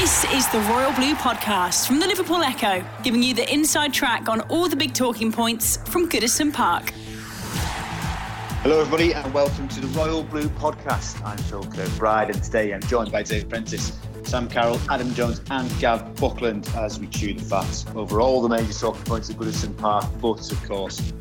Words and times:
This 0.00 0.24
is 0.32 0.48
the 0.48 0.60
Royal 0.60 0.94
Blue 0.94 1.14
Podcast 1.14 1.86
from 1.86 2.00
the 2.00 2.06
Liverpool 2.06 2.42
Echo, 2.42 2.82
giving 3.02 3.22
you 3.22 3.34
the 3.34 3.52
inside 3.52 3.92
track 3.92 4.30
on 4.30 4.40
all 4.48 4.66
the 4.66 4.74
big 4.74 4.94
talking 4.94 5.30
points 5.30 5.76
from 5.90 6.08
Goodison 6.08 6.50
Park. 6.54 6.88
Hello, 8.62 8.80
everybody, 8.80 9.12
and 9.12 9.34
welcome 9.34 9.68
to 9.68 9.78
the 9.78 9.88
Royal 9.88 10.22
Blue 10.22 10.48
Podcast. 10.48 11.22
I'm 11.22 11.36
Phil 11.36 11.64
Kirkbride, 11.64 12.30
and 12.30 12.42
today 12.42 12.72
I'm 12.72 12.80
joined 12.80 13.12
by 13.12 13.22
Dave 13.22 13.50
Prentice, 13.50 13.92
Sam 14.22 14.48
Carroll, 14.48 14.80
Adam 14.88 15.12
Jones, 15.12 15.42
and 15.50 15.70
Gav 15.80 16.16
Buckland 16.16 16.66
as 16.76 16.98
we 16.98 17.06
chew 17.06 17.34
the 17.34 17.44
fat 17.44 17.84
over 17.94 18.22
all 18.22 18.40
the 18.40 18.48
major 18.48 18.72
talking 18.72 19.04
points 19.04 19.28
at 19.28 19.36
Goodison 19.36 19.76
Park. 19.76 20.06
But, 20.18 20.50
of 20.50 20.66
course, 20.66 21.12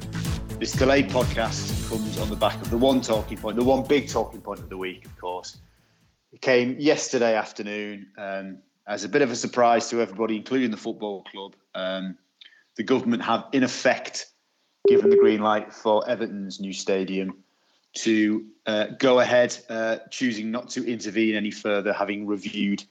this 0.58 0.72
delayed 0.72 1.10
podcast 1.10 1.90
comes 1.90 2.18
on 2.18 2.30
the 2.30 2.38
back 2.38 2.56
of 2.62 2.70
the 2.70 2.78
one 2.78 3.02
talking 3.02 3.40
point, 3.40 3.58
the 3.58 3.64
one 3.66 3.84
big 3.84 4.08
talking 4.08 4.40
point 4.40 4.62
of 4.62 4.70
the 4.70 4.78
week, 4.78 5.04
of 5.04 5.18
course. 5.20 5.58
It 6.32 6.42
came 6.42 6.78
yesterday 6.80 7.36
afternoon 7.36 8.08
um, 8.18 8.60
as 8.90 9.04
a 9.04 9.10
bit 9.10 9.22
of 9.22 9.30
a 9.30 9.36
surprise 9.36 9.88
to 9.92 10.02
everybody, 10.02 10.36
including 10.36 10.72
the 10.72 10.78
football 10.78 11.24
club. 11.32 11.56
Um, 11.76 12.18
the 12.76 12.84
government 12.84 13.22
have, 13.22 13.46
in 13.54 13.64
effect, 13.64 14.26
given 14.88 15.12
the 15.12 15.16
green 15.16 15.42
light 15.42 15.72
for 15.72 16.04
Everton's 16.10 16.60
new 16.60 16.74
stadium 16.74 17.44
to 17.94 18.46
uh, 18.66 18.88
go 18.98 19.20
ahead, 19.20 19.56
uh, 19.70 19.98
choosing 20.10 20.50
not 20.50 20.70
to 20.70 20.86
intervene 20.92 21.36
any 21.36 21.52
further, 21.52 21.94
having 21.94 22.26
reviewed 22.26 22.84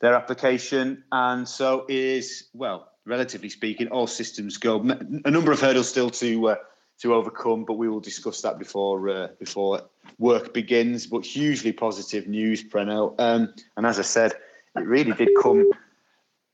their 0.00 0.14
application. 0.14 1.02
And 1.10 1.48
so 1.48 1.86
is, 1.88 2.48
well, 2.52 2.92
relatively 3.06 3.48
speaking, 3.48 3.88
all 3.88 4.06
systems 4.06 4.58
go. 4.58 4.78
A 5.24 5.30
number 5.30 5.52
of 5.52 5.60
hurdles 5.60 5.88
still 5.88 6.10
to 6.10 6.48
uh, 6.50 6.56
to 6.98 7.14
overcome, 7.14 7.64
but 7.64 7.74
we 7.74 7.88
will 7.88 8.00
discuss 8.00 8.42
that 8.42 8.58
before 8.58 9.08
uh, 9.08 9.28
before 9.38 9.82
work 10.18 10.52
begins. 10.52 11.06
But 11.06 11.24
hugely 11.24 11.72
positive 11.72 12.26
news, 12.26 12.62
Preno. 12.62 13.14
Um, 13.18 13.54
and 13.76 13.86
as 13.86 13.98
I 13.98 14.02
said, 14.02 14.32
it 14.76 14.86
really 14.86 15.12
did 15.12 15.28
come 15.40 15.70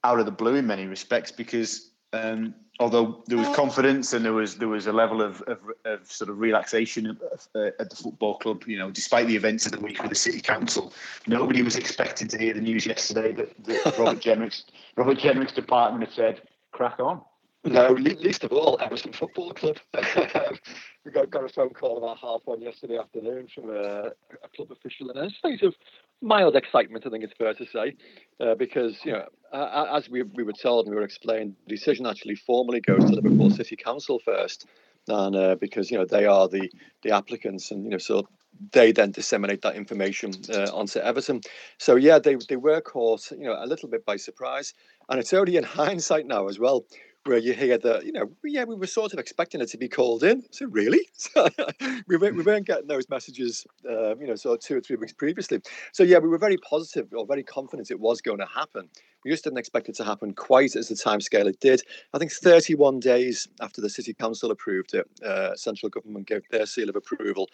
out 0.05 0.19
of 0.19 0.27
the 0.27 0.33
blue 0.33 0.55
in 0.57 0.67
many 0.67 0.87
respects 0.87 1.31
because 1.31 1.91
um, 2.13 2.55
although 2.81 3.23
there 3.27 3.39
was 3.39 3.49
confidence 3.55 4.13
and 4.13 4.25
there 4.25 4.33
was 4.33 4.57
there 4.57 4.69
was 4.69 4.87
a 4.87 4.93
level 4.93 5.23
of, 5.23 5.41
of, 5.43 5.59
of 5.85 6.11
sort 6.11 6.29
of 6.31 6.39
relaxation 6.39 7.19
uh, 7.55 7.71
at 7.79 7.91
the 7.91 7.97
football 7.97 8.39
club, 8.39 8.65
you 8.67 8.79
know, 8.79 8.91
despite 8.91 9.27
the 9.27 9.37
events 9.37 9.67
of 9.67 9.73
the 9.73 9.81
week 9.81 10.01
with 10.01 10.11
the 10.11 10.17
city 10.17 10.41
council, 10.41 10.93
nobody 11.27 11.63
was 11.63 11.77
expecting 11.77 12.29
to 12.29 12.39
hear 12.39 12.55
the 12.55 12.61
news 12.61 12.85
yesterday 12.85 13.33
that, 13.33 13.65
that 13.65 13.99
Robert 13.99 14.21
Jenrick's 14.23 14.65
Robert 14.97 15.19
Jenrick's 15.19 15.53
department 15.53 16.05
had 16.05 16.15
said, 16.15 16.43
"Crack 16.73 16.99
on." 17.01 17.23
No, 17.65 17.93
least 17.93 18.43
of 18.43 18.53
all, 18.53 18.77
Everton 18.81 19.13
Football 19.13 19.53
Club. 19.53 19.77
we 21.05 21.13
got, 21.13 21.31
got 21.31 21.45
a 21.45 21.49
phone 21.49 21.71
call 21.71 21.99
about 21.99 22.19
half 22.19 22.41
one 22.45 22.61
yesterday 22.61 22.99
afternoon 22.99 23.47
from 23.55 23.71
a, 23.71 24.11
a 24.43 24.49
club 24.57 24.73
official 24.73 25.11
in 25.11 25.17
a 25.17 25.31
state 25.31 25.63
of 25.63 25.75
mild 26.21 26.57
excitement, 26.57 27.07
I 27.07 27.11
think 27.11 27.23
it's 27.23 27.35
fair 27.39 27.55
to 27.55 27.67
say, 27.67 27.95
uh, 28.41 28.57
because 28.57 28.97
you 29.05 29.13
know, 29.13 29.27
uh, 29.53 29.87
as 29.95 30.11
we, 30.11 30.23
we 30.25 30.43
were 30.43 30.53
told 30.53 30.87
and 30.87 30.95
we 30.95 30.99
were 30.99 31.05
explained, 31.05 31.55
the 31.69 31.77
decision 31.77 32.05
actually 32.05 32.35
formally 32.35 32.81
goes 32.81 33.05
to 33.05 33.13
Liverpool 33.13 33.51
City 33.51 33.77
Council 33.77 34.21
first, 34.25 34.67
and 35.07 35.37
uh, 35.37 35.55
because 35.55 35.89
you 35.89 35.99
know 35.99 36.05
they 36.05 36.27
are 36.27 36.49
the 36.49 36.69
the 37.03 37.13
applicants, 37.13 37.71
and 37.71 37.85
you 37.85 37.91
know 37.91 37.99
so 37.99 38.27
they 38.73 38.91
then 38.91 39.13
disseminate 39.13 39.63
that 39.63 39.77
information 39.77 40.33
uh, 40.53 40.69
onto 40.73 40.99
Everton. 40.99 41.41
So 41.79 41.95
yeah, 41.95 42.19
they 42.19 42.35
they 42.49 42.57
were 42.57 42.81
caught 42.81 43.31
you 43.31 43.45
know 43.45 43.57
a 43.57 43.67
little 43.67 43.89
bit 43.89 44.05
by 44.05 44.17
surprise, 44.17 44.75
and 45.09 45.21
it's 45.21 45.33
only 45.33 45.57
in 45.57 45.65
hindsight 45.81 46.27
now 46.27 46.49
as 46.49 46.59
well 46.59 46.85
where 47.25 47.39
you 47.39 47.53
hear 47.53 47.79
that, 47.79 48.05
you 48.05 48.13
know, 48.13 48.31
yeah, 48.45 48.65
we 48.65 48.75
were 48.75 48.87
sort 48.87 49.13
of 49.13 49.19
expecting 49.19 49.61
it 49.61 49.69
to 49.69 49.79
be 49.79 49.89
called 49.89 50.25
in. 50.25 50.43
So 50.53 50.67
really, 50.67 51.01
we, 52.07 52.17
weren't, 52.17 52.37
we 52.37 52.43
weren't 52.43 52.67
getting 52.67 52.87
those 52.87 53.09
messages, 53.09 53.67
um, 53.89 54.21
you 54.21 54.27
know, 54.27 54.35
sort 54.35 54.59
of 54.59 54.65
two 54.65 54.77
or 54.77 54.81
three 54.81 54.97
weeks 54.97 55.13
previously. 55.13 55.61
So 55.93 56.03
yeah, 56.03 56.19
we 56.19 56.29
were 56.29 56.39
very 56.39 56.59
positive 56.59 57.09
or 57.13 57.27
very 57.27 57.43
confident 57.43 57.91
it 57.91 57.99
was 57.99 58.21
going 58.21 58.39
to 58.39 58.47
happen. 58.47 58.89
We 59.25 59.31
just 59.31 59.45
didn't 59.45 59.59
expect 59.59 59.89
it 59.89 59.95
to 59.97 60.05
happen 60.05 60.35
quite 60.35 60.77
as 60.77 60.89
the 60.89 60.95
timescale 60.95 61.47
it 61.47 61.61
did. 61.61 61.83
I 62.13 62.19
think 62.19 62.33
31 62.33 63.01
days 63.01 63.49
after 63.61 63.81
the 63.81 63.89
city 63.89 64.15
council 64.15 64.51
approved 64.51 64.95
it, 64.95 65.09
uh, 65.25 65.55
central 65.55 65.91
government 65.91 66.27
gave 66.27 66.43
their 66.51 66.67
seal 66.67 66.89
of 66.89 66.97
approval, 66.97 67.49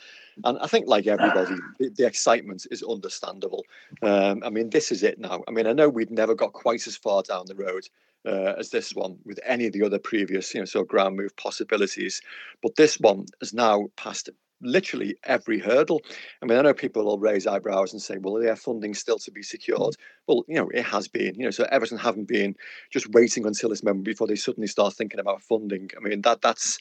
and 0.44 0.58
I 0.58 0.66
think, 0.66 0.88
like 0.88 1.06
everybody, 1.06 1.56
the, 1.78 1.90
the 1.90 2.06
excitement 2.06 2.66
is 2.70 2.82
understandable. 2.82 3.64
Um, 4.02 4.42
I 4.44 4.50
mean, 4.50 4.70
this 4.70 4.90
is 4.90 5.02
it 5.02 5.18
now. 5.18 5.42
I 5.46 5.50
mean, 5.50 5.66
I 5.66 5.72
know 5.72 5.88
we'd 5.88 6.10
never 6.10 6.34
got 6.34 6.52
quite 6.52 6.86
as 6.86 6.96
far 6.96 7.22
down 7.22 7.46
the 7.46 7.54
road 7.54 7.88
uh, 8.26 8.54
as 8.58 8.70
this 8.70 8.94
one 8.94 9.18
with 9.24 9.40
any 9.44 9.66
of 9.66 9.72
the 9.72 9.82
other 9.82 9.98
previous, 9.98 10.54
you 10.54 10.60
know, 10.60 10.80
of 10.80 10.88
ground 10.88 11.16
move 11.16 11.36
possibilities. 11.36 12.20
But 12.62 12.76
this 12.76 12.98
one 12.98 13.26
has 13.40 13.54
now 13.54 13.88
passed 13.96 14.30
literally 14.60 15.16
every 15.24 15.58
hurdle. 15.58 16.02
I 16.42 16.46
mean, 16.46 16.58
I 16.58 16.62
know 16.62 16.74
people 16.74 17.04
will 17.04 17.18
raise 17.18 17.46
eyebrows 17.46 17.92
and 17.92 18.02
say, 18.02 18.18
well, 18.18 18.42
yeah, 18.42 18.54
funding 18.54 18.94
still 18.94 19.18
to 19.18 19.30
be 19.30 19.42
secured. 19.42 19.94
Well, 20.26 20.44
you 20.48 20.56
know, 20.56 20.68
it 20.70 20.84
has 20.84 21.08
been, 21.08 21.34
you 21.36 21.44
know, 21.44 21.50
so 21.50 21.64
Everton 21.70 21.98
haven't 21.98 22.26
been 22.26 22.56
just 22.90 23.08
waiting 23.10 23.46
until 23.46 23.70
this 23.70 23.84
moment 23.84 24.04
before 24.04 24.26
they 24.26 24.36
suddenly 24.36 24.66
start 24.66 24.94
thinking 24.94 25.20
about 25.20 25.42
funding. 25.42 25.90
I 25.96 26.00
mean, 26.00 26.22
that 26.22 26.42
that's 26.42 26.78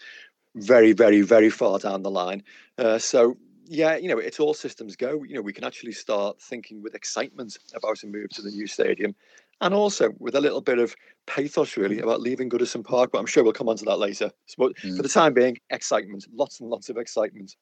very, 0.55 0.93
very, 0.93 1.21
very 1.21 1.49
far 1.49 1.77
down 1.79 2.01
the 2.01 2.11
line. 2.11 2.43
Uh, 2.77 2.97
so 2.97 3.37
yeah, 3.69 3.97
you 3.97 4.07
know, 4.07 4.17
it's 4.17 4.39
all 4.39 4.53
systems 4.53 4.95
go. 4.95 5.23
You 5.23 5.35
know, 5.35 5.41
we 5.41 5.53
can 5.53 5.63
actually 5.63 5.91
start 5.91 6.41
thinking 6.41 6.81
with 6.81 6.95
excitement 6.95 7.57
about 7.75 8.01
a 8.03 8.07
move 8.07 8.29
to 8.31 8.41
the 8.41 8.49
new 8.49 8.65
stadium 8.65 9.13
and 9.61 9.73
also 9.73 10.13
with 10.19 10.35
a 10.35 10.41
little 10.41 10.61
bit 10.61 10.79
of 10.79 10.95
pathos, 11.25 11.77
really, 11.77 11.99
about 11.99 12.21
leaving 12.21 12.49
Goodison 12.49 12.83
Park. 12.83 13.11
But 13.11 13.19
I'm 13.19 13.25
sure 13.25 13.43
we'll 13.43 13.53
come 13.53 13.69
on 13.69 13.77
to 13.77 13.85
that 13.85 13.97
later. 13.97 14.31
But 14.57 14.75
mm. 14.77 14.95
for 14.95 15.03
the 15.03 15.09
time 15.09 15.33
being, 15.33 15.57
excitement, 15.69 16.25
lots 16.33 16.59
and 16.59 16.69
lots 16.69 16.89
of 16.89 16.97
excitement. 16.97 17.55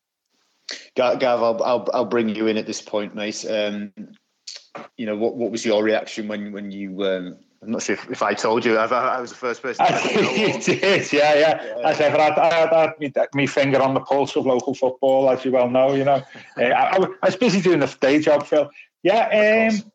Gav, 0.95 1.23
I'll, 1.23 1.63
I'll, 1.63 1.87
I'll 1.93 2.05
bring 2.05 2.29
you 2.29 2.47
in 2.47 2.57
at 2.57 2.65
this 2.65 2.81
point, 2.81 3.15
mate. 3.15 3.45
Um, 3.47 3.93
you 4.97 5.05
know, 5.05 5.15
what, 5.15 5.35
what 5.35 5.51
was 5.51 5.65
your 5.65 5.83
reaction 5.83 6.27
when 6.27 6.51
when 6.51 6.71
you? 6.71 7.03
Um, 7.03 7.37
I'm 7.61 7.71
not 7.71 7.81
sure 7.81 7.95
if, 7.95 8.09
if 8.11 8.21
I 8.21 8.33
told 8.33 8.65
you. 8.65 8.77
I, 8.77 8.85
I 8.85 9.21
was 9.21 9.31
the 9.31 9.37
first 9.37 9.61
person. 9.61 9.85
you 10.13 10.59
did, 10.61 11.11
yeah, 11.11 11.33
yeah. 11.33 11.75
yeah. 11.77 11.87
I 11.87 11.93
said, 11.93 12.13
I, 12.13 12.27
I, 12.27 12.83
I 12.83 12.93
had 13.15 13.27
me 13.33 13.47
finger 13.47 13.81
on 13.81 13.93
the 13.93 14.01
pulse 14.01 14.35
of 14.35 14.45
local 14.45 14.75
football, 14.75 15.29
as 15.29 15.43
you 15.45 15.51
well 15.51 15.69
know. 15.69 15.93
You 15.93 16.03
know, 16.03 16.23
uh, 16.57 16.61
I, 16.61 16.97
I, 16.97 17.25
was 17.25 17.35
busy 17.35 17.61
doing 17.61 17.79
the 17.79 17.95
day 18.01 18.19
job, 18.19 18.45
Phil. 18.45 18.69
Yeah, 19.03 19.69
um, 19.71 19.91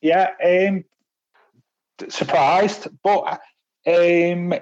yeah. 0.00 0.30
Um, 0.44 0.84
surprised, 2.08 2.88
but 3.02 3.40
um, 3.86 4.54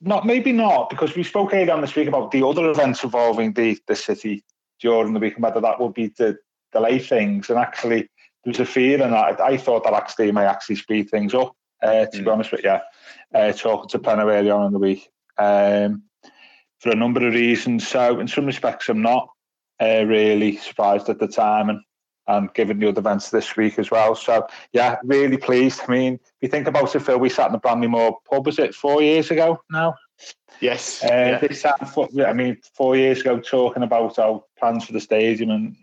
not 0.00 0.26
maybe 0.26 0.52
not 0.52 0.90
because 0.90 1.14
we 1.14 1.22
spoke 1.22 1.54
earlier 1.54 1.72
on 1.72 1.80
this 1.80 1.94
week 1.94 2.08
about 2.08 2.30
the 2.30 2.46
other 2.46 2.70
events 2.70 3.04
involving 3.04 3.52
the 3.52 3.78
the 3.86 3.96
city 3.96 4.44
during 4.80 5.14
the 5.14 5.20
week 5.20 5.34
and 5.34 5.42
whether 5.42 5.60
that 5.60 5.80
would 5.80 5.94
be 5.94 6.08
to 6.08 6.36
delay 6.72 6.98
things. 6.98 7.48
And 7.48 7.58
actually, 7.58 8.08
there 8.44 8.50
was 8.50 8.60
a 8.60 8.66
fear, 8.66 9.02
and 9.02 9.14
I, 9.14 9.36
I 9.42 9.56
thought 9.56 9.84
that 9.84 9.94
actually 9.94 10.32
may 10.32 10.44
actually 10.44 10.76
speed 10.76 11.10
things 11.10 11.34
up. 11.34 11.54
Uh, 11.82 12.06
to 12.06 12.18
mm. 12.18 12.24
be 12.24 12.30
honest 12.30 12.52
with 12.52 12.62
you, 12.62 12.76
uh, 13.34 13.52
talking 13.52 13.88
to 13.88 13.98
Preno 13.98 14.32
earlier 14.32 14.54
on 14.54 14.66
in 14.66 14.72
the 14.72 14.78
week 14.78 15.10
um, 15.36 16.02
for 16.78 16.90
a 16.90 16.94
number 16.94 17.26
of 17.26 17.34
reasons. 17.34 17.88
So, 17.88 18.20
in 18.20 18.28
some 18.28 18.46
respects, 18.46 18.88
I'm 18.88 19.02
not 19.02 19.28
uh, 19.80 20.04
really 20.04 20.58
surprised 20.58 21.08
at 21.08 21.18
the 21.18 21.26
time, 21.26 21.70
and 21.70 21.80
and 22.28 22.52
given 22.54 22.78
the 22.78 22.88
other 22.88 23.00
events 23.00 23.30
this 23.30 23.56
week 23.56 23.78
as 23.78 23.90
well. 23.90 24.14
So 24.14 24.46
yeah, 24.72 24.96
really 25.04 25.36
pleased. 25.36 25.80
I 25.86 25.90
mean, 25.90 26.14
if 26.14 26.20
you 26.40 26.48
think 26.48 26.68
about 26.68 26.94
it, 26.94 27.00
Phil, 27.00 27.18
we 27.18 27.28
sat 27.28 27.46
in 27.46 27.52
the 27.52 27.58
Bramley 27.58 27.88
Moore 27.88 28.18
pub, 28.30 28.46
was 28.46 28.58
it 28.58 28.74
four 28.74 29.02
years 29.02 29.30
ago 29.30 29.60
now? 29.70 29.94
Yes. 30.60 31.02
Uh, 31.02 31.08
yeah. 31.08 31.38
They 31.38 31.54
sat, 31.54 31.76
I 32.24 32.32
mean, 32.32 32.58
four 32.74 32.96
years 32.96 33.20
ago 33.20 33.40
talking 33.40 33.82
about 33.82 34.18
our 34.18 34.42
plans 34.58 34.84
for 34.84 34.92
the 34.92 35.00
stadium 35.00 35.50
and, 35.50 35.76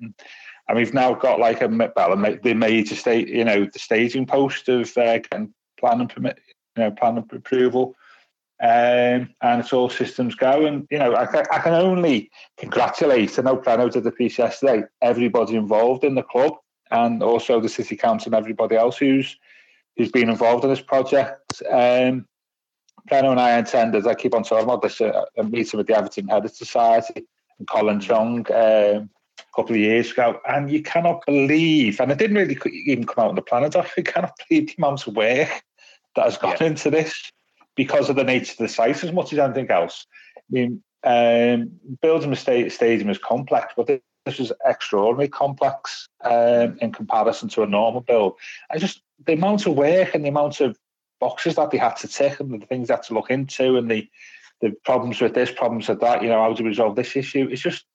and 0.67 0.77
we've 0.77 0.93
now 0.93 1.13
got 1.13 1.39
like 1.39 1.61
a, 1.61 1.67
well, 1.67 2.09
they 2.09 2.15
made 2.15 2.43
the 2.43 2.53
major 2.53 2.95
state, 2.95 3.27
you 3.27 3.43
know, 3.43 3.65
the 3.65 3.79
staging 3.79 4.25
post 4.25 4.69
of 4.69 4.95
uh, 4.97 5.17
getting 5.17 5.53
plan 5.79 5.99
and 5.99 6.09
permit, 6.09 6.39
you 6.77 6.83
know, 6.83 6.91
plan 6.91 7.17
approval 7.17 7.95
um, 8.61 9.29
and 9.41 9.61
it's 9.61 9.71
all 9.71 9.89
systems 9.89 10.35
go. 10.35 10.65
And 10.65 10.85
you 10.91 10.99
know, 10.99 11.13
I, 11.13 11.23
I 11.23 11.59
can 11.59 11.73
only 11.73 12.29
congratulate. 12.57 13.39
I 13.39 13.43
know 13.43 13.57
Preno 13.57 13.91
did 13.91 14.03
the 14.03 14.11
piece 14.11 14.37
yesterday. 14.37 14.83
Everybody 15.01 15.55
involved 15.55 16.03
in 16.03 16.15
the 16.15 16.23
club, 16.23 16.53
and 16.91 17.23
also 17.23 17.61
the 17.61 17.69
city 17.69 17.95
council 17.95 18.33
and 18.33 18.35
everybody 18.35 18.75
else 18.75 18.97
who's 18.97 19.37
who's 19.95 20.11
been 20.11 20.29
involved 20.29 20.63
in 20.65 20.69
this 20.69 20.81
project. 20.81 21.61
Um, 21.69 22.27
Preno 23.09 23.31
and 23.31 23.39
I 23.39 23.51
attended. 23.51 24.01
As 24.01 24.07
I 24.07 24.13
keep 24.13 24.35
on 24.35 24.43
talking 24.43 24.65
about 24.65 24.81
this. 24.81 24.99
Uh, 24.99 25.23
a 25.37 25.43
meeting 25.43 25.77
with 25.77 25.87
the 25.87 25.95
Everton 25.95 26.27
Heritage 26.27 26.57
Society 26.57 27.25
and 27.59 27.67
Colin 27.67 28.01
Chong 28.01 28.45
um, 28.51 29.09
a 29.39 29.55
couple 29.55 29.75
of 29.75 29.81
years 29.81 30.11
ago, 30.11 30.39
and 30.49 30.69
you 30.69 30.83
cannot 30.83 31.25
believe. 31.25 32.01
And 32.01 32.11
it 32.11 32.17
didn't 32.17 32.35
really 32.35 32.59
even 32.85 33.05
come 33.05 33.23
out 33.23 33.29
on 33.29 33.35
the 33.35 33.41
planet. 33.41 33.73
You 33.97 34.03
cannot 34.03 34.33
believe 34.49 34.67
the 34.67 34.75
amount 34.77 35.07
of 35.07 35.15
work 35.15 35.63
that 36.15 36.25
has 36.25 36.37
gone 36.37 36.57
yeah. 36.59 36.67
into 36.67 36.89
this 36.89 37.31
because 37.79 38.09
of 38.09 38.17
the 38.17 38.25
nature 38.25 38.51
of 38.51 38.57
the 38.57 38.67
site 38.67 39.01
as 39.05 39.13
much 39.13 39.31
as 39.31 39.39
anything 39.39 39.71
else. 39.71 40.05
I 40.35 40.41
mean, 40.49 40.83
um, 41.05 41.71
building 42.01 42.33
a 42.33 42.35
stadium 42.35 43.09
is 43.09 43.17
complex, 43.17 43.73
but 43.77 43.87
this 43.87 44.37
is 44.37 44.51
extraordinarily 44.67 45.29
complex 45.29 46.05
um, 46.25 46.77
in 46.81 46.91
comparison 46.91 47.47
to 47.47 47.63
a 47.63 47.67
normal 47.67 48.01
build. 48.01 48.33
I 48.69 48.79
just 48.79 49.01
the 49.25 49.31
amount 49.31 49.65
of 49.65 49.75
work 49.75 50.13
and 50.13 50.25
the 50.25 50.29
amount 50.29 50.59
of 50.59 50.77
boxes 51.21 51.55
that 51.55 51.71
they 51.71 51.77
had 51.77 51.95
to 51.95 52.09
tick 52.09 52.41
and 52.41 52.61
the 52.61 52.65
things 52.65 52.89
they 52.89 52.95
had 52.95 53.03
to 53.03 53.13
look 53.13 53.31
into 53.31 53.77
and 53.77 53.89
the 53.89 54.09
the 54.59 54.75
problems 54.83 55.21
with 55.21 55.33
this, 55.33 55.49
problems 55.49 55.87
with 55.87 56.01
that, 56.01 56.21
you 56.21 56.27
know, 56.27 56.41
how 56.41 56.53
to 56.53 56.63
resolve 56.65 56.97
this 56.97 57.15
issue. 57.15 57.47
It's 57.49 57.61
just 57.61 57.85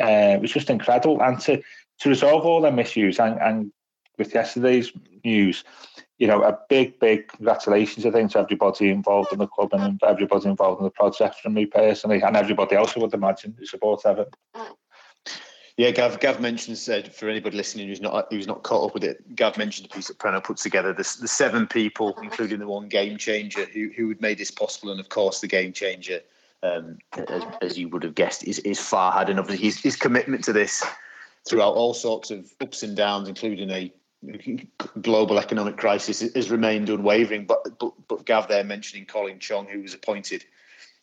uh, 0.00 0.42
it's 0.42 0.52
just 0.52 0.68
incredible. 0.68 1.22
And 1.22 1.38
to 1.42 1.62
to 2.00 2.08
resolve 2.08 2.44
all 2.44 2.60
them 2.60 2.80
issues 2.80 3.20
and, 3.20 3.38
and 3.40 3.72
with 4.18 4.34
yesterday's 4.34 4.92
news, 5.24 5.64
you 6.18 6.26
know, 6.26 6.42
a 6.42 6.58
big, 6.68 6.98
big 6.98 7.28
congratulations, 7.28 8.04
I 8.04 8.10
think, 8.10 8.32
to 8.32 8.40
everybody 8.40 8.90
involved 8.90 9.32
in 9.32 9.38
the 9.38 9.46
club 9.46 9.70
and 9.72 10.00
everybody 10.02 10.48
involved 10.48 10.80
in 10.80 10.84
the 10.84 10.90
project 10.90 11.36
from 11.36 11.54
me 11.54 11.66
personally 11.66 12.20
and 12.20 12.36
everybody 12.36 12.74
else 12.76 12.96
I 12.96 13.00
would 13.00 13.14
imagine 13.14 13.54
who 13.56 13.64
supports 13.64 14.04
Everton. 14.04 14.32
Yeah, 15.76 15.92
Gav, 15.92 16.18
Gav 16.18 16.40
mentioned 16.40 16.76
said 16.76 17.14
for 17.14 17.28
anybody 17.28 17.56
listening 17.56 17.86
who's 17.86 18.00
not 18.00 18.26
who's 18.32 18.48
not 18.48 18.64
caught 18.64 18.88
up 18.88 18.94
with 18.94 19.04
it, 19.04 19.36
Gav 19.36 19.56
mentioned 19.56 19.88
a 19.88 19.94
piece 19.94 20.08
that 20.08 20.18
Preno 20.18 20.42
put 20.42 20.56
together. 20.56 20.92
The, 20.92 21.16
the 21.20 21.28
seven 21.28 21.68
people, 21.68 22.18
including 22.20 22.58
the 22.58 22.66
one 22.66 22.88
game 22.88 23.16
changer, 23.16 23.64
who 23.66 23.88
who 23.96 24.08
had 24.08 24.20
made 24.20 24.38
this 24.38 24.50
possible, 24.50 24.90
and 24.90 24.98
of 24.98 25.08
course 25.08 25.40
the 25.40 25.46
game 25.46 25.72
changer, 25.72 26.18
um, 26.64 26.98
as, 27.28 27.44
as, 27.62 27.78
you 27.78 27.88
would 27.90 28.02
have 28.02 28.16
guessed, 28.16 28.42
is 28.42 28.58
is 28.60 28.80
Farhad, 28.80 29.30
and 29.30 29.38
obviously 29.38 29.66
his, 29.66 29.80
his 29.80 29.94
commitment 29.94 30.42
to 30.44 30.52
this 30.52 30.84
throughout 31.48 31.74
all 31.74 31.94
sorts 31.94 32.32
of 32.32 32.52
ups 32.60 32.82
and 32.82 32.96
downs, 32.96 33.28
including 33.28 33.70
a 33.70 33.92
global 35.00 35.38
economic 35.38 35.76
crisis, 35.76 36.20
has 36.20 36.50
remained 36.50 36.88
unwavering. 36.88 37.46
But 37.46 37.78
but, 37.78 37.92
but 38.08 38.24
Gav 38.24 38.48
there 38.48 38.64
mentioning 38.64 39.06
Colin 39.06 39.38
Chong, 39.38 39.66
who 39.66 39.82
was 39.82 39.94
appointed 39.94 40.44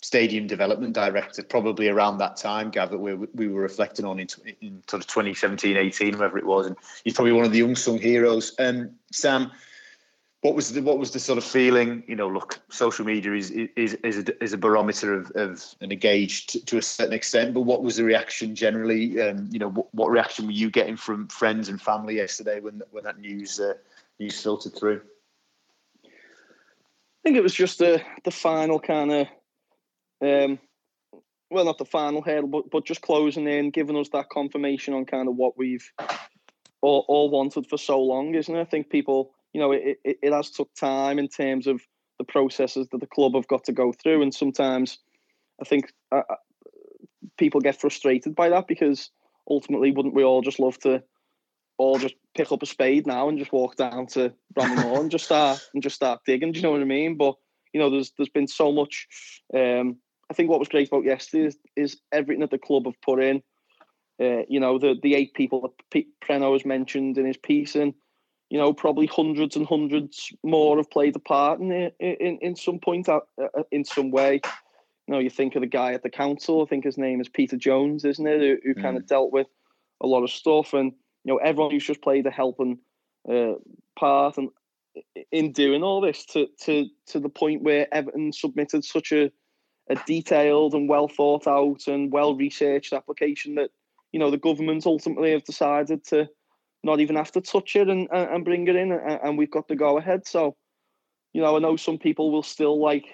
stadium 0.02 0.46
development 0.46 0.94
director 0.94 1.42
probably 1.42 1.88
around 1.88 2.20
that 2.20 2.38
time, 2.38 2.70
Gav, 2.70 2.92
that 2.92 3.00
we, 3.00 3.16
we 3.16 3.48
were 3.48 3.62
reflecting 3.62 4.06
on 4.06 4.20
in, 4.20 4.28
in 4.62 4.84
sort 4.88 5.02
of 5.02 5.08
2017, 5.08 5.78
18, 5.78 6.14
whatever 6.14 6.38
it 6.38 6.46
was. 6.46 6.68
And 6.68 6.76
he's 7.04 7.14
probably 7.14 7.32
one 7.32 7.46
of 7.46 7.52
the 7.52 7.62
unsung 7.62 7.98
heroes. 7.98 8.54
Um, 8.60 8.92
Sam, 9.12 9.52
what 10.46 10.56
was 10.56 10.74
the 10.74 10.82
what 10.84 11.00
was 11.00 11.10
the 11.10 11.20
sort 11.20 11.40
of 11.40 11.44
feeling? 11.44 12.04
You 12.06 12.16
know, 12.16 12.28
look, 12.28 12.60
social 12.70 13.04
media 13.04 13.34
is 13.34 13.50
is 13.50 13.96
is 13.96 14.20
a, 14.20 14.44
is 14.44 14.54
a 14.54 14.58
barometer 14.58 15.16
of, 15.16 15.32
of 15.32 16.00
gauge 16.00 16.46
to, 16.48 16.64
to, 16.66 16.78
a 16.78 16.84
certain 16.84 17.14
extent. 17.14 17.56
But 17.56 17.62
what 17.62 17.82
was 17.82 17.96
the 17.96 18.04
reaction 18.04 18.54
generally? 18.54 19.20
Um, 19.20 19.50
you 19.52 19.58
know, 19.58 19.70
what, 19.70 19.94
what, 19.96 20.12
reaction 20.12 20.46
were 20.46 20.52
you 20.52 20.70
getting 20.70 20.98
from 20.98 21.28
friends 21.30 21.68
and 21.68 21.82
family 21.82 22.18
yesterday 22.18 22.60
when 22.60 22.84
when 22.92 23.04
that 23.06 23.18
news 23.18 23.60
uh, 23.60 23.74
news 24.20 24.40
filtered 24.40 24.76
through? 24.76 25.02
I 26.06 26.10
think 27.24 27.38
it 27.38 27.44
was 27.44 27.56
just 27.56 27.80
the 27.80 28.04
the 28.24 28.30
final 28.30 28.80
kind 28.80 29.12
of 29.12 29.28
um, 30.22 30.60
well, 31.50 31.66
not 31.66 31.80
the 31.80 31.86
final 31.86 32.22
hurdle, 32.22 32.50
but 32.50 32.70
but 32.70 32.86
just 32.86 33.02
closing 33.02 33.48
in, 33.48 33.72
giving 33.72 33.98
us 33.98 34.10
that 34.10 34.30
confirmation 34.30 34.94
on 34.94 35.06
kind 35.06 35.28
of 35.28 35.36
what 35.38 35.58
we've 35.58 35.92
all, 36.82 37.04
all 37.08 37.32
wanted 37.32 37.66
for 37.66 37.80
so 37.80 38.00
long, 38.00 38.36
isn't 38.36 38.56
it? 38.56 38.62
I 38.62 38.66
think 38.66 38.92
people, 38.92 39.34
you 39.56 39.62
know, 39.62 39.72
it, 39.72 40.00
it, 40.04 40.18
it 40.22 40.34
has 40.34 40.50
took 40.50 40.70
time 40.76 41.18
in 41.18 41.30
terms 41.30 41.66
of 41.66 41.82
the 42.18 42.26
processes 42.26 42.90
that 42.92 43.00
the 43.00 43.08
club 43.08 43.36
have 43.36 43.48
got 43.48 43.64
to 43.64 43.72
go 43.72 43.94
through, 43.94 44.22
and 44.22 44.36
sometimes 44.36 45.00
I 45.62 45.64
think 45.64 45.94
uh, 46.12 46.24
uh 46.30 46.36
people 47.38 47.62
get 47.62 47.80
frustrated 47.80 48.36
by 48.36 48.50
that 48.50 48.68
because 48.68 49.12
ultimately, 49.50 49.92
wouldn't 49.92 50.14
we 50.14 50.26
all 50.26 50.42
just 50.42 50.60
love 50.60 50.78
to 50.80 51.02
all 51.78 51.98
just 51.98 52.16
pick 52.36 52.52
up 52.52 52.64
a 52.64 52.66
spade 52.66 53.08
now 53.08 53.30
and 53.30 53.40
just 53.40 53.54
walk 53.54 53.78
down 53.78 54.08
to 54.08 54.34
Bramley 54.54 55.00
and 55.00 55.10
just 55.10 55.24
start 55.24 55.66
and 55.74 55.82
just 55.82 55.96
start 55.96 56.20
digging? 56.26 56.52
Do 56.52 56.60
you 56.60 56.64
know 56.64 56.72
what 56.72 56.82
I 56.82 56.84
mean? 56.84 57.16
But 57.16 57.36
you 57.72 57.80
know, 57.80 57.90
there's 57.90 58.12
there's 58.18 58.28
been 58.28 58.50
so 58.50 58.74
much 58.74 59.08
um, 59.54 59.96
I 60.30 60.34
think 60.34 60.50
what 60.50 60.60
was 60.60 60.68
great 60.68 60.90
about 60.90 61.06
yesterday 61.06 61.46
is, 61.46 61.58
is 61.78 62.02
everything 62.12 62.42
that 62.42 62.52
the 62.52 62.58
club 62.58 62.88
have 62.88 63.00
put 63.00 63.24
in. 63.24 63.42
Uh, 64.22 64.44
you 64.50 64.60
know, 64.60 64.78
the 64.80 64.96
the 65.02 65.16
eight 65.16 65.34
people 65.34 65.62
that 65.62 65.72
P- 65.92 66.10
Preno 66.22 66.52
has 66.52 66.66
mentioned 66.66 67.18
in 67.18 67.26
his 67.26 67.38
piece, 67.38 67.76
and 67.76 67.94
you 68.50 68.58
know, 68.58 68.74
probably 68.74 69.08
hundreds 69.08 69.56
and 69.56 69.66
hundreds 69.66 70.32
more 70.44 70.78
have 70.78 70.92
played 70.92 71.16
a 71.16 71.20
part 71.20 71.60
in 71.60 71.72
in, 72.00 72.38
in 72.42 72.56
some 72.56 72.80
point, 72.80 73.10
uh, 73.10 73.22
uh, 73.42 73.64
in 73.72 73.84
some 73.84 74.12
way. 74.12 74.42
You 75.08 75.14
know, 75.14 75.20
you 75.20 75.30
think 75.30 75.56
of 75.56 75.62
the 75.62 75.68
guy 75.68 75.94
at 75.94 76.04
the 76.04 76.10
council. 76.10 76.62
I 76.62 76.66
think 76.66 76.84
his 76.84 76.98
name 76.98 77.22
is 77.22 77.30
Peter 77.30 77.58
Jones, 77.58 78.06
isn't 78.06 78.26
it? 78.26 78.40
Who, 78.40 78.58
who 78.64 78.76
mm. 78.76 78.82
kind 78.82 78.98
of 78.98 79.08
dealt 79.08 79.32
with 79.32 79.48
a 80.02 80.08
lot 80.08 80.24
of 80.24 80.30
stuff, 80.30 80.74
and 80.74 80.92
you 81.24 81.34
know, 81.34 81.38
everyone 81.38 81.72
who's 81.72 81.86
just 81.86 82.02
played 82.02 82.26
a 82.26 82.32
helping 82.32 82.80
uh, 83.30 83.54
part, 83.98 84.38
and 84.38 84.50
in 85.32 85.52
doing 85.52 85.84
all 85.84 86.02
this 86.02 86.26
to 86.26 86.48
to 86.62 86.88
to 87.08 87.20
the 87.20 87.30
point 87.30 87.64
where 87.64 87.94
Everton 87.94 88.32
submitted 88.32 88.84
such 88.84 89.12
a 89.12 89.32
a 89.90 89.96
detailed 90.08 90.74
and 90.74 90.90
well 90.90 91.08
thought 91.08 91.48
out 91.48 91.88
and 91.88 92.12
well 92.12 92.36
researched 92.36 92.94
application 92.94 93.56
that 93.56 93.70
you 94.12 94.20
know 94.20 94.32
the 94.32 94.38
government 94.38 94.86
ultimately 94.86 95.32
have 95.32 95.44
decided 95.44 96.04
to 96.06 96.28
not 96.86 97.00
even 97.00 97.16
have 97.16 97.32
to 97.32 97.42
touch 97.42 97.76
it 97.76 97.90
and 97.90 98.08
and 98.12 98.46
bring 98.46 98.68
it 98.68 98.76
in 98.76 98.92
and, 98.92 99.20
and 99.24 99.38
we've 99.38 99.52
got 99.52 99.68
to 99.68 99.76
go 99.76 99.98
ahead 99.98 100.28
so 100.28 100.56
you 101.34 101.42
know 101.42 101.56
i 101.56 101.60
know 101.60 101.76
some 101.76 101.98
people 101.98 102.32
will 102.32 102.44
still 102.44 102.82
like 102.82 103.06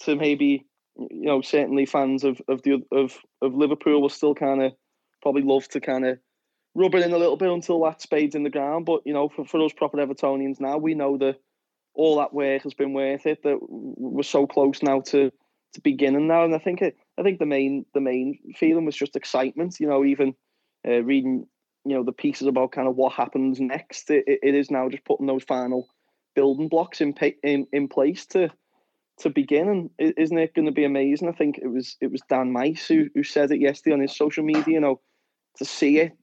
to 0.00 0.14
maybe 0.16 0.66
you 0.96 1.26
know 1.26 1.40
certainly 1.40 1.86
fans 1.86 2.24
of 2.24 2.40
of 2.48 2.62
the 2.62 2.82
of 2.92 3.18
of 3.42 3.54
liverpool 3.54 4.00
will 4.00 4.08
still 4.08 4.34
kind 4.34 4.62
of 4.62 4.72
probably 5.22 5.42
love 5.42 5.66
to 5.68 5.80
kind 5.80 6.06
of 6.06 6.18
rub 6.74 6.94
it 6.94 7.04
in 7.04 7.12
a 7.12 7.18
little 7.18 7.36
bit 7.36 7.50
until 7.50 7.82
that 7.82 8.00
spade's 8.00 8.34
in 8.34 8.44
the 8.44 8.50
ground 8.50 8.86
but 8.86 9.00
you 9.04 9.12
know 9.12 9.28
for, 9.28 9.44
for 9.44 9.64
us 9.64 9.72
proper 9.72 9.98
evertonians 9.98 10.60
now 10.60 10.78
we 10.78 10.94
know 10.94 11.16
that 11.16 11.36
all 11.94 12.18
that 12.18 12.32
work 12.32 12.62
has 12.62 12.74
been 12.74 12.92
worth 12.92 13.26
it 13.26 13.42
that 13.42 13.58
we're 13.60 14.22
so 14.22 14.46
close 14.46 14.82
now 14.82 15.00
to 15.00 15.32
to 15.74 15.80
beginning 15.80 16.26
now, 16.26 16.44
and 16.44 16.54
I 16.54 16.58
think 16.58 16.82
it, 16.82 16.96
I 17.18 17.22
think 17.22 17.38
the 17.38 17.46
main 17.46 17.84
the 17.94 18.00
main 18.00 18.38
feeling 18.56 18.84
was 18.84 18.96
just 18.96 19.16
excitement. 19.16 19.78
You 19.80 19.88
know, 19.88 20.04
even 20.04 20.34
uh, 20.86 21.02
reading 21.02 21.46
you 21.84 21.94
know 21.94 22.04
the 22.04 22.12
pieces 22.12 22.46
about 22.46 22.72
kind 22.72 22.88
of 22.88 22.96
what 22.96 23.12
happens 23.12 23.60
next. 23.60 24.10
It, 24.10 24.24
it 24.26 24.54
is 24.54 24.70
now 24.70 24.88
just 24.88 25.04
putting 25.04 25.26
those 25.26 25.44
final 25.44 25.88
building 26.34 26.68
blocks 26.68 27.00
in 27.00 27.14
in 27.42 27.66
in 27.72 27.88
place 27.88 28.26
to 28.26 28.50
to 29.20 29.30
begin, 29.30 29.68
and 29.68 30.14
isn't 30.16 30.38
it 30.38 30.54
going 30.54 30.66
to 30.66 30.72
be 30.72 30.84
amazing? 30.84 31.28
I 31.28 31.32
think 31.32 31.58
it 31.58 31.68
was 31.68 31.96
it 32.00 32.10
was 32.10 32.22
Dan 32.28 32.52
Meis 32.52 32.86
who 32.86 33.08
who 33.14 33.22
said 33.22 33.50
it 33.50 33.60
yesterday 33.60 33.94
on 33.94 34.00
his 34.00 34.16
social 34.16 34.44
media. 34.44 34.74
You 34.74 34.80
know, 34.80 35.00
to 35.56 35.64
see 35.64 35.98
it 35.98 36.16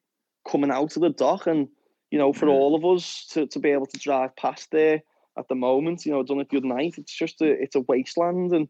coming 0.50 0.72
out 0.72 0.96
of 0.96 1.02
the 1.02 1.10
dock, 1.10 1.48
and 1.48 1.68
you 2.12 2.20
know, 2.20 2.34
for 2.34 2.48
all 2.50 2.76
of 2.76 2.86
us 2.86 3.28
to 3.32 3.48
to 3.48 3.60
be 3.60 3.72
able 3.72 3.88
to 3.88 4.00
drive 4.00 4.36
past 4.36 4.70
there 4.72 5.02
at 5.38 5.48
the 5.48 5.56
moment. 5.56 6.06
You 6.06 6.14
know, 6.14 6.24
done 6.24 6.38
the 6.38 6.58
other 6.58 6.68
night. 6.68 6.96
It's 6.98 7.16
just 7.16 7.42
a 7.42 7.50
it's 7.50 7.76
a 7.76 7.82
wasteland, 7.82 8.54
and 8.54 8.68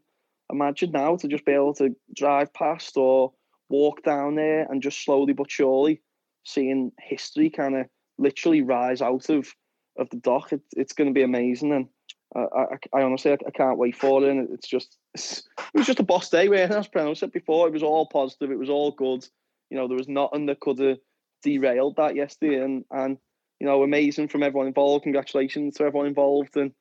imagine 0.50 0.92
now 0.92 1.16
to 1.16 1.28
just 1.28 1.44
be 1.44 1.52
able 1.52 1.74
to 1.74 1.94
drive 2.14 2.52
past 2.54 2.96
or 2.96 3.32
walk 3.68 4.02
down 4.02 4.34
there 4.34 4.66
and 4.70 4.82
just 4.82 5.04
slowly 5.04 5.34
but 5.34 5.50
surely 5.50 6.00
seeing 6.48 6.92
history 6.98 7.50
kind 7.50 7.76
of 7.76 7.86
literally 8.18 8.62
rise 8.62 9.02
out 9.02 9.28
of 9.28 9.52
of 9.96 10.08
the 10.10 10.16
dock. 10.16 10.52
It, 10.52 10.62
it's 10.76 10.92
going 10.92 11.08
to 11.08 11.14
be 11.14 11.22
amazing, 11.22 11.72
and 11.72 11.88
I, 12.34 12.40
I, 12.40 12.98
I 12.98 13.02
honestly 13.02 13.32
I, 13.32 13.38
I, 13.46 13.50
can't 13.50 13.78
wait 13.78 13.96
for 13.96 14.22
it. 14.22 14.30
And 14.30 14.50
it's 14.50 14.68
just 14.68 14.96
it's, 15.14 15.38
it 15.58 15.78
was 15.78 15.86
just 15.86 16.00
a 16.00 16.04
boss 16.04 16.30
day. 16.30 16.48
Where 16.48 16.72
as 16.72 16.88
I 16.94 17.12
said 17.14 17.32
before, 17.32 17.66
it 17.66 17.72
was 17.72 17.82
all 17.82 18.06
positive. 18.06 18.50
It 18.50 18.58
was 18.58 18.70
all 18.70 18.92
good. 18.92 19.26
You 19.70 19.76
know, 19.76 19.88
there 19.88 19.96
was 19.96 20.08
nothing 20.08 20.46
that 20.46 20.60
could 20.60 20.78
have 20.78 20.98
derailed 21.42 21.96
that 21.96 22.16
yesterday, 22.16 22.62
and 22.62 22.84
and 22.90 23.18
you 23.60 23.66
know, 23.66 23.82
amazing 23.82 24.28
from 24.28 24.42
everyone 24.42 24.68
involved. 24.68 25.02
Congratulations 25.02 25.74
to 25.76 25.84
everyone 25.84 26.06
involved, 26.06 26.56
and 26.56 26.72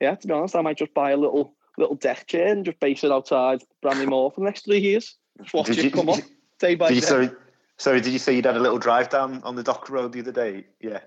yeah, 0.00 0.14
to 0.14 0.26
be 0.26 0.32
honest, 0.32 0.56
I 0.56 0.62
might 0.62 0.78
just 0.78 0.94
buy 0.94 1.10
a 1.10 1.16
little 1.16 1.54
little 1.78 1.96
deck 1.96 2.26
chair 2.26 2.48
and 2.48 2.64
just 2.64 2.80
base 2.80 3.04
it 3.04 3.12
outside 3.12 3.62
Bramley 3.82 4.06
Moore 4.08 4.30
for 4.30 4.40
the 4.40 4.46
next 4.46 4.64
three 4.64 4.80
years. 4.80 5.16
Just 5.40 5.54
watch 5.54 5.66
did 5.66 5.78
it 5.78 5.84
you, 5.84 5.90
come 5.90 6.08
up 6.08 6.20
day 6.58 6.74
by 6.74 6.90
day. 6.90 7.00
Sorry, 7.00 7.30
sorry, 7.80 8.00
did 8.00 8.12
you 8.12 8.18
say 8.18 8.34
you'd 8.36 8.44
had 8.44 8.56
a 8.56 8.60
little 8.60 8.78
drive 8.78 9.08
down 9.08 9.42
on 9.42 9.56
the 9.56 9.62
dock 9.62 9.88
road 9.88 10.12
the 10.12 10.20
other 10.20 10.32
day? 10.32 10.66
Yeah. 10.80 11.00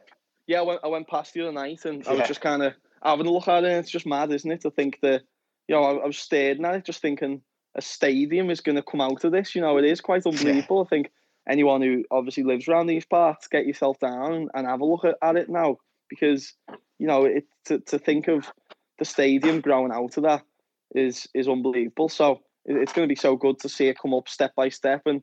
Yeah, 0.48 0.60
I 0.60 0.64
went, 0.64 0.82
I 0.84 0.88
went 0.88 1.08
past 1.08 1.34
the 1.34 1.42
other 1.42 1.54
night 1.54 1.86
and 1.86 2.06
I 2.08 2.14
was 2.14 2.28
just 2.28 2.42
kind 2.42 2.64
of 2.64 2.74
having 3.02 3.28
a 3.28 3.32
look 3.32 3.48
at 3.48 3.64
it. 3.64 3.72
it's 3.72 3.92
just 3.92 4.06
mad, 4.06 4.32
isn't 4.32 4.52
it? 4.52 4.62
To 4.62 4.72
think 4.72 5.00
that, 5.02 5.22
you 5.68 5.76
know, 5.76 5.84
I, 5.84 6.04
I 6.04 6.06
was 6.06 6.18
staring 6.18 6.66
at 6.66 6.76
it, 6.76 6.86
just 6.86 7.02
thinking 7.02 7.42
a 7.76 7.82
stadium 7.82 8.50
is 8.50 8.60
going 8.60 8.76
to 8.76 8.84
come 8.84 9.02
out 9.02 9.24
of 9.24 9.32
this. 9.32 9.56
You 9.56 9.62
know, 9.62 9.78
it 9.78 9.86
is 9.86 10.02
quite 10.02 10.26
unbelievable. 10.26 10.78
Yeah. 10.78 10.84
I 10.84 10.88
think 10.90 11.12
anyone 11.48 11.82
who 11.82 12.04
obviously 12.12 12.44
lives 12.44 12.68
around 12.68 12.88
these 12.88 13.06
parts, 13.06 13.48
get 13.48 13.68
yourself 13.68 14.00
down 14.00 14.34
and, 14.34 14.52
and 14.54 14.68
have 14.68 14.82
a 14.82 14.86
look 14.86 15.06
at, 15.06 15.16
at 15.22 15.38
it 15.38 15.50
now 15.50 15.78
because, 16.10 16.54
you 17.00 17.08
know, 17.08 17.26
it 17.26 17.46
to, 17.66 17.80
to 17.80 18.00
think 18.00 18.28
of 18.28 18.52
the 19.00 19.06
stadium 19.06 19.62
growing 19.62 19.92
out 19.92 20.18
of 20.18 20.24
that 20.24 20.44
is 20.94 21.28
is 21.34 21.48
unbelievable. 21.48 22.10
So 22.10 22.42
it's 22.66 22.94
going 22.94 23.08
to 23.08 23.12
be 23.12 23.20
so 23.20 23.36
good 23.36 23.60
to 23.60 23.70
see 23.70 23.88
it 23.88 23.98
come 24.00 24.14
up 24.14 24.28
step 24.28 24.54
by 24.56 24.70
step, 24.70 25.04
and 25.06 25.22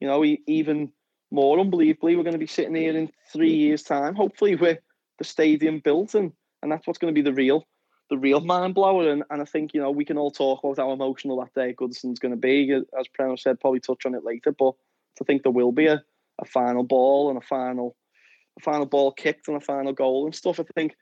you 0.00 0.08
know, 0.08 0.24
even 0.24 0.92
more 1.30 1.58
unbelievably, 1.58 2.16
we're 2.16 2.22
going 2.22 2.32
to 2.32 2.38
be 2.38 2.46
sitting 2.46 2.74
here 2.74 2.96
in 2.96 3.10
three 3.32 3.54
years' 3.54 3.82
time, 3.82 4.14
hopefully 4.14 4.56
with 4.56 4.78
the 5.18 5.24
stadium 5.24 5.80
built, 5.80 6.14
and 6.14 6.32
and 6.62 6.72
that's 6.72 6.86
what's 6.86 6.98
going 6.98 7.14
to 7.14 7.18
be 7.18 7.28
the 7.28 7.34
real 7.34 7.66
the 8.10 8.18
real 8.18 8.40
mind 8.40 8.74
blower. 8.74 9.10
And, 9.10 9.22
and 9.30 9.42
I 9.42 9.44
think 9.44 9.74
you 9.74 9.80
know 9.80 9.90
we 9.90 10.04
can 10.04 10.18
all 10.18 10.30
talk 10.30 10.64
about 10.64 10.78
how 10.78 10.92
emotional 10.92 11.40
that 11.40 11.54
day 11.54 11.74
Goodison's 11.74 12.18
going 12.18 12.32
to 12.32 12.40
be, 12.40 12.72
uh, 12.72 12.80
as 12.98 13.06
Preno 13.08 13.38
said, 13.38 13.60
probably 13.60 13.80
touch 13.80 14.06
on 14.06 14.14
it 14.14 14.24
later, 14.24 14.52
but 14.52 14.74
to 15.16 15.24
think 15.24 15.42
there 15.42 15.52
will 15.52 15.72
be 15.72 15.86
a, 15.86 16.02
a 16.40 16.44
final 16.44 16.84
ball 16.84 17.28
and 17.28 17.38
a 17.38 17.46
final 17.46 17.96
a 18.58 18.62
final 18.62 18.86
ball 18.86 19.12
kicked 19.12 19.48
and 19.48 19.56
a 19.56 19.60
final 19.60 19.92
goal 19.92 20.24
and 20.24 20.34
stuff. 20.34 20.60
I 20.60 20.64
think 20.74 20.94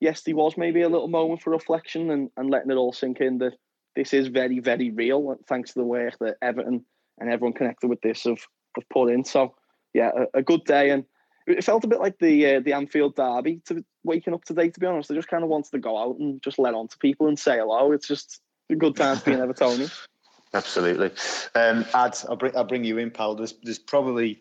yes, 0.00 0.22
there 0.22 0.36
was 0.36 0.56
maybe 0.56 0.82
a 0.82 0.88
little 0.88 1.08
moment 1.08 1.42
for 1.42 1.50
reflection 1.50 2.10
and, 2.10 2.30
and 2.36 2.50
letting 2.50 2.70
it 2.70 2.76
all 2.76 2.92
sink 2.92 3.20
in 3.20 3.38
that 3.38 3.54
this 3.96 4.12
is 4.12 4.28
very, 4.28 4.58
very 4.58 4.90
real, 4.90 5.36
thanks 5.48 5.72
to 5.72 5.78
the 5.78 5.84
work 5.84 6.18
that 6.20 6.36
Everton 6.42 6.84
and 7.18 7.30
everyone 7.30 7.52
connected 7.52 7.88
with 7.88 8.00
this 8.00 8.24
have, 8.24 8.40
have 8.76 8.88
put 8.88 9.10
in. 9.10 9.24
So, 9.24 9.54
yeah, 9.92 10.10
a, 10.16 10.38
a 10.38 10.42
good 10.42 10.64
day. 10.64 10.90
And 10.90 11.04
it 11.46 11.64
felt 11.64 11.84
a 11.84 11.88
bit 11.88 12.00
like 12.00 12.18
the 12.18 12.56
uh, 12.56 12.60
the 12.60 12.72
Anfield 12.72 13.16
derby 13.16 13.60
to 13.66 13.84
waking 14.02 14.34
up 14.34 14.44
today, 14.44 14.70
to 14.70 14.80
be 14.80 14.86
honest. 14.86 15.10
I 15.10 15.14
just 15.14 15.28
kind 15.28 15.42
of 15.42 15.50
wanted 15.50 15.70
to 15.72 15.78
go 15.78 15.98
out 15.98 16.18
and 16.18 16.42
just 16.42 16.58
let 16.58 16.74
on 16.74 16.88
to 16.88 16.98
people 16.98 17.28
and 17.28 17.38
say 17.38 17.58
hello. 17.58 17.92
It's 17.92 18.08
just 18.08 18.40
a 18.70 18.76
good 18.76 18.96
time 18.96 19.18
to 19.18 19.24
be 19.24 19.32
an 19.32 19.40
Evertonian. 19.40 19.92
Absolutely. 20.54 21.10
Um, 21.56 21.84
Ad, 21.94 22.16
I'll 22.28 22.36
bring, 22.36 22.56
I'll 22.56 22.64
bring 22.64 22.84
you 22.84 22.98
in, 22.98 23.10
pal. 23.10 23.34
There's, 23.34 23.54
there's 23.64 23.80
probably 23.80 24.40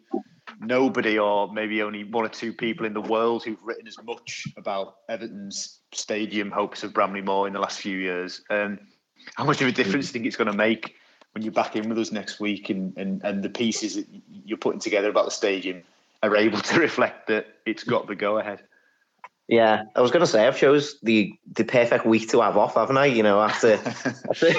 nobody, 0.59 1.17
or 1.17 1.51
maybe 1.51 1.81
only 1.81 2.03
one 2.03 2.23
or 2.23 2.29
two 2.29 2.53
people 2.53 2.85
in 2.85 2.93
the 2.93 3.01
world 3.01 3.43
who've 3.43 3.61
written 3.63 3.87
as 3.87 3.97
much 4.03 4.43
about 4.55 4.97
Everton's 5.09 5.79
stadium 5.91 6.51
hopes 6.51 6.83
of 6.83 6.93
Bramley 6.93 7.21
Moore 7.21 7.47
in 7.47 7.53
the 7.53 7.59
last 7.59 7.79
few 7.79 7.97
years. 7.97 8.43
Um, 8.51 8.79
how 9.35 9.43
much 9.43 9.61
of 9.61 9.67
a 9.67 9.71
difference 9.71 10.05
do 10.05 10.09
you 10.09 10.13
think 10.13 10.25
it's 10.27 10.35
going 10.35 10.51
to 10.51 10.57
make 10.57 10.95
when 11.33 11.43
you're 11.43 11.51
back 11.51 11.75
in 11.75 11.89
with 11.89 11.97
us 11.97 12.11
next 12.11 12.39
week 12.39 12.69
and, 12.69 12.95
and, 12.97 13.23
and 13.23 13.43
the 13.43 13.49
pieces 13.49 13.95
that 13.95 14.07
you're 14.45 14.57
putting 14.57 14.79
together 14.79 15.09
about 15.09 15.25
the 15.25 15.31
stadium 15.31 15.81
are 16.21 16.35
able 16.35 16.59
to 16.59 16.79
reflect 16.79 17.27
that 17.27 17.47
it's 17.65 17.83
got 17.83 18.07
the 18.07 18.15
go 18.15 18.37
ahead? 18.37 18.61
Yeah, 19.47 19.83
I 19.95 20.01
was 20.01 20.11
going 20.11 20.21
to 20.21 20.27
say 20.27 20.47
I've 20.47 20.57
chose 20.57 20.97
the 21.01 21.33
the 21.53 21.65
perfect 21.65 22.05
week 22.05 22.29
to 22.29 22.41
have 22.41 22.55
off, 22.55 22.75
haven't 22.75 22.97
I? 22.97 23.07
You 23.07 23.23
know, 23.23 23.41
after, 23.41 23.73
after 24.29 24.53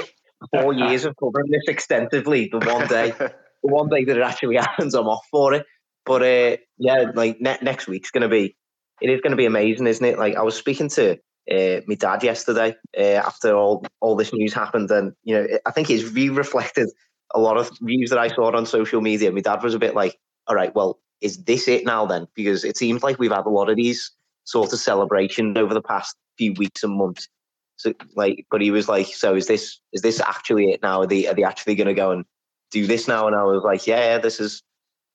four 0.53 0.75
years 0.75 1.07
of 1.07 1.17
covering 1.17 1.51
this 1.51 1.63
extensively, 1.69 2.51
the 2.53 2.59
one 2.59 2.87
day, 2.87 3.13
the 3.13 3.33
one 3.63 3.89
day 3.89 4.05
that 4.05 4.17
it 4.17 4.23
actually 4.23 4.57
happens, 4.61 4.95
I'm 4.95 5.09
off 5.09 5.27
for 5.31 5.55
it. 5.55 5.65
But 6.05 6.23
uh, 6.23 6.57
yeah, 6.77 7.11
like 7.15 7.41
ne- 7.41 7.59
next 7.63 7.87
week's 7.87 8.11
going 8.11 8.23
to 8.23 8.29
be, 8.29 8.57
it 9.01 9.09
is 9.09 9.23
going 9.23 9.31
to 9.31 9.37
be 9.37 9.47
amazing, 9.47 9.87
isn't 9.87 10.05
it? 10.05 10.19
Like 10.19 10.37
I 10.37 10.43
was 10.43 10.55
speaking 10.55 10.91
to 10.91 11.19
uh, 11.51 11.81
my 11.87 11.95
dad 11.95 12.23
yesterday 12.23 12.77
uh, 12.97 13.21
after 13.27 13.55
all 13.55 13.85
all 14.01 14.17
this 14.17 14.33
news 14.33 14.55
happened, 14.55 14.91
and 14.91 15.13
you 15.25 15.35
know, 15.35 15.47
I 15.67 15.71
think 15.71 15.89
his 15.89 16.03
view 16.03 16.33
reflected 16.33 16.89
a 17.35 17.41
lot 17.41 17.57
of 17.57 17.71
views 17.83 18.11
that 18.11 18.19
I 18.19 18.29
saw 18.29 18.55
on 18.57 18.67
social 18.67 19.01
media. 19.01 19.33
My 19.33 19.41
dad 19.41 19.63
was 19.63 19.75
a 19.75 19.79
bit 19.79 19.95
like, 19.95 20.19
"All 20.47 20.55
right, 20.55 20.75
well, 20.75 20.99
is 21.21 21.45
this 21.45 21.69
it 21.69 21.85
now 21.85 22.07
then?" 22.07 22.27
Because 22.35 22.65
it 22.65 22.77
seems 22.77 23.03
like 23.03 23.19
we've 23.19 23.31
had 23.31 23.47
a 23.47 23.51
lot 23.51 23.69
of 23.69 23.77
these 23.77 24.11
sort 24.45 24.73
of 24.73 24.79
celebrations 24.79 25.57
over 25.59 25.75
the 25.75 25.83
past 25.83 26.17
few 26.39 26.55
weeks 26.55 26.83
and 26.83 26.97
months. 26.97 27.29
So 27.77 27.93
like, 28.17 28.47
but 28.51 28.61
he 28.63 28.71
was 28.71 28.89
like, 28.89 29.07
"So 29.07 29.35
is 29.35 29.47
this 29.47 29.81
is 29.93 30.03
this 30.03 30.21
actually 30.21 30.71
it 30.71 30.83
now? 30.83 31.03
Are 31.03 31.07
they 31.07 31.27
are 31.27 31.35
they 31.35 31.45
actually 31.45 31.75
going 31.75 31.89
to 31.89 31.95
go 31.95 32.11
and 32.11 32.25
do 32.71 32.87
this 32.87 33.07
now?" 33.09 33.27
And 33.27 33.37
I 33.37 33.43
was 33.45 33.63
like, 33.65 33.87
"Yeah, 33.87 34.15
yeah, 34.15 34.19
this 34.19 34.41
is 34.41 34.63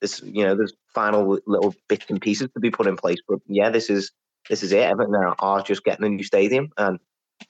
this. 0.01 0.21
You 0.23 0.43
know, 0.45 0.55
there's 0.55 0.73
final 0.93 1.39
little 1.47 1.73
bits 1.87 2.05
and 2.09 2.21
pieces 2.21 2.49
to 2.53 2.59
be 2.59 2.69
put 2.69 2.87
in 2.87 2.97
place, 2.97 3.19
but 3.27 3.39
yeah, 3.47 3.69
this 3.69 3.89
is 3.89 4.11
this 4.49 4.63
is 4.63 4.71
it. 4.71 4.83
Everton 4.83 5.15
are 5.15 5.61
just 5.61 5.83
getting 5.83 6.05
a 6.05 6.09
new 6.09 6.23
stadium, 6.23 6.69
and 6.77 6.99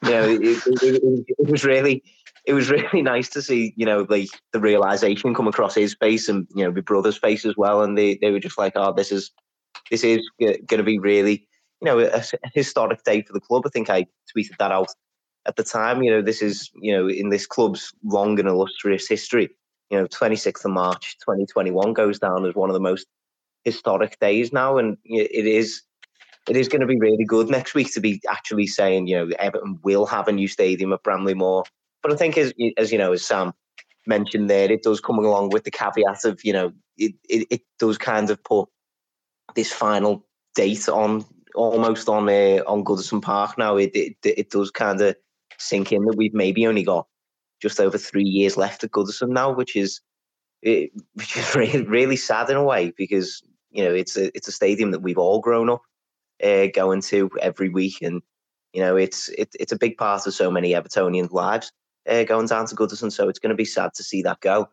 you 0.03 0.11
know, 0.11 0.23
it, 0.23 0.41
it, 0.41 0.83
it, 0.83 1.25
it 1.39 1.49
was 1.49 1.63
really." 1.63 2.03
It 2.45 2.53
was 2.53 2.71
really 2.71 3.01
nice 3.03 3.29
to 3.31 3.41
see, 3.41 3.73
you 3.75 3.85
know, 3.85 4.07
like 4.09 4.29
the 4.53 4.61
realization 4.61 5.35
come 5.35 5.47
across 5.47 5.75
his 5.75 5.93
face 5.93 6.29
and 6.29 6.47
you 6.55 6.63
know 6.63 6.71
my 6.71 6.79
brother's 6.81 7.17
face 7.17 7.45
as 7.45 7.55
well, 7.57 7.83
and 7.83 7.97
they, 7.97 8.17
they 8.21 8.31
were 8.31 8.39
just 8.39 8.57
like, 8.57 8.73
"Oh, 8.75 8.93
this 8.93 9.11
is 9.11 9.29
this 9.91 10.03
is 10.03 10.21
going 10.39 10.65
to 10.65 10.83
be 10.83 10.97
really 10.97 11.47
you 11.81 11.85
know, 11.85 11.99
a, 11.99 12.23
a 12.43 12.49
historic 12.53 13.03
day 13.03 13.21
for 13.21 13.33
the 13.33 13.39
club. 13.39 13.63
I 13.65 13.69
think 13.69 13.89
I 13.89 14.05
tweeted 14.35 14.57
that 14.59 14.71
out 14.71 14.89
at 15.45 15.55
the 15.55 15.63
time. 15.63 16.03
You 16.03 16.11
know, 16.11 16.21
this 16.21 16.41
is, 16.41 16.69
you 16.75 16.95
know, 16.95 17.09
in 17.09 17.29
this 17.29 17.45
club's 17.45 17.93
long 18.03 18.39
and 18.39 18.47
illustrious 18.47 19.07
history, 19.07 19.49
you 19.89 19.97
know, 19.97 20.07
26th 20.07 20.65
of 20.65 20.71
March 20.71 21.17
2021 21.19 21.93
goes 21.93 22.19
down 22.19 22.45
as 22.45 22.55
one 22.55 22.69
of 22.69 22.73
the 22.73 22.79
most 22.79 23.07
historic 23.63 24.19
days 24.19 24.51
now. 24.51 24.77
And 24.77 24.97
it 25.05 25.45
is 25.45 25.81
it 26.49 26.57
is 26.57 26.67
going 26.67 26.81
to 26.81 26.87
be 26.87 26.99
really 26.99 27.25
good 27.25 27.49
next 27.49 27.75
week 27.75 27.93
to 27.93 28.01
be 28.01 28.19
actually 28.27 28.65
saying, 28.65 29.07
you 29.07 29.17
know, 29.17 29.35
Everton 29.37 29.79
will 29.83 30.05
have 30.07 30.27
a 30.27 30.31
new 30.31 30.47
stadium 30.47 30.91
at 30.93 31.03
Bramley 31.03 31.35
Moore. 31.35 31.63
But 32.01 32.11
I 32.11 32.15
think, 32.15 32.37
as, 32.37 32.53
as 32.77 32.91
you 32.91 32.97
know, 32.97 33.13
as 33.13 33.25
Sam 33.25 33.53
mentioned 34.07 34.49
there, 34.49 34.71
it 34.71 34.81
does 34.81 34.99
come 34.99 35.19
along 35.19 35.49
with 35.49 35.63
the 35.63 35.71
caveat 35.71 36.25
of, 36.25 36.43
you 36.43 36.53
know, 36.53 36.71
it, 36.97 37.13
it, 37.29 37.47
it 37.51 37.61
does 37.77 37.97
kind 37.97 38.29
of 38.31 38.43
put 38.43 38.67
this 39.55 39.71
final 39.71 40.25
date 40.55 40.89
on 40.89 41.23
almost 41.55 42.09
on 42.09 42.27
uh, 42.27 42.63
on 42.65 42.83
Goodison 42.83 43.21
Park 43.21 43.57
now. 43.57 43.77
It 43.77 43.91
it, 43.93 44.15
it 44.23 44.49
does 44.49 44.71
kind 44.71 44.99
of 45.01 45.15
sink 45.57 45.91
in 45.91 46.05
that 46.05 46.17
we've 46.17 46.33
maybe 46.33 46.65
only 46.65 46.83
got 46.83 47.07
just 47.61 47.79
over 47.79 47.97
three 47.97 48.23
years 48.23 48.57
left 48.57 48.83
at 48.83 48.91
Goodison 48.91 49.29
now, 49.29 49.51
which 49.51 49.75
is 49.75 50.01
it, 50.61 50.91
which 51.13 51.37
is 51.37 51.55
really, 51.55 51.83
really 51.83 52.15
sad 52.15 52.49
in 52.49 52.57
a 52.57 52.63
way 52.63 52.91
because 52.97 53.43
you 53.69 53.83
know 53.83 53.93
it's 53.93 54.17
a 54.17 54.35
it's 54.35 54.47
a 54.47 54.53
stadium 54.53 54.91
that 54.91 55.01
we've 55.01 55.17
all 55.17 55.41
grown 55.41 55.69
up 55.69 55.81
uh, 56.43 56.67
going 56.73 57.01
to 57.03 57.29
every 57.41 57.69
week, 57.69 58.01
and 58.01 58.21
you 58.73 58.81
know 58.81 58.95
it's 58.95 59.29
it, 59.29 59.49
it's 59.59 59.71
a 59.71 59.77
big 59.77 59.97
part 59.97 60.27
of 60.27 60.33
so 60.33 60.51
many 60.51 60.71
Evertonian 60.71 61.31
lives 61.31 61.71
uh, 62.07 62.23
going 62.23 62.47
down 62.47 62.65
to 62.67 62.75
Goodison. 62.75 63.11
So 63.11 63.29
it's 63.29 63.39
going 63.39 63.51
to 63.51 63.55
be 63.55 63.65
sad 63.65 63.93
to 63.95 64.03
see 64.03 64.21
that 64.23 64.41
go, 64.41 64.69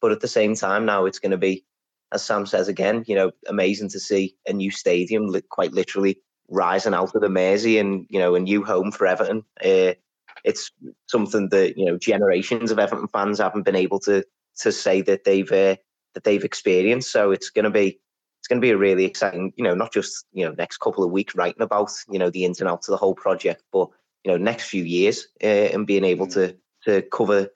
but 0.00 0.12
at 0.12 0.20
the 0.20 0.28
same 0.28 0.54
time 0.54 0.84
now 0.84 1.04
it's 1.04 1.18
going 1.18 1.32
to 1.32 1.38
be 1.38 1.64
as 2.12 2.22
Sam 2.22 2.46
says 2.46 2.68
again, 2.68 3.04
you 3.06 3.14
know, 3.14 3.32
amazing 3.48 3.88
to 3.90 4.00
see 4.00 4.36
a 4.46 4.52
new 4.52 4.70
stadium, 4.70 5.34
quite 5.50 5.72
literally 5.72 6.20
rising 6.48 6.94
out 6.94 7.14
of 7.14 7.20
the 7.20 7.28
Mersey 7.28 7.78
and 7.78 8.06
you 8.08 8.18
know 8.18 8.34
a 8.34 8.40
new 8.40 8.64
home 8.64 8.92
for 8.92 9.06
Everton. 9.06 9.44
Uh, 9.64 9.94
it's 10.44 10.70
something 11.06 11.48
that 11.50 11.76
you 11.76 11.86
know 11.86 11.98
generations 11.98 12.70
of 12.70 12.78
Everton 12.78 13.08
fans 13.08 13.38
haven't 13.38 13.64
been 13.64 13.76
able 13.76 13.98
to 14.00 14.24
to 14.58 14.72
say 14.72 15.02
that 15.02 15.24
they've 15.24 15.50
uh, 15.50 15.76
that 16.14 16.24
they've 16.24 16.44
experienced. 16.44 17.10
So 17.10 17.32
it's 17.32 17.50
going 17.50 17.64
to 17.64 17.70
be 17.70 17.98
it's 18.46 18.48
going 18.48 18.60
to 18.60 18.64
be 18.64 18.70
a 18.70 18.78
really 18.78 19.04
exciting, 19.04 19.52
you 19.56 19.64
know, 19.64 19.74
not 19.74 19.92
just 19.92 20.24
you 20.32 20.44
know 20.44 20.54
next 20.56 20.76
couple 20.76 21.02
of 21.02 21.10
weeks 21.10 21.34
writing 21.34 21.62
about 21.62 21.90
you 22.08 22.16
know 22.16 22.30
the 22.30 22.44
ins 22.44 22.60
and 22.60 22.70
outs 22.70 22.86
of 22.86 22.92
the 22.92 22.96
whole 22.96 23.16
project, 23.16 23.64
but 23.72 23.88
you 24.22 24.30
know 24.30 24.36
next 24.36 24.68
few 24.68 24.84
years 24.84 25.26
uh, 25.42 25.74
and 25.74 25.84
being 25.84 26.04
able 26.04 26.28
to 26.28 26.56
to 26.84 27.02
cover 27.10 27.48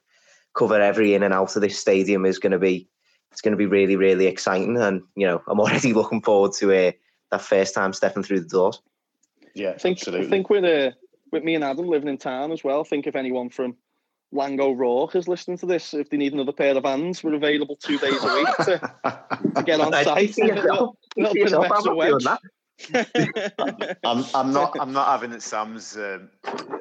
cover 0.57 0.81
every 0.81 1.15
in 1.15 1.23
and 1.23 1.33
out 1.33 1.55
of 1.55 1.63
this 1.63 1.79
stadium 1.79 2.27
is 2.27 2.41
going 2.41 2.51
to 2.51 2.59
be 2.59 2.89
it's 3.31 3.41
going 3.41 3.53
to 3.53 3.57
be 3.57 3.67
really 3.67 3.95
really 3.95 4.27
exciting. 4.27 4.77
And 4.79 5.03
you 5.15 5.29
know 5.29 5.41
i'm 5.47 5.61
already 5.65 5.93
looking 5.93 6.23
forward 6.23 6.55
to 6.55 6.73
uh, 6.73 6.91
that 7.31 7.43
first 7.43 7.73
time 7.73 7.93
stepping 7.93 8.25
through 8.25 8.41
the 8.41 8.49
doors. 8.49 8.83
Yeah 9.55 9.71
I 9.71 9.79
think, 9.79 9.99
absolutely. 9.99 10.27
I 10.27 10.31
think 10.31 10.51
with 10.51 10.65
uh, 10.65 10.91
with 11.31 11.45
me 11.45 11.55
and 11.55 11.63
Adam 11.63 11.87
living 11.87 12.09
in 12.09 12.19
town 12.19 12.51
as 12.51 12.65
well, 12.65 12.81
I 12.81 12.83
think 12.83 13.07
if 13.07 13.15
anyone 13.15 13.49
from 13.49 13.77
Laing 14.33 14.61
O'Rourke 14.61 15.17
is 15.17 15.27
listening 15.27 15.59
to 15.59 15.67
this, 15.67 15.93
if 15.93 16.09
they 16.11 16.17
need 16.17 16.33
another 16.33 16.53
pair 16.53 16.77
of 16.77 16.85
hands, 16.85 17.25
we're 17.25 17.35
available 17.35 17.77
two 17.77 17.99
days 17.99 18.23
a 18.23 18.35
week 18.35 18.47
to, 18.59 18.93
to 19.57 19.63
get 19.65 19.81
on 19.81 19.93
site. 19.93 20.35
See 20.35 20.47
yourself- 20.47 20.97
A 21.17 21.21
little 21.21 21.35
see 21.35 21.45
bit 21.45 21.53
of 21.53 21.65
I'm 21.65 21.73
extra 21.73 21.91
not 21.91 21.97
wedge. 21.97 22.25
that. 22.25 22.41
I'm, 24.05 24.25
I'm 24.35 24.53
not 24.53 24.75
I'm 24.81 24.93
not 24.93 25.09
having 25.09 25.33
it 25.33 25.43
Sam's 25.43 25.97
um, 25.99 26.31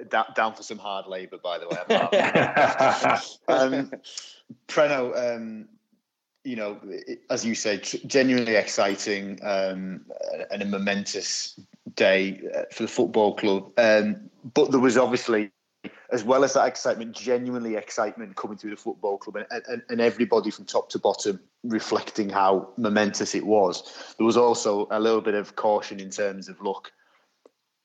da- 0.09 0.31
down 0.33 0.53
for 0.53 0.63
some 0.63 0.77
hard 0.77 1.07
labour 1.07 1.37
by 1.43 1.57
the 1.57 1.67
way 1.67 1.75
I'm 1.77 1.97
not 1.97 2.13
having 2.13 3.79
it. 3.79 3.91
um, 3.91 3.91
Preno, 4.69 5.35
um, 5.35 5.67
you 6.45 6.55
know, 6.55 6.79
it- 6.85 7.21
as 7.29 7.43
you 7.45 7.53
say, 7.55 7.77
tr- 7.79 7.97
genuinely 8.07 8.55
exciting 8.55 9.39
um, 9.43 10.05
and 10.51 10.61
a 10.61 10.65
momentous 10.65 11.59
day 11.95 12.39
uh, 12.55 12.61
for 12.71 12.83
the 12.83 12.89
football 12.89 13.35
club. 13.35 13.69
Um, 13.77 14.29
but 14.53 14.71
there 14.71 14.79
was 14.79 14.95
obviously, 14.97 15.51
as 16.11 16.23
well 16.23 16.43
as 16.43 16.53
that 16.53 16.67
excitement, 16.67 17.15
genuinely 17.15 17.75
excitement 17.75 18.35
coming 18.35 18.57
through 18.57 18.71
the 18.71 18.77
football 18.77 19.17
club, 19.17 19.35
and, 19.35 19.63
and, 19.67 19.83
and 19.89 20.01
everybody 20.01 20.49
from 20.49 20.65
top 20.65 20.89
to 20.89 20.99
bottom 20.99 21.39
reflecting 21.63 22.29
how 22.29 22.69
momentous 22.77 23.35
it 23.35 23.45
was. 23.45 24.13
There 24.17 24.25
was 24.25 24.37
also 24.37 24.87
a 24.91 24.99
little 24.99 25.21
bit 25.21 25.35
of 25.35 25.55
caution 25.55 25.99
in 25.99 26.09
terms 26.09 26.49
of 26.49 26.61
look. 26.61 26.91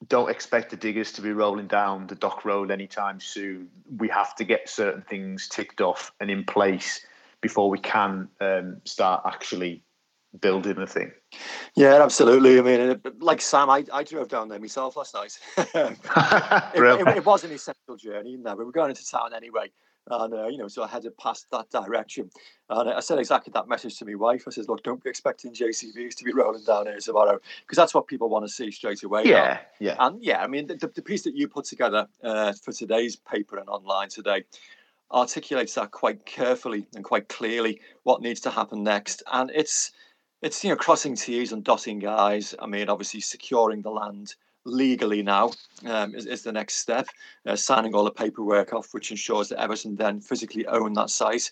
Don't 0.08 0.30
expect 0.30 0.70
the 0.70 0.76
diggers 0.76 1.12
to 1.12 1.22
be 1.22 1.32
rolling 1.32 1.66
down 1.66 2.06
the 2.06 2.14
dock 2.14 2.44
road 2.44 2.70
anytime 2.70 3.20
soon. 3.20 3.68
We 3.98 4.08
have 4.08 4.34
to 4.36 4.44
get 4.44 4.68
certain 4.68 5.02
things 5.02 5.48
ticked 5.48 5.80
off 5.80 6.12
and 6.20 6.30
in 6.30 6.44
place 6.44 7.04
before 7.40 7.68
we 7.68 7.78
can 7.78 8.28
um, 8.40 8.80
start 8.84 9.22
actually 9.26 9.82
building 10.40 10.76
the 10.76 10.86
thing. 10.86 11.12
Yeah, 11.76 12.02
absolutely. 12.02 12.58
I 12.58 12.62
mean, 12.62 13.00
like 13.18 13.40
Sam, 13.40 13.70
I, 13.70 13.84
I 13.92 14.02
drove 14.02 14.28
down 14.28 14.48
there 14.48 14.58
myself 14.58 14.96
last 14.96 15.14
night. 15.14 15.38
it, 15.56 15.98
it, 16.74 17.08
it 17.16 17.26
was 17.26 17.44
an 17.44 17.52
essential 17.52 17.96
journey, 17.96 18.36
no, 18.36 18.54
we 18.54 18.64
were 18.64 18.72
going 18.72 18.90
into 18.90 19.06
town 19.06 19.34
anyway. 19.34 19.70
And, 20.10 20.34
uh, 20.34 20.48
you 20.48 20.58
know, 20.58 20.68
so 20.68 20.82
I 20.82 20.88
headed 20.88 21.16
past 21.16 21.46
that 21.50 21.70
direction. 21.70 22.30
And 22.68 22.90
I 22.90 23.00
said 23.00 23.18
exactly 23.18 23.50
that 23.54 23.68
message 23.68 23.98
to 23.98 24.04
my 24.04 24.14
wife. 24.14 24.44
I 24.46 24.50
said, 24.50 24.68
look, 24.68 24.82
don't 24.82 25.02
be 25.02 25.08
expecting 25.08 25.54
JCBs 25.54 26.14
to 26.16 26.24
be 26.24 26.32
rolling 26.34 26.64
down 26.64 26.86
here 26.86 26.98
tomorrow, 26.98 27.38
because 27.60 27.76
that's 27.76 27.94
what 27.94 28.06
people 28.06 28.28
want 28.28 28.44
to 28.44 28.52
see 28.52 28.70
straight 28.70 29.02
away. 29.02 29.24
now. 29.24 29.30
yeah, 29.30 29.58
yeah. 29.80 29.96
And 29.98 30.22
yeah, 30.22 30.42
I 30.42 30.46
mean, 30.46 30.66
the, 30.66 30.76
the 30.76 31.00
piece 31.00 31.22
that 31.22 31.34
you 31.34 31.48
put 31.48 31.64
together 31.64 32.06
uh, 32.22 32.52
for 32.52 32.72
today's 32.72 33.16
paper 33.16 33.56
and 33.56 33.68
online 33.70 34.10
today 34.10 34.44
articulates 35.10 35.74
that 35.74 35.90
quite 35.90 36.26
carefully 36.26 36.86
and 36.94 37.04
quite 37.04 37.28
clearly 37.28 37.80
what 38.02 38.20
needs 38.20 38.40
to 38.40 38.50
happen 38.50 38.82
next. 38.82 39.22
And 39.32 39.50
it's 39.54 39.92
it's 40.44 40.62
you 40.62 40.70
know 40.70 40.76
crossing 40.76 41.16
T's 41.16 41.52
and 41.52 41.64
dotting 41.64 42.06
I's. 42.06 42.54
I 42.60 42.66
mean, 42.66 42.88
obviously 42.88 43.20
securing 43.20 43.82
the 43.82 43.90
land 43.90 44.34
legally 44.66 45.22
now 45.22 45.50
um, 45.86 46.14
is, 46.14 46.26
is 46.26 46.42
the 46.42 46.52
next 46.52 46.76
step. 46.76 47.06
Uh, 47.46 47.56
signing 47.56 47.94
all 47.94 48.04
the 48.04 48.10
paperwork 48.10 48.72
off, 48.72 48.92
which 48.94 49.10
ensures 49.10 49.48
that 49.48 49.60
Everton 49.60 49.96
then 49.96 50.20
physically 50.20 50.66
own 50.66 50.92
that 50.94 51.10
site. 51.10 51.50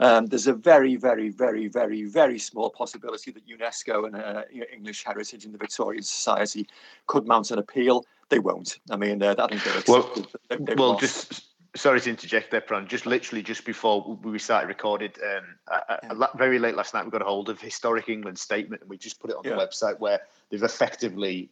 Um, 0.00 0.26
there's 0.26 0.46
a 0.46 0.52
very, 0.52 0.94
very, 0.94 1.28
very, 1.28 1.66
very, 1.66 2.04
very 2.04 2.38
small 2.38 2.70
possibility 2.70 3.32
that 3.32 3.42
UNESCO 3.48 4.06
and 4.06 4.14
uh, 4.16 4.42
English 4.72 5.04
Heritage 5.04 5.44
and 5.44 5.52
the 5.52 5.58
Victorian 5.58 6.04
Society 6.04 6.68
could 7.08 7.26
mount 7.26 7.50
an 7.50 7.58
appeal. 7.58 8.04
They 8.28 8.38
won't. 8.38 8.78
I 8.90 8.96
mean, 8.96 9.20
uh, 9.22 9.34
I 9.38 9.46
think 9.48 9.64
they're 9.64 9.82
Well. 9.88 10.08
They- 10.48 10.56
they've 10.56 10.78
well, 10.78 10.90
lost. 10.90 11.00
just 11.00 11.44
sorry 11.78 12.00
to 12.00 12.10
interject 12.10 12.50
there, 12.50 12.60
Pran. 12.60 12.86
Just 12.86 13.06
literally 13.06 13.42
just 13.42 13.64
before 13.64 14.18
we 14.22 14.38
started 14.38 14.68
recorded, 14.68 15.18
um, 15.22 15.44
uh, 15.70 15.80
uh, 15.88 16.14
la- 16.14 16.36
very 16.36 16.58
late 16.58 16.74
last 16.74 16.94
night, 16.94 17.04
we 17.04 17.10
got 17.10 17.22
a 17.22 17.24
hold 17.24 17.48
of 17.48 17.60
Historic 17.60 18.08
England 18.08 18.38
statement, 18.38 18.82
and 18.82 18.90
we 18.90 18.98
just 18.98 19.20
put 19.20 19.30
it 19.30 19.36
on 19.36 19.44
Yeah. 19.44 19.54
the 19.54 19.66
website 19.66 19.98
where 19.98 20.20
they've 20.50 20.62
effectively 20.62 21.50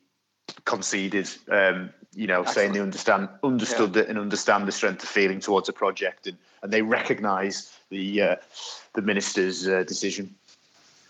conceded. 0.64 1.28
Um, 1.48 1.90
you 2.14 2.26
know, 2.26 2.44
saying 2.44 2.72
they 2.72 2.80
understand 2.80 3.28
understood 3.42 3.96
it 3.96 4.08
and 4.08 4.18
understand 4.18 4.66
the 4.66 4.72
strength 4.72 5.02
of 5.02 5.08
feeling 5.08 5.40
towards 5.40 5.68
a 5.68 5.72
project, 5.72 6.26
and, 6.26 6.38
and 6.62 6.72
they 6.72 6.82
recognise 6.82 7.78
the 7.90 8.22
uh, 8.22 8.36
the 8.94 9.02
minister's 9.02 9.68
uh, 9.68 9.84
decision. 9.84 10.34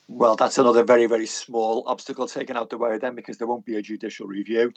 Well, 0.09 0.37
that's 0.37 0.59
another 0.59 0.85
very, 0.85 1.07
very 1.07 1.27
small 1.27 1.83
obstacle 1.87 2.29
taken 2.29 2.57
out 2.57 2.71
the 2.71 2.79
way 2.79 2.97
then 2.97 3.17
because 3.17 3.39
there 3.39 3.49
won't 3.49 3.65
be 3.65 3.77
a 3.77 3.83
judicial 3.83 4.29
review. 4.29 4.73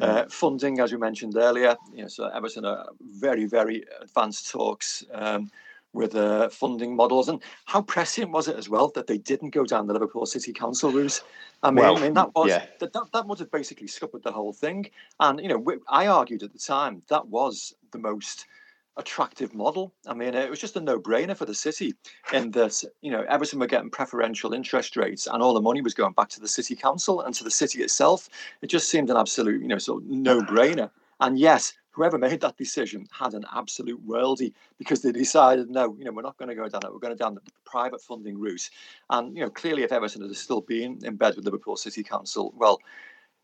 Uh, 0.00 0.24
funding, 0.30 0.80
as 0.80 0.90
we 0.90 0.96
mentioned 0.98 1.36
earlier, 1.36 1.76
you 1.92 2.02
know, 2.02 2.08
so 2.08 2.28
Everton 2.28 2.64
are 2.64 2.88
very, 3.00 3.44
very 3.44 3.84
advanced 4.00 4.50
talks 4.50 5.04
um, 5.12 5.50
with 5.92 6.14
uh, 6.14 6.48
funding 6.48 6.96
models. 6.96 7.28
And 7.28 7.42
how 7.66 7.82
prescient 7.82 8.30
was 8.30 8.48
it 8.48 8.56
as 8.56 8.70
well 8.70 8.88
that 8.94 9.06
they 9.06 9.18
didn't 9.18 9.50
go 9.50 9.66
down 9.66 9.86
the 9.86 9.92
Liverpool 9.92 10.24
City 10.24 10.52
Council 10.52 10.90
route? 10.90 11.22
I 11.62 11.70
mean, 11.70 11.84
well, 11.84 11.98
I 11.98 12.00
mean 12.00 12.14
that 12.14 12.34
was 12.34 12.48
yeah. 12.48 12.64
that, 12.78 12.94
that, 12.94 13.12
that 13.12 13.26
would 13.26 13.38
have 13.40 13.50
basically 13.50 13.86
scuppered 13.86 14.22
the 14.22 14.32
whole 14.32 14.54
thing. 14.54 14.88
And 15.18 15.40
you 15.40 15.48
know, 15.48 15.62
I 15.88 16.06
argued 16.06 16.42
at 16.42 16.54
the 16.54 16.58
time 16.58 17.02
that 17.08 17.28
was 17.28 17.74
the 17.92 17.98
most 17.98 18.46
attractive 18.96 19.54
model. 19.54 19.92
I 20.06 20.14
mean, 20.14 20.34
it 20.34 20.50
was 20.50 20.58
just 20.58 20.76
a 20.76 20.80
no-brainer 20.80 21.36
for 21.36 21.46
the 21.46 21.54
city 21.54 21.94
in 22.32 22.50
that 22.52 22.82
you 23.02 23.10
know 23.10 23.24
Everton 23.28 23.58
were 23.58 23.66
getting 23.66 23.90
preferential 23.90 24.52
interest 24.52 24.96
rates, 24.96 25.26
and 25.26 25.42
all 25.42 25.54
the 25.54 25.60
money 25.60 25.80
was 25.80 25.94
going 25.94 26.12
back 26.12 26.28
to 26.30 26.40
the 26.40 26.48
city 26.48 26.76
council 26.76 27.20
and 27.20 27.34
to 27.34 27.44
the 27.44 27.50
city 27.50 27.82
itself. 27.82 28.28
It 28.62 28.68
just 28.68 28.90
seemed 28.90 29.10
an 29.10 29.16
absolute, 29.16 29.62
you 29.62 29.68
know, 29.68 29.78
sort 29.78 30.02
of 30.02 30.08
no-brainer. 30.08 30.90
And 31.20 31.38
yes, 31.38 31.74
whoever 31.90 32.18
made 32.18 32.40
that 32.40 32.56
decision 32.56 33.06
had 33.10 33.34
an 33.34 33.44
absolute 33.54 34.06
worldie 34.06 34.52
because 34.78 35.02
they 35.02 35.12
decided, 35.12 35.68
no, 35.68 35.94
you 35.98 36.04
know, 36.04 36.12
we're 36.12 36.22
not 36.22 36.38
going 36.38 36.48
to 36.48 36.54
go 36.54 36.68
down 36.68 36.80
that. 36.82 36.92
We're 36.92 36.98
going 36.98 37.16
to 37.16 37.22
down 37.22 37.34
the 37.34 37.42
private 37.64 38.00
funding 38.00 38.38
route. 38.38 38.70
And 39.10 39.36
you 39.36 39.42
know, 39.42 39.50
clearly, 39.50 39.82
if 39.82 39.92
Everton 39.92 40.22
had 40.22 40.34
still 40.36 40.60
been 40.60 40.98
in 41.04 41.16
bed 41.16 41.36
with 41.36 41.44
Liverpool 41.44 41.76
City 41.76 42.02
Council, 42.02 42.54
well, 42.56 42.80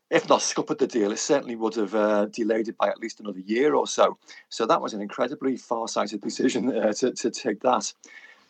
if 0.09 0.29
not 0.29 0.41
scuppered 0.41 0.79
the 0.79 0.87
deal, 0.87 1.11
it 1.11 1.19
certainly 1.19 1.55
would 1.55 1.75
have 1.75 1.93
uh, 1.93 2.25
delayed 2.25 2.67
it 2.67 2.77
by 2.77 2.87
at 2.87 2.99
least 2.99 3.19
another 3.19 3.39
year 3.39 3.75
or 3.75 3.87
so. 3.87 4.17
So 4.49 4.65
that 4.65 4.81
was 4.81 4.93
an 4.93 5.01
incredibly 5.01 5.57
far-sighted 5.57 6.21
decision 6.21 6.75
uh, 6.75 6.93
to, 6.93 7.11
to 7.11 7.29
take 7.29 7.61
that. 7.61 7.91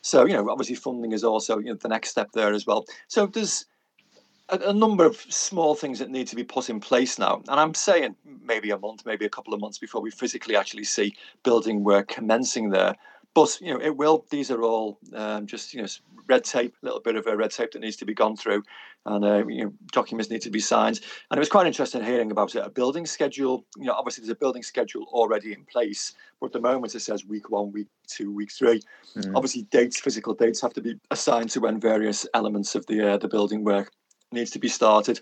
So 0.01 0.25
you 0.25 0.33
know, 0.33 0.49
obviously, 0.49 0.75
funding 0.75 1.11
is 1.11 1.23
also 1.23 1.57
you 1.59 1.65
know 1.65 1.75
the 1.75 1.89
next 1.89 2.09
step 2.09 2.31
there 2.33 2.53
as 2.53 2.65
well. 2.65 2.85
So 3.07 3.25
there's 3.25 3.65
a, 4.49 4.57
a, 4.57 4.73
number 4.73 5.05
of 5.05 5.17
small 5.29 5.75
things 5.75 5.99
that 5.99 6.09
need 6.09 6.27
to 6.27 6.35
be 6.35 6.43
put 6.43 6.69
in 6.69 6.79
place 6.79 7.17
now, 7.17 7.41
and 7.47 7.59
I'm 7.59 7.73
saying 7.73 8.15
maybe 8.43 8.69
a 8.69 8.77
month, 8.77 9.05
maybe 9.05 9.25
a 9.25 9.29
couple 9.29 9.53
of 9.53 9.59
months 9.59 9.79
before 9.79 10.01
we 10.01 10.11
physically 10.11 10.55
actually 10.55 10.83
see 10.83 11.15
building 11.43 11.83
work 11.83 12.07
commencing 12.09 12.69
there. 12.69 12.95
But 13.33 13.57
you 13.61 13.73
know, 13.73 13.79
it 13.79 13.95
will. 13.95 14.25
These 14.29 14.51
are 14.51 14.61
all 14.61 14.99
um, 15.13 15.45
just 15.45 15.73
you 15.73 15.81
know 15.81 15.87
red 16.27 16.43
tape, 16.43 16.75
a 16.81 16.85
little 16.85 16.99
bit 16.99 17.15
of 17.15 17.27
a 17.27 17.37
red 17.37 17.51
tape 17.51 17.71
that 17.71 17.81
needs 17.81 17.95
to 17.97 18.05
be 18.05 18.13
gone 18.13 18.35
through, 18.35 18.63
and 19.05 19.23
uh, 19.23 19.45
you 19.47 19.65
know 19.65 19.73
documents 19.91 20.29
need 20.29 20.41
to 20.41 20.49
be 20.49 20.59
signed. 20.59 20.99
And 21.29 21.37
it 21.37 21.39
was 21.39 21.49
quite 21.49 21.67
interesting 21.67 22.03
hearing 22.03 22.31
about 22.31 22.55
it. 22.55 22.65
A 22.65 22.69
building 22.69 23.05
schedule. 23.05 23.65
You 23.77 23.85
know, 23.85 23.93
obviously 23.93 24.23
there's 24.23 24.31
a 24.31 24.35
building 24.35 24.63
schedule 24.63 25.05
already 25.11 25.53
in 25.53 25.65
place, 25.65 26.13
but 26.39 26.47
at 26.47 26.53
the 26.53 26.61
moment 26.61 26.95
it 26.95 27.01
says 27.01 27.25
week 27.25 27.49
one, 27.49 27.71
week 27.71 27.87
two, 28.07 28.33
week 28.33 28.51
three. 28.51 28.81
Mm. 29.15 29.33
Obviously, 29.35 29.63
dates, 29.63 29.99
physical 29.99 30.33
dates, 30.33 30.61
have 30.61 30.73
to 30.73 30.81
be 30.81 30.99
assigned 31.11 31.49
to 31.51 31.59
when 31.59 31.79
various 31.79 32.27
elements 32.33 32.75
of 32.75 32.85
the 32.87 33.13
uh, 33.13 33.17
the 33.17 33.27
building 33.27 33.63
work 33.63 33.91
needs 34.31 34.51
to 34.51 34.59
be 34.59 34.67
started. 34.67 35.21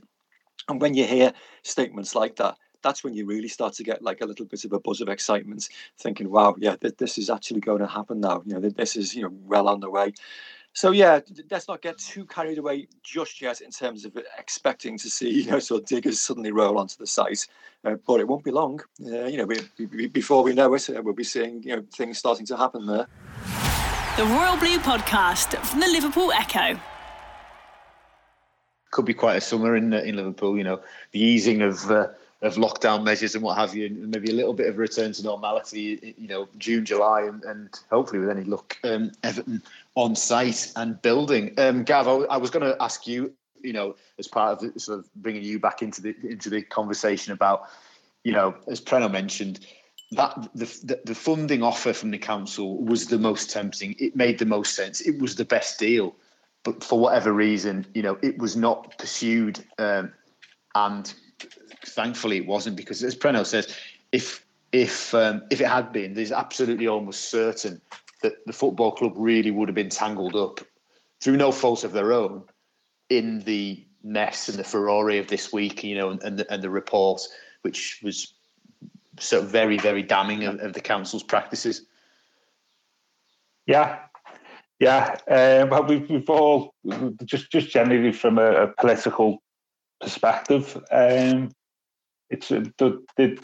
And 0.67 0.81
when 0.81 0.93
you 0.93 1.05
hear 1.05 1.33
statements 1.63 2.15
like 2.15 2.37
that, 2.37 2.57
that's 2.81 3.03
when 3.03 3.13
you 3.13 3.25
really 3.25 3.47
start 3.47 3.73
to 3.75 3.83
get 3.83 4.01
like 4.01 4.21
a 4.21 4.25
little 4.25 4.45
bit 4.45 4.65
of 4.65 4.73
a 4.73 4.79
buzz 4.79 5.01
of 5.01 5.09
excitement, 5.09 5.69
thinking, 5.97 6.29
"Wow, 6.29 6.55
yeah, 6.57 6.75
th- 6.75 6.97
this 6.97 7.17
is 7.17 7.29
actually 7.29 7.61
going 7.61 7.79
to 7.79 7.87
happen 7.87 8.19
now. 8.19 8.41
You 8.45 8.59
know, 8.59 8.69
this 8.69 8.95
is 8.95 9.15
you 9.15 9.23
know 9.23 9.31
well 9.45 9.67
on 9.67 9.79
the 9.79 9.89
way." 9.89 10.13
So 10.73 10.91
yeah, 10.91 11.21
let's 11.49 11.69
not 11.69 11.81
get 11.81 11.97
too 11.97 12.25
carried 12.25 12.57
away 12.57 12.89
just 13.01 13.41
yet 13.41 13.61
in 13.61 13.71
terms 13.71 14.03
of 14.03 14.17
expecting 14.37 14.97
to 14.97 15.09
see 15.09 15.29
you 15.43 15.51
know 15.51 15.59
sort 15.59 15.81
of 15.81 15.87
diggers 15.87 16.19
suddenly 16.19 16.51
roll 16.51 16.77
onto 16.77 16.97
the 16.97 17.07
site, 17.07 17.47
uh, 17.85 17.95
but 18.05 18.19
it 18.19 18.27
won't 18.27 18.43
be 18.43 18.51
long. 18.51 18.81
Uh, 19.05 19.25
you 19.25 19.37
know, 19.37 19.45
we, 19.45 19.59
we, 19.77 20.07
before 20.07 20.43
we 20.43 20.53
know 20.53 20.73
it, 20.73 20.89
uh, 20.89 21.01
we'll 21.01 21.13
be 21.13 21.23
seeing 21.23 21.63
you 21.63 21.75
know 21.75 21.83
things 21.93 22.17
starting 22.17 22.45
to 22.47 22.57
happen 22.57 22.85
there. 22.85 23.07
The 24.17 24.25
Royal 24.25 24.57
Blue 24.57 24.79
Podcast 24.79 25.57
from 25.65 25.79
the 25.79 25.87
Liverpool 25.87 26.31
Echo 26.31 26.79
could 28.95 29.05
be 29.05 29.13
quite 29.13 29.35
a 29.35 29.41
summer 29.41 29.75
in 29.75 29.93
in 29.93 30.15
Liverpool. 30.15 30.57
You 30.57 30.63
know, 30.63 30.81
the 31.11 31.19
easing 31.19 31.61
of 31.61 31.91
uh, 31.91 32.07
of 32.45 32.55
lockdown 32.55 33.03
measures 33.03 33.35
and 33.35 33.43
what 33.43 33.57
have 33.57 33.75
you, 33.75 33.87
and 33.87 34.09
maybe 34.09 34.31
a 34.31 34.33
little 34.35 34.53
bit 34.53 34.67
of 34.67 34.77
return 34.77 35.11
to 35.13 35.23
normality. 35.23 36.15
You 36.17 36.27
know, 36.27 36.47
June, 36.57 36.85
July, 36.85 37.21
and, 37.21 37.43
and 37.43 37.69
hopefully 37.89 38.19
with 38.19 38.29
any 38.29 38.43
luck, 38.43 38.77
um, 38.83 39.11
Everton 39.23 39.61
on 39.95 40.15
site 40.15 40.71
and 40.75 41.01
building. 41.01 41.53
Um, 41.57 41.83
Gav, 41.83 42.07
I, 42.07 42.11
I 42.11 42.37
was 42.37 42.49
going 42.49 42.65
to 42.65 42.81
ask 42.81 43.07
you. 43.07 43.33
You 43.61 43.73
know, 43.73 43.95
as 44.19 44.27
part 44.27 44.61
of 44.61 44.73
the, 44.73 44.79
sort 44.79 44.99
of 44.99 45.13
bringing 45.15 45.43
you 45.43 45.59
back 45.59 45.81
into 45.81 45.99
the 45.99 46.15
into 46.23 46.51
the 46.51 46.61
conversation 46.61 47.33
about, 47.33 47.67
you 48.23 48.31
know, 48.31 48.53
as 48.67 48.79
Preno 48.79 49.11
mentioned, 49.11 49.65
that 50.11 50.49
the, 50.53 50.99
the, 51.03 51.15
funding 51.15 51.63
offer 51.63 51.91
from 51.91 52.11
the 52.11 52.19
council 52.19 52.77
was 52.83 53.07
the 53.07 53.17
most 53.17 53.49
tempting. 53.49 53.95
It 53.97 54.15
made 54.15 54.37
the 54.37 54.45
most 54.45 54.75
sense. 54.75 55.01
It 55.01 55.19
was 55.19 55.35
the 55.35 55.45
best 55.45 55.79
deal 55.79 56.15
but 56.65 56.83
for 56.83 56.99
whatever 56.99 57.31
reason, 57.31 57.85
you 57.93 58.01
know, 58.01 58.17
it 58.21 58.39
was 58.39 58.57
not 58.57 58.97
pursued, 58.97 59.63
um, 59.77 60.11
and 60.73 61.13
thankfully 61.85 62.37
it 62.37 62.47
wasn't 62.47 62.75
because, 62.75 63.03
as 63.03 63.15
Preno 63.15 63.45
says, 63.45 63.75
if 64.11 64.45
if 64.71 65.13
um, 65.13 65.43
if 65.49 65.61
it 65.61 65.67
had 65.67 65.91
been, 65.91 66.13
there's 66.13 66.31
absolutely 66.31 66.87
almost 66.87 67.29
certain 67.29 67.81
that 68.21 68.45
the 68.45 68.53
football 68.53 68.91
club 68.91 69.13
really 69.15 69.51
would 69.51 69.67
have 69.67 69.75
been 69.75 69.89
tangled 69.89 70.35
up 70.35 70.59
through 71.21 71.37
no 71.37 71.51
fault 71.51 71.83
of 71.83 71.91
their 71.91 72.13
own 72.13 72.43
in 73.09 73.39
the 73.41 73.85
mess 74.03 74.49
and 74.49 74.57
the 74.57 74.63
furore 74.63 75.09
of 75.11 75.27
this 75.27 75.51
week, 75.51 75.83
you 75.83 75.95
know, 75.95 76.09
and, 76.09 76.23
and 76.23 76.39
the, 76.39 76.53
and 76.53 76.63
the 76.63 76.69
report, 76.69 77.21
which 77.61 77.99
was 78.03 78.33
so 79.19 79.41
very, 79.41 79.77
very 79.77 80.03
damning 80.03 80.43
of, 80.43 80.59
of 80.59 80.73
the 80.73 80.81
council's 80.81 81.23
practices. 81.23 81.85
Yeah, 83.65 83.99
yeah, 84.79 85.15
um, 85.27 85.69
well, 85.69 85.83
we've, 85.83 86.09
we've 86.09 86.29
all 86.29 86.75
just 87.23 87.51
just 87.51 87.69
generally 87.69 88.11
from 88.11 88.37
a, 88.37 88.51
a 88.51 88.67
political 88.67 89.41
perspective, 90.01 90.77
um, 90.91 91.51
it's 92.35 92.51
it 92.51 92.75
did 93.17 93.39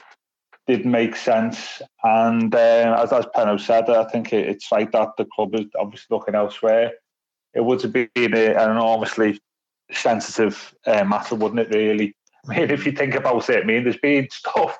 did 0.67 0.85
make 0.85 1.15
sense, 1.15 1.81
and 2.03 2.53
uh, 2.53 2.97
as 3.01 3.11
as 3.11 3.25
Penno 3.35 3.59
said, 3.59 3.89
I 3.89 4.05
think 4.05 4.33
it, 4.33 4.47
it's 4.47 4.71
like 4.71 4.91
that 4.91 5.09
the 5.17 5.25
club 5.25 5.55
is 5.55 5.65
obviously 5.79 6.15
looking 6.15 6.35
elsewhere. 6.35 6.93
It 7.53 7.65
would 7.65 7.81
have 7.81 7.93
been 7.93 8.09
an 8.15 8.33
enormously 8.71 9.39
sensitive 9.91 10.73
uh, 10.85 11.03
matter, 11.03 11.35
wouldn't 11.35 11.59
it? 11.59 11.75
Really, 11.75 12.15
I 12.49 12.59
mean, 12.59 12.71
if 12.71 12.85
you 12.85 12.91
think 12.91 13.15
about 13.15 13.49
it, 13.49 13.63
I 13.63 13.65
mean, 13.65 13.83
there's 13.83 13.97
been 13.97 14.27
stuff 14.31 14.77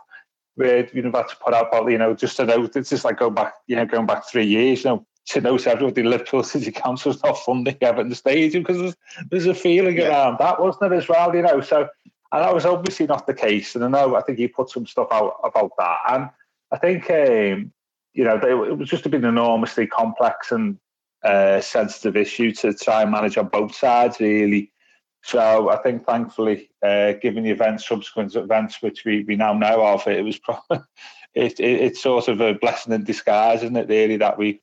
where 0.55 0.87
you 0.93 1.01
know 1.01 1.11
had 1.13 1.29
to 1.29 1.37
put 1.37 1.53
out, 1.53 1.89
you 1.89 1.97
know, 1.97 2.13
just 2.13 2.37
to 2.37 2.45
know 2.45 2.69
it's 2.75 2.89
just 2.89 3.05
like 3.05 3.17
going 3.17 3.33
back, 3.33 3.53
you 3.67 3.75
know, 3.75 3.85
going 3.85 4.05
back 4.05 4.29
three 4.29 4.45
years, 4.45 4.83
you 4.83 4.91
know 4.91 5.05
to 5.27 5.41
know 5.41 5.55
everybody 5.55 6.03
Liverpool 6.03 6.43
City 6.43 6.71
Council's 6.71 7.23
not 7.23 7.37
funding 7.37 7.77
Everton 7.81 8.13
Stadium 8.15 8.63
because 8.63 8.77
there's, 8.77 8.95
there's 9.29 9.45
a 9.45 9.53
feeling 9.53 9.97
yeah. 9.97 10.09
around 10.09 10.37
that, 10.39 10.59
wasn't 10.59 10.91
it, 10.91 10.97
as 10.97 11.07
well, 11.07 11.35
you 11.35 11.41
know? 11.41 11.61
So, 11.61 11.87
and 12.31 12.43
that 12.43 12.53
was 12.53 12.65
obviously 12.65 13.07
not 13.07 13.27
the 13.27 13.33
case. 13.33 13.75
And 13.75 13.83
I 13.83 13.87
know, 13.87 14.15
I 14.15 14.21
think 14.21 14.37
he 14.37 14.47
put 14.47 14.69
some 14.69 14.87
stuff 14.87 15.09
out 15.11 15.35
about 15.43 15.71
that. 15.77 15.97
And 16.09 16.29
I 16.71 16.77
think, 16.77 17.09
um, 17.09 17.73
you 18.13 18.23
know, 18.23 18.37
they, 18.37 18.51
it 18.51 18.77
was 18.77 18.89
just 18.89 19.05
a 19.05 19.09
been 19.09 19.25
an 19.25 19.29
enormously 19.29 19.85
complex 19.85 20.51
and 20.51 20.77
uh, 21.23 21.59
sensitive 21.61 22.15
issue 22.15 22.51
to 22.53 22.73
try 22.73 23.01
and 23.01 23.11
manage 23.11 23.37
on 23.37 23.47
both 23.47 23.75
sides, 23.75 24.19
really. 24.19 24.71
So 25.23 25.69
I 25.69 25.77
think, 25.77 26.05
thankfully, 26.05 26.69
uh, 26.81 27.13
given 27.13 27.43
the 27.43 27.51
events, 27.51 27.87
subsequent 27.87 28.35
events, 28.35 28.81
which 28.81 29.03
we, 29.05 29.23
we 29.23 29.35
now 29.35 29.53
know 29.53 29.85
of, 29.85 30.07
it, 30.07 30.23
was 30.23 30.39
probably 30.39 30.79
it, 31.35 31.59
it, 31.59 31.81
it's 31.81 32.01
sort 32.01 32.27
of 32.27 32.41
a 32.41 32.53
blessing 32.53 32.93
in 32.93 33.03
disguise, 33.03 33.61
isn't 33.61 33.75
it? 33.75 33.89
Really, 33.89 34.17
that 34.17 34.37
we 34.37 34.61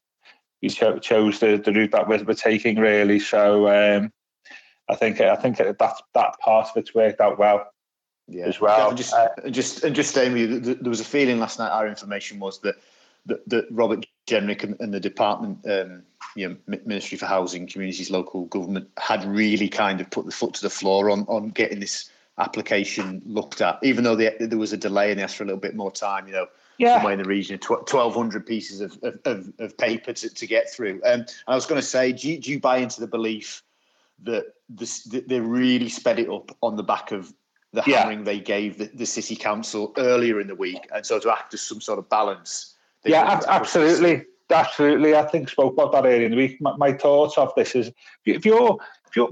he 0.61 0.68
cho- 0.68 0.98
chose 0.98 1.38
the, 1.38 1.57
the 1.57 1.72
route 1.72 1.92
that 1.92 2.09
we're, 2.09 2.24
we're 2.24 2.35
taking 2.35 2.76
really. 2.76 3.20
So 3.20 3.68
um, 3.68 4.12
I 4.88 4.94
think 4.94 5.20
I 5.20 5.37
think 5.37 5.59
that 5.59 5.79
that 5.79 6.40
part 6.40 6.68
of 6.68 6.77
it's 6.77 6.94
worked 6.94 7.20
out 7.20 7.38
well. 7.38 7.70
Yeah. 8.31 8.44
As 8.44 8.61
well, 8.61 8.92
just 8.92 9.14
uh, 9.14 9.29
just 9.51 9.85
and 9.85 9.96
just 9.96 10.11
staying 10.11 10.35
with 10.35 10.66
you, 10.66 10.74
there 10.74 10.90
was 10.90 11.01
a 11.01 11.05
feeling 11.05 11.38
last 11.38 11.59
night. 11.59 11.70
Our 11.70 11.88
information 11.88 12.38
was 12.38 12.61
that 12.61 12.74
that, 13.24 13.48
that 13.48 13.66
Robert 13.70 14.05
Jenrick 14.29 14.62
and, 14.62 14.79
and 14.81 14.92
the 14.92 15.01
department, 15.01 15.59
um, 15.66 16.03
you 16.37 16.48
know, 16.48 16.79
Ministry 16.85 17.16
for 17.16 17.24
Housing, 17.24 17.66
Communities, 17.66 18.11
Local 18.11 18.44
Government, 18.46 18.88
had 18.98 19.24
really 19.24 19.68
kind 19.68 20.03
of 20.03 20.11
put 20.11 20.27
the 20.27 20.31
foot 20.31 20.53
to 20.55 20.62
the 20.62 20.70
floor 20.70 21.09
on 21.09 21.22
on 21.22 21.48
getting 21.48 21.81
this 21.81 22.11
application 22.37 23.22
looked 23.24 23.62
at, 23.62 23.79
even 23.83 24.05
though 24.05 24.14
they, 24.14 24.37
there 24.38 24.59
was 24.59 24.74
a 24.74 24.77
delay 24.77 25.11
and 25.11 25.18
they 25.18 25.24
asked 25.24 25.37
for 25.37 25.44
a 25.44 25.46
little 25.46 25.61
bit 25.61 25.74
more 25.74 25.90
time. 25.90 26.27
You 26.27 26.35
know, 26.35 26.46
yeah. 26.79 26.96
somewhere 26.96 27.12
in 27.12 27.22
the 27.22 27.29
region 27.29 27.55
of 27.55 27.68
1,200 27.68 28.46
pieces 28.46 28.81
of, 28.81 28.98
of, 29.24 29.53
of, 29.59 29.77
paper 29.79 30.12
to, 30.12 30.29
to 30.29 30.46
get 30.46 30.70
through. 30.70 31.01
Um, 31.05 31.20
and 31.20 31.35
I 31.48 31.55
was 31.55 31.66
going 31.66 31.81
to 31.81 31.87
say, 31.87 32.12
do 32.12 32.31
you, 32.31 32.38
do 32.38 32.51
you 32.51 32.61
buy 32.61 32.79
into 32.79 33.01
the 33.01 33.07
belief 33.07 33.62
that 34.22 34.46
this, 34.68 35.04
they 35.04 35.40
really 35.40 35.88
sped 35.88 36.18
it 36.18 36.28
up 36.28 36.57
on 36.62 36.76
the 36.76 36.83
back 36.83 37.12
of 37.12 37.33
the 37.72 37.83
yeah. 37.87 38.00
hammering 38.00 38.24
they 38.24 38.40
gave 38.40 38.78
the, 38.78 38.90
the 38.94 39.07
city 39.07 39.37
council 39.37 39.92
earlier 39.98 40.40
in 40.40 40.46
the 40.46 40.54
week, 40.54 40.88
and 40.94 41.04
so 41.04 41.18
to 41.18 41.31
act 41.31 41.54
as 41.54 41.61
some 41.61 41.81
sort 41.81 41.98
of 41.98 42.09
balance? 42.09 42.74
Yeah, 43.04 43.40
absolutely. 43.48 44.24
Absolutely, 44.50 45.14
I 45.14 45.24
think 45.24 45.50
spoke 45.50 45.74
about 45.74 45.92
that 45.92 46.07
earlier 46.07 46.24
in 46.24 46.31
the 46.31 46.37
week. 46.38 46.59
My, 46.61 46.74
my 46.76 46.92
thoughts 46.92 47.37
of 47.37 47.52
this 47.54 47.74
is 47.74 47.92
if 48.24 48.46
you're 48.46 48.78
if 49.07 49.14
you're 49.14 49.31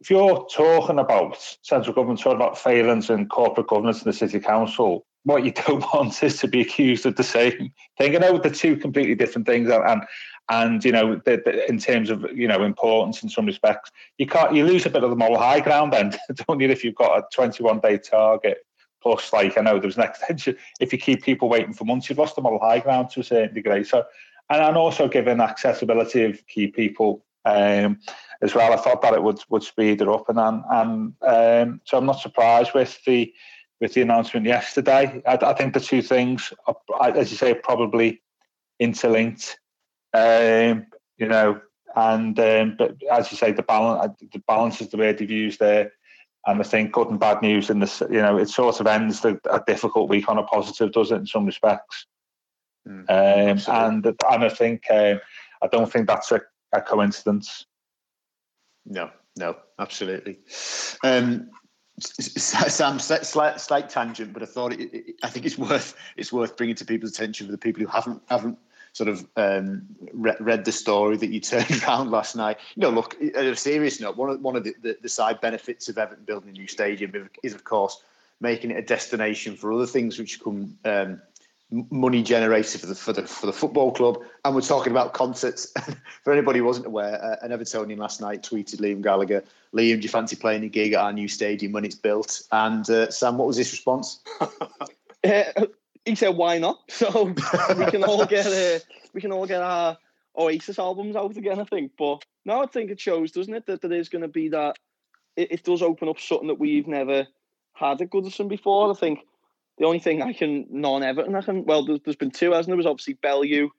if 0.00 0.10
you're 0.10 0.46
talking 0.52 0.98
about 0.98 1.38
central 1.62 1.94
government 1.94 2.20
talking 2.20 2.36
about 2.36 2.58
failings 2.58 3.08
and 3.08 3.30
corporate 3.30 3.68
governance 3.68 4.02
in 4.02 4.10
the 4.10 4.12
city 4.12 4.38
council, 4.38 5.06
what 5.24 5.44
you 5.44 5.52
don't 5.66 5.82
want 5.94 6.22
is 6.22 6.38
to 6.40 6.48
be 6.48 6.60
accused 6.60 7.06
of 7.06 7.16
the 7.16 7.24
same 7.24 7.72
thing. 7.96 8.14
I 8.14 8.18
know 8.18 8.38
they're 8.38 8.52
two 8.52 8.76
completely 8.76 9.14
different 9.14 9.46
things, 9.46 9.70
and 9.70 9.82
and 9.82 10.02
you 10.84 10.92
know, 10.92 11.16
the, 11.24 11.42
the, 11.44 11.68
in 11.68 11.78
terms 11.78 12.10
of 12.10 12.24
you 12.32 12.48
know 12.48 12.62
importance 12.62 13.22
in 13.22 13.28
some 13.28 13.46
respects, 13.46 13.90
you 14.18 14.26
can't 14.26 14.54
you 14.54 14.64
lose 14.64 14.86
a 14.86 14.90
bit 14.90 15.04
of 15.04 15.10
the 15.10 15.16
moral 15.16 15.38
high 15.38 15.60
ground 15.60 15.92
then, 15.92 16.14
don't 16.46 16.60
you? 16.60 16.68
If 16.68 16.84
you've 16.84 16.94
got 16.94 17.18
a 17.18 17.24
21 17.32 17.80
day 17.80 17.98
target 17.98 18.58
plus, 19.02 19.32
like 19.32 19.56
I 19.56 19.60
know 19.60 19.78
there 19.78 19.88
was 19.88 19.96
an 19.96 20.04
extension. 20.04 20.56
If 20.80 20.92
you 20.92 20.98
keep 20.98 21.22
people 21.22 21.48
waiting 21.48 21.72
for 21.72 21.84
months, 21.84 22.08
you've 22.08 22.18
lost 22.18 22.36
the 22.36 22.42
moral 22.42 22.60
high 22.60 22.80
ground 22.80 23.10
to 23.10 23.20
a 23.20 23.24
certain 23.24 23.54
degree. 23.54 23.84
So, 23.84 24.04
and 24.50 24.62
and 24.62 24.76
also 24.76 25.08
given 25.08 25.40
accessibility 25.40 26.24
of 26.24 26.46
key 26.46 26.68
people 26.68 27.24
um, 27.44 28.00
as 28.42 28.54
well, 28.54 28.72
I 28.72 28.76
thought 28.76 29.02
that 29.02 29.14
it 29.14 29.22
would 29.22 29.38
would 29.48 29.62
speed 29.62 30.02
it 30.02 30.08
up, 30.08 30.28
and 30.28 30.38
and, 30.38 30.62
and 30.70 31.14
um, 31.70 31.80
so 31.84 31.96
I'm 31.96 32.06
not 32.06 32.20
surprised 32.20 32.74
with 32.74 32.98
the 33.04 33.32
with 33.80 33.94
the 33.94 34.02
announcement 34.02 34.46
yesterday. 34.46 35.22
I, 35.26 35.38
I 35.40 35.54
think 35.54 35.74
the 35.74 35.80
two 35.80 36.02
things, 36.02 36.52
are, 36.66 36.76
as 37.16 37.30
you 37.30 37.36
say, 37.36 37.54
probably 37.54 38.22
interlinked. 38.80 39.58
Um, 40.16 40.86
you 41.18 41.28
know, 41.28 41.60
and 41.94 42.38
um, 42.38 42.76
but 42.78 42.96
as 43.10 43.30
you 43.30 43.36
say, 43.36 43.52
the 43.52 43.62
balance 43.62 44.16
the 44.20 44.42
balance 44.46 44.80
is 44.80 44.88
the 44.88 44.96
word 44.96 45.20
you've 45.20 45.30
used 45.30 45.60
there. 45.60 45.92
And 46.46 46.60
I 46.60 46.62
think 46.62 46.92
good 46.92 47.08
and 47.08 47.18
bad 47.18 47.42
news 47.42 47.70
in 47.70 47.80
this, 47.80 48.00
you 48.08 48.22
know, 48.22 48.38
it 48.38 48.48
sort 48.48 48.78
of 48.78 48.86
ends 48.86 49.20
the, 49.20 49.40
a 49.50 49.60
difficult 49.66 50.08
week 50.08 50.28
on 50.28 50.38
a 50.38 50.44
positive, 50.44 50.92
does 50.92 51.10
it, 51.10 51.16
in 51.16 51.26
some 51.26 51.44
respects? 51.44 52.06
Mm, 52.86 53.00
um, 53.10 53.74
and 53.74 54.06
and 54.06 54.44
I 54.44 54.48
think 54.48 54.84
um, 54.90 55.20
I 55.60 55.66
don't 55.66 55.90
think 55.90 56.06
that's 56.06 56.30
a, 56.30 56.40
a 56.72 56.80
coincidence. 56.80 57.66
No, 58.84 59.10
no, 59.36 59.56
absolutely. 59.78 60.38
Um, 61.02 61.50
Sam, 61.98 62.98
slight, 63.00 63.60
slight 63.60 63.88
tangent, 63.88 64.32
but 64.32 64.42
I 64.42 64.46
thought 64.46 64.72
it, 64.72 64.80
it, 64.94 65.14
I 65.24 65.28
think 65.28 65.46
it's 65.46 65.58
worth 65.58 65.96
it's 66.16 66.32
worth 66.32 66.56
bringing 66.56 66.76
to 66.76 66.84
people's 66.84 67.12
attention 67.12 67.46
for 67.46 67.52
the 67.52 67.58
people 67.58 67.82
who 67.82 67.88
haven't 67.88 68.22
haven't 68.28 68.58
sort 68.96 69.10
of 69.10 69.26
um, 69.36 69.82
re- 70.14 70.36
read 70.40 70.64
the 70.64 70.72
story 70.72 71.18
that 71.18 71.28
you 71.28 71.38
turned 71.52 71.82
around 71.82 72.10
last 72.10 72.34
night. 72.34 72.56
You 72.76 72.82
know, 72.82 72.90
look, 72.90 73.14
at 73.22 73.44
a 73.44 73.54
serious 73.54 74.00
note, 74.00 74.16
one 74.16 74.30
of, 74.30 74.40
one 74.40 74.56
of 74.56 74.64
the, 74.64 74.74
the, 74.80 74.96
the 75.02 75.08
side 75.08 75.38
benefits 75.42 75.90
of 75.90 75.98
Everton 75.98 76.24
building 76.24 76.48
a 76.48 76.52
new 76.52 76.66
stadium 76.66 77.28
is, 77.42 77.52
of 77.52 77.64
course, 77.64 78.02
making 78.40 78.70
it 78.70 78.78
a 78.78 78.82
destination 78.82 79.54
for 79.54 79.70
other 79.70 79.86
things 79.86 80.18
which 80.18 80.42
come 80.42 80.78
um, 80.86 81.20
money 81.90 82.22
generated 82.22 82.80
for 82.80 82.86
the 82.86 82.94
for 82.94 83.12
the 83.12 83.26
for 83.26 83.44
the 83.44 83.52
football 83.52 83.92
club. 83.92 84.18
And 84.46 84.54
we're 84.54 84.62
talking 84.62 84.92
about 84.92 85.12
concerts. 85.12 85.74
for 86.24 86.32
anybody 86.32 86.60
who 86.60 86.64
wasn't 86.64 86.86
aware, 86.86 87.22
uh, 87.22 87.36
an 87.42 87.50
Evertonian 87.50 87.98
last 87.98 88.22
night 88.22 88.42
tweeted 88.42 88.80
Liam 88.80 89.02
Gallagher, 89.02 89.44
"Liam, 89.74 89.96
do 89.96 90.02
you 90.04 90.08
fancy 90.08 90.36
playing 90.36 90.64
a 90.64 90.68
gig 90.68 90.94
at 90.94 91.02
our 91.02 91.12
new 91.12 91.28
stadium 91.28 91.72
when 91.72 91.84
it's 91.84 91.94
built?" 91.94 92.40
And 92.50 92.88
uh, 92.88 93.10
Sam, 93.10 93.36
what 93.36 93.46
was 93.46 93.58
his 93.58 93.72
response? 93.72 94.20
uh, 94.40 95.66
he 96.06 96.14
said, 96.14 96.30
"Why 96.30 96.58
not?" 96.58 96.80
So 96.90 97.34
we 97.76 97.86
can 97.86 98.04
all 98.04 98.24
get 98.24 98.46
uh, 98.46 98.78
we 99.12 99.20
can 99.20 99.32
all 99.32 99.46
get 99.46 99.60
our 99.60 99.98
Oasis 100.38 100.78
albums 100.78 101.16
out 101.16 101.36
again. 101.36 101.60
I 101.60 101.64
think, 101.64 101.92
but 101.98 102.24
no, 102.44 102.62
I 102.62 102.66
think 102.66 102.90
it 102.90 103.00
shows, 103.00 103.32
doesn't 103.32 103.52
it, 103.52 103.66
that 103.66 103.82
there 103.82 103.92
is 103.92 104.08
going 104.08 104.22
to 104.22 104.28
be 104.28 104.48
that. 104.50 104.76
It, 105.36 105.52
it, 105.52 105.64
does 105.64 105.82
open 105.82 106.08
up 106.08 106.18
something 106.18 106.48
that 106.48 106.58
we've 106.58 106.86
never 106.86 107.26
had 107.74 108.00
at 108.00 108.08
Goodison 108.08 108.48
before. 108.48 108.90
I 108.90 108.94
think 108.94 109.20
the 109.76 109.84
only 109.84 109.98
thing 109.98 110.22
I 110.22 110.32
can 110.32 110.66
non-Everton 110.70 111.34
I 111.34 111.42
can 111.42 111.66
well, 111.66 111.84
there's, 111.84 112.00
there's 112.04 112.16
been 112.16 112.30
two, 112.30 112.52
hasn't 112.52 112.68
there? 112.68 112.76
Was 112.76 112.86
obviously 112.86 113.14
Bellew, 113.14 113.70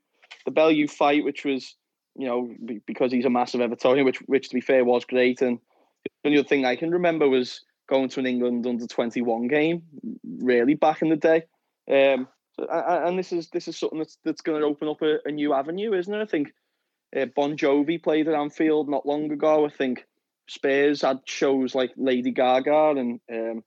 the 0.45 0.51
Bellew 0.51 0.87
fight, 0.87 1.23
which 1.23 1.45
was 1.45 1.75
you 2.15 2.27
know 2.27 2.53
because 2.85 3.11
he's 3.11 3.25
a 3.25 3.29
massive 3.29 3.61
Evertonian, 3.61 4.05
which 4.05 4.19
which 4.27 4.49
to 4.49 4.55
be 4.55 4.61
fair 4.61 4.85
was 4.85 5.05
great, 5.05 5.41
and 5.41 5.59
the 6.03 6.11
only 6.25 6.39
other 6.39 6.47
thing 6.47 6.65
I 6.65 6.75
can 6.75 6.91
remember 6.91 7.27
was 7.27 7.61
going 7.87 8.09
to 8.09 8.19
an 8.19 8.27
England 8.27 8.67
under 8.67 8.85
21 8.85 9.47
game, 9.47 9.81
really 10.39 10.73
back 10.73 11.01
in 11.01 11.09
the 11.09 11.15
day. 11.15 11.43
Um, 11.91 12.27
and 12.57 13.17
this 13.17 13.31
is 13.31 13.49
this 13.49 13.67
is 13.67 13.77
something 13.77 13.99
that's 13.99 14.17
that's 14.25 14.41
going 14.41 14.61
to 14.61 14.67
open 14.67 14.87
up 14.87 15.01
a, 15.01 15.17
a, 15.25 15.31
new 15.31 15.53
avenue, 15.53 15.93
isn't 15.93 16.13
it? 16.13 16.21
I 16.21 16.25
think 16.25 16.53
uh, 17.15 17.25
Bon 17.35 17.55
Jovi 17.55 18.01
played 18.01 18.27
at 18.27 18.33
Anfield 18.33 18.89
not 18.89 19.05
long 19.05 19.31
ago. 19.31 19.65
I 19.65 19.69
think 19.69 20.05
Spurs 20.49 21.01
had 21.01 21.19
shows 21.25 21.75
like 21.75 21.91
Lady 21.95 22.31
Gaga 22.31 22.95
and 22.97 23.19
um, 23.31 23.63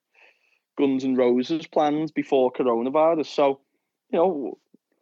Guns 0.77 1.05
and 1.05 1.17
Roses 1.17 1.67
planned 1.67 2.13
before 2.15 2.53
coronavirus. 2.53 3.27
So, 3.27 3.61
you 4.11 4.19
know, 4.19 4.59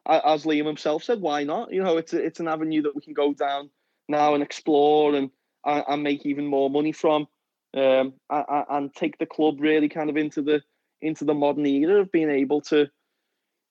as 0.06 0.44
Liam 0.44 0.66
himself 0.66 1.04
said, 1.04 1.20
why 1.20 1.44
not? 1.44 1.72
You 1.72 1.82
know, 1.82 1.96
it's 1.96 2.12
a, 2.12 2.24
it's 2.24 2.40
an 2.40 2.48
avenue 2.48 2.82
that 2.82 2.94
we 2.94 3.02
can 3.02 3.14
go 3.14 3.32
down 3.32 3.70
now 4.08 4.34
and 4.34 4.42
explore 4.42 5.14
and 5.14 5.30
and, 5.64 6.02
make 6.02 6.24
even 6.24 6.46
more 6.46 6.70
money 6.70 6.92
from, 6.92 7.26
um, 7.76 8.14
and, 8.30 8.64
and 8.70 8.94
take 8.94 9.18
the 9.18 9.26
club 9.26 9.60
really 9.60 9.88
kind 9.88 10.08
of 10.08 10.16
into 10.16 10.40
the 10.40 10.62
into 11.02 11.24
the 11.24 11.34
modern 11.34 11.66
era 11.66 12.00
of 12.00 12.10
being 12.10 12.30
able 12.30 12.60
to 12.60 12.88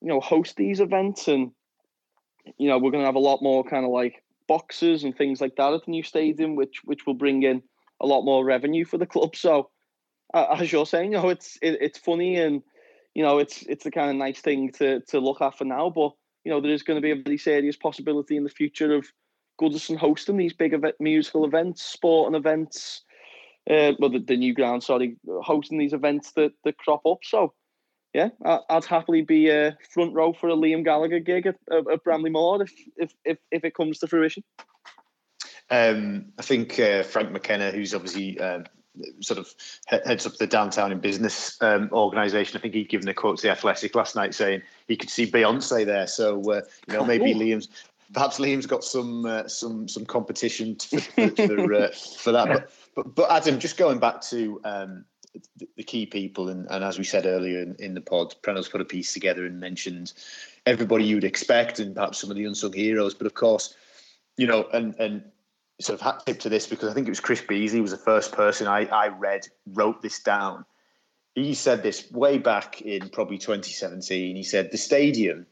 you 0.00 0.08
know, 0.08 0.20
host 0.20 0.56
these 0.56 0.80
events, 0.80 1.28
and 1.28 1.52
you 2.56 2.68
know, 2.68 2.78
we're 2.78 2.90
going 2.90 3.02
to 3.02 3.06
have 3.06 3.14
a 3.14 3.20
lot 3.20 3.42
more 3.42 3.64
kind 3.64 3.84
of 3.84 3.90
like 3.90 4.22
boxes 4.46 5.04
and 5.04 5.16
things 5.16 5.40
like 5.40 5.56
that 5.56 5.72
at 5.72 5.84
the 5.84 5.90
new 5.90 6.02
stadium, 6.02 6.56
which 6.56 6.80
which 6.84 7.06
will 7.06 7.14
bring 7.14 7.42
in 7.42 7.62
a 8.00 8.06
lot 8.06 8.22
more 8.22 8.44
revenue 8.44 8.84
for 8.84 8.98
the 8.98 9.06
club. 9.06 9.36
So, 9.36 9.70
uh, 10.32 10.56
as 10.58 10.72
you're 10.72 10.86
saying, 10.86 11.12
you 11.12 11.18
know, 11.18 11.28
it's 11.28 11.58
it, 11.62 11.78
it's 11.80 11.98
funny 11.98 12.36
and 12.36 12.62
you 13.14 13.22
know, 13.22 13.38
it's 13.38 13.62
it's 13.62 13.84
the 13.84 13.90
kind 13.90 14.10
of 14.10 14.16
nice 14.16 14.40
thing 14.40 14.72
to 14.72 15.00
to 15.08 15.20
look 15.20 15.40
at 15.40 15.56
for 15.56 15.64
now, 15.64 15.90
but 15.90 16.12
you 16.44 16.52
know, 16.52 16.60
there 16.60 16.72
is 16.72 16.82
going 16.82 16.96
to 16.96 17.02
be 17.02 17.10
a 17.10 17.22
very 17.22 17.38
serious 17.38 17.76
possibility 17.76 18.36
in 18.36 18.44
the 18.44 18.50
future 18.50 18.94
of 18.94 19.06
Goodison 19.60 19.96
hosting 19.96 20.36
these 20.36 20.52
big 20.52 20.72
event, 20.72 20.94
musical 21.00 21.44
events, 21.44 21.82
sporting 21.82 22.36
events. 22.36 23.02
Uh, 23.68 23.92
well, 23.98 24.08
the, 24.08 24.20
the 24.20 24.36
new 24.36 24.54
ground, 24.54 24.82
sorry, 24.82 25.16
hosting 25.42 25.76
these 25.76 25.92
events 25.92 26.32
that, 26.32 26.52
that 26.64 26.78
crop 26.78 27.04
up. 27.04 27.18
So, 27.22 27.52
yeah, 28.18 28.60
I'd 28.68 28.84
happily 28.84 29.22
be 29.22 29.48
a 29.48 29.76
front 29.90 30.12
row 30.12 30.32
for 30.32 30.48
a 30.48 30.56
Liam 30.56 30.84
Gallagher 30.84 31.20
gig 31.20 31.46
at, 31.46 31.56
at 31.70 32.02
Bramley 32.02 32.30
Moore 32.30 32.62
if, 32.62 32.72
if 32.96 33.12
if 33.24 33.38
if 33.52 33.64
it 33.64 33.74
comes 33.74 33.98
to 33.98 34.08
fruition. 34.08 34.42
Um, 35.70 36.32
I 36.38 36.42
think 36.42 36.80
uh, 36.80 37.04
Frank 37.04 37.30
McKenna, 37.30 37.70
who's 37.70 37.94
obviously 37.94 38.40
um, 38.40 38.64
sort 39.20 39.38
of 39.38 39.54
heads 39.86 40.26
up 40.26 40.36
the 40.36 40.46
downtown 40.46 40.90
in 40.90 40.98
business 40.98 41.60
um, 41.60 41.90
organisation, 41.92 42.56
I 42.56 42.60
think 42.60 42.74
he'd 42.74 42.88
given 42.88 43.06
a 43.06 43.14
quote 43.14 43.36
to 43.38 43.42
the 43.42 43.52
Athletic 43.52 43.94
last 43.94 44.16
night 44.16 44.34
saying 44.34 44.62
he 44.88 44.96
could 44.96 45.10
see 45.10 45.30
Beyonce 45.30 45.86
there. 45.86 46.08
So 46.08 46.40
uh, 46.50 46.62
you 46.88 46.94
know 46.94 47.04
maybe 47.12 47.34
Liam's 47.34 47.68
perhaps 48.12 48.40
Liam's 48.40 48.66
got 48.66 48.82
some 48.82 49.26
uh, 49.26 49.46
some 49.46 49.86
some 49.86 50.04
competition 50.06 50.74
for 50.74 50.98
for, 50.98 51.74
uh, 51.74 51.90
for 51.92 52.32
that. 52.32 52.48
But, 52.96 53.14
but 53.14 53.14
but 53.14 53.30
Adam, 53.30 53.60
just 53.60 53.76
going 53.76 54.00
back 54.00 54.20
to 54.22 54.60
um, 54.64 55.04
the, 55.56 55.68
the 55.76 55.82
key 55.82 56.06
people, 56.06 56.48
and, 56.48 56.66
and 56.70 56.84
as 56.84 56.98
we 56.98 57.04
said 57.04 57.26
earlier 57.26 57.60
in, 57.60 57.76
in 57.78 57.94
the 57.94 58.00
pod, 58.00 58.34
Preno's 58.42 58.68
put 58.68 58.80
a 58.80 58.84
piece 58.84 59.12
together 59.12 59.44
and 59.46 59.60
mentioned 59.60 60.12
everybody 60.66 61.04
you'd 61.04 61.24
expect, 61.24 61.78
and 61.78 61.94
perhaps 61.94 62.18
some 62.18 62.30
of 62.30 62.36
the 62.36 62.44
unsung 62.44 62.72
heroes. 62.72 63.14
But 63.14 63.26
of 63.26 63.34
course, 63.34 63.74
you 64.36 64.46
know, 64.46 64.68
and 64.72 64.94
and 64.98 65.22
sort 65.80 66.00
of 66.00 66.04
hat 66.04 66.22
tip 66.26 66.40
to 66.40 66.48
this 66.48 66.66
because 66.66 66.90
I 66.90 66.94
think 66.94 67.06
it 67.06 67.10
was 67.10 67.20
Chris 67.20 67.42
Beesley 67.42 67.80
was 67.80 67.92
the 67.92 67.96
first 67.96 68.32
person 68.32 68.66
I, 68.66 68.86
I 68.86 69.08
read 69.08 69.46
wrote 69.66 70.02
this 70.02 70.18
down. 70.20 70.64
He 71.34 71.54
said 71.54 71.82
this 71.82 72.10
way 72.10 72.38
back 72.38 72.82
in 72.82 73.10
probably 73.10 73.38
2017. 73.38 74.34
He 74.34 74.42
said 74.42 74.72
the 74.72 74.78
stadium 74.78 75.46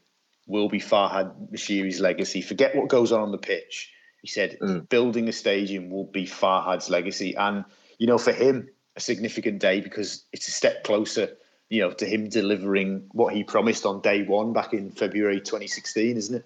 will 0.45 0.67
be 0.67 0.79
Farhad 0.79 1.51
Moshiri's 1.51 2.01
legacy. 2.01 2.41
Forget 2.41 2.75
what 2.75 2.89
goes 2.89 3.11
on 3.11 3.21
on 3.21 3.31
the 3.31 3.37
pitch. 3.37 3.93
He 4.21 4.27
said 4.27 4.57
mm. 4.61 4.89
building 4.89 5.29
a 5.29 5.31
stadium 5.31 5.89
will 5.89 6.05
be 6.05 6.25
Farhad's 6.25 6.89
legacy, 6.89 7.35
and 7.35 7.63
you 7.97 8.07
know, 8.07 8.17
for 8.17 8.33
him, 8.33 8.69
a 8.97 8.99
significant 8.99 9.59
day 9.59 9.79
because 9.79 10.25
it's 10.33 10.47
a 10.47 10.51
step 10.51 10.83
closer, 10.83 11.29
you 11.69 11.81
know, 11.81 11.91
to 11.91 12.05
him 12.05 12.27
delivering 12.27 13.05
what 13.11 13.33
he 13.33 13.43
promised 13.43 13.85
on 13.85 14.01
day 14.01 14.23
one 14.23 14.51
back 14.51 14.73
in 14.73 14.91
February 14.91 15.39
2016, 15.39 16.17
isn't 16.17 16.35
it? 16.37 16.45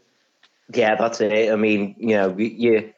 Yeah, 0.74 0.96
that's 0.96 1.22
it. 1.22 1.52
I 1.52 1.56
mean, 1.56 1.96
you 1.98 2.16
know, 2.16 2.36
you 2.38 2.94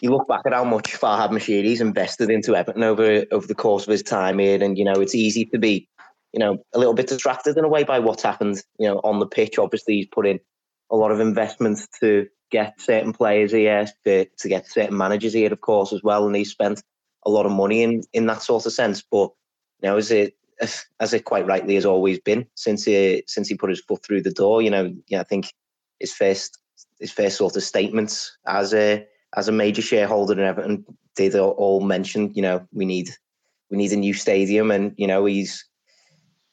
you 0.00 0.10
look 0.10 0.28
back 0.28 0.42
at 0.46 0.52
how 0.52 0.64
much 0.64 0.92
Farhad 0.92 1.30
Moshiri's 1.30 1.80
invested 1.80 2.30
into 2.30 2.54
Everton 2.54 2.82
over 2.82 3.24
over 3.30 3.46
the 3.46 3.54
course 3.54 3.84
of 3.84 3.90
his 3.90 4.02
time 4.02 4.38
here, 4.38 4.62
and 4.62 4.78
you 4.78 4.84
know, 4.84 5.00
it's 5.00 5.14
easy 5.14 5.44
to 5.46 5.58
be, 5.58 5.88
you 6.32 6.38
know, 6.38 6.62
a 6.74 6.78
little 6.78 6.94
bit 6.94 7.08
distracted 7.08 7.56
in 7.56 7.64
a 7.64 7.68
way 7.68 7.84
by 7.84 7.98
what's 7.98 8.22
happened, 8.22 8.62
you 8.78 8.88
know, 8.88 9.00
on 9.04 9.20
the 9.20 9.26
pitch. 9.26 9.58
Obviously, 9.58 9.96
he's 9.96 10.06
put 10.06 10.26
in 10.26 10.38
a 10.90 10.96
lot 10.96 11.10
of 11.10 11.20
investments 11.20 11.86
to 12.00 12.28
get 12.50 12.80
certain 12.80 13.12
players 13.12 13.52
here, 13.52 13.86
to, 14.04 14.26
to 14.38 14.48
get 14.48 14.68
certain 14.68 14.96
managers 14.96 15.32
here, 15.32 15.52
of 15.52 15.60
course, 15.60 15.92
as 15.92 16.02
well, 16.02 16.26
and 16.26 16.36
he's 16.36 16.50
spent 16.50 16.82
a 17.24 17.30
lot 17.30 17.46
of 17.46 17.52
money 17.52 17.82
in 17.82 18.02
in 18.12 18.26
that 18.26 18.42
sort 18.42 18.66
of 18.66 18.72
sense. 18.72 19.02
But 19.02 19.30
you 19.80 19.88
know, 19.88 19.96
as 19.96 20.10
it 20.10 20.34
as 21.00 21.14
it 21.14 21.24
quite 21.24 21.46
rightly 21.46 21.74
has 21.74 21.86
always 21.86 22.18
been 22.18 22.46
since 22.54 22.84
he 22.84 23.24
since 23.26 23.48
he 23.48 23.54
put 23.54 23.70
his 23.70 23.80
foot 23.80 24.04
through 24.04 24.22
the 24.22 24.32
door. 24.32 24.62
You 24.62 24.70
know, 24.70 24.94
yeah, 25.08 25.20
I 25.20 25.24
think 25.24 25.52
his 25.98 26.12
first 26.12 26.58
his 27.00 27.12
first 27.12 27.36
sort 27.36 27.56
of 27.56 27.62
statements 27.62 28.36
as 28.46 28.72
a 28.74 29.06
as 29.34 29.48
a 29.48 29.52
major 29.52 29.82
shareholder 29.82 30.34
in 30.34 30.40
Everton 30.40 30.84
did 31.14 31.34
all 31.34 31.80
mention, 31.80 32.32
you 32.34 32.42
know, 32.42 32.66
we 32.72 32.84
need 32.84 33.10
we 33.70 33.76
need 33.76 33.92
a 33.92 33.96
new 33.96 34.14
stadium, 34.14 34.70
and 34.70 34.94
you 34.96 35.06
know, 35.06 35.24
he's 35.24 35.64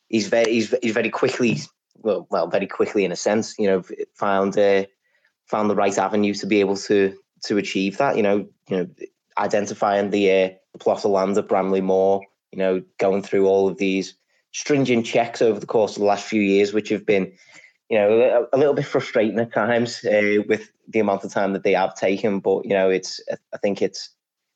he's 0.08 0.28
very 0.28 0.52
he's, 0.52 0.74
he's 0.82 0.94
very 0.94 1.10
quickly 1.10 1.58
well 1.96 2.28
well 2.30 2.48
very 2.48 2.68
quickly 2.68 3.06
in 3.06 3.12
a 3.12 3.16
sense, 3.16 3.56
you 3.60 3.68
know, 3.68 3.84
found 4.16 4.58
uh, 4.58 4.86
found 5.48 5.70
the 5.70 5.76
right 5.76 5.98
avenue 5.98 6.34
to 6.34 6.46
be 6.46 6.60
able 6.60 6.78
to 6.78 7.18
to 7.46 7.58
achieve 7.58 7.98
that. 7.98 8.18
You 8.18 8.24
know, 8.24 8.38
you 8.70 8.78
know, 8.78 8.88
identifying 9.40 10.10
the, 10.10 10.32
uh, 10.32 10.50
plot 10.80 11.04
of 11.04 11.12
land 11.12 11.38
at 11.38 11.48
Bramley 11.48 11.82
Moore, 11.82 12.22
you 12.52 12.60
know, 12.60 12.82
going 13.00 13.22
through 13.22 13.48
all 13.48 13.68
of 13.68 13.78
these 13.78 14.14
stringent 14.52 15.06
checks 15.06 15.42
over 15.42 15.60
the 15.60 15.66
course 15.66 15.96
of 15.96 16.00
the 16.00 16.06
last 16.06 16.26
few 16.26 16.42
years, 16.42 16.74
which 16.74 16.90
have 16.90 17.06
been 17.06 17.32
you 17.90 17.98
know, 17.98 18.48
a, 18.54 18.58
little 18.58 18.76
bit 18.76 18.86
frustrating 18.86 19.40
at 19.40 19.52
times 19.52 20.06
uh, 20.06 20.44
with 20.48 20.72
the 20.88 21.00
amount 21.00 21.24
of 21.24 21.32
time 21.32 21.54
that 21.54 21.64
they 21.64 21.74
have 21.74 21.96
taken. 21.96 22.40
But 22.40 22.66
you 22.66 22.72
know, 22.72 22.90
it's 22.90 23.20
I 23.54 23.58
think 23.58 23.82
it's 23.82 24.10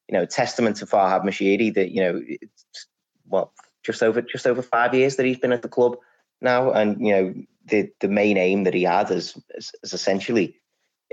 you 0.08 0.14
know 0.14 0.24
a 0.24 0.28
testament 0.28 0.78
to 0.78 0.86
Farhad 0.86 1.24
Moshiri 1.24 1.74
that 1.74 1.92
you 1.92 2.02
know 2.02 2.22
it's 2.24 2.88
what 3.26 3.50
just 3.84 4.04
over 4.04 4.22
just 4.22 4.46
over 4.46 4.62
five 4.62 4.94
years 4.94 5.16
that 5.16 5.26
he's 5.26 5.40
been 5.40 5.52
at 5.52 5.64
the 5.64 5.68
club 5.68 5.98
now, 6.42 6.72
and 6.72 7.06
you 7.06 7.12
know 7.12 7.34
the 7.66 7.90
the 8.02 8.08
main 8.08 8.38
aim 8.38 8.66
that 8.66 8.76
he 8.76 8.84
had 8.84 9.10
is 9.10 9.36
is, 9.56 9.72
is 9.82 9.94
essentially 9.94 10.56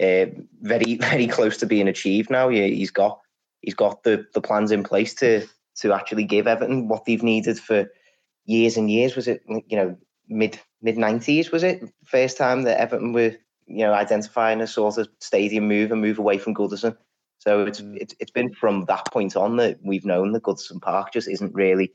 uh, 0.00 0.26
very 0.60 0.96
very 1.00 1.26
close 1.26 1.56
to 1.56 1.66
being 1.66 1.88
achieved 1.88 2.28
now. 2.28 2.48
Yeah, 2.48 2.66
he's 2.66 2.90
got 2.90 3.18
he's 3.60 3.74
got 3.74 4.02
the 4.02 4.26
the 4.34 4.40
plans 4.40 4.70
in 4.70 4.82
place 4.82 5.14
to 5.14 5.46
to 5.76 5.92
actually 5.92 6.24
give 6.24 6.46
Everton 6.46 6.88
what 6.88 7.04
they've 7.04 7.22
needed 7.22 7.58
for 7.58 7.86
years 8.44 8.76
and 8.76 8.90
years. 8.90 9.16
Was 9.16 9.28
it 9.28 9.42
you 9.46 9.76
know 9.76 9.96
mid 10.28 10.58
mid 10.82 10.98
nineties? 10.98 11.50
Was 11.50 11.62
it 11.62 11.82
first 12.04 12.36
time 12.36 12.62
that 12.62 12.80
Everton 12.80 13.12
were 13.12 13.36
you 13.66 13.84
know 13.84 13.92
identifying 13.92 14.60
a 14.60 14.66
sort 14.66 14.98
of 14.98 15.08
stadium 15.20 15.68
move 15.68 15.92
and 15.92 16.00
move 16.00 16.18
away 16.18 16.38
from 16.38 16.54
Goodison? 16.54 16.96
So 17.38 17.64
it's 17.64 17.80
mm. 17.80 17.96
it's 17.98 18.14
it's 18.20 18.30
been 18.30 18.52
from 18.52 18.84
that 18.86 19.06
point 19.10 19.36
on 19.36 19.56
that 19.56 19.78
we've 19.82 20.04
known 20.04 20.32
that 20.32 20.42
Goodison 20.42 20.80
Park 20.80 21.12
just 21.12 21.28
isn't 21.28 21.54
really 21.54 21.92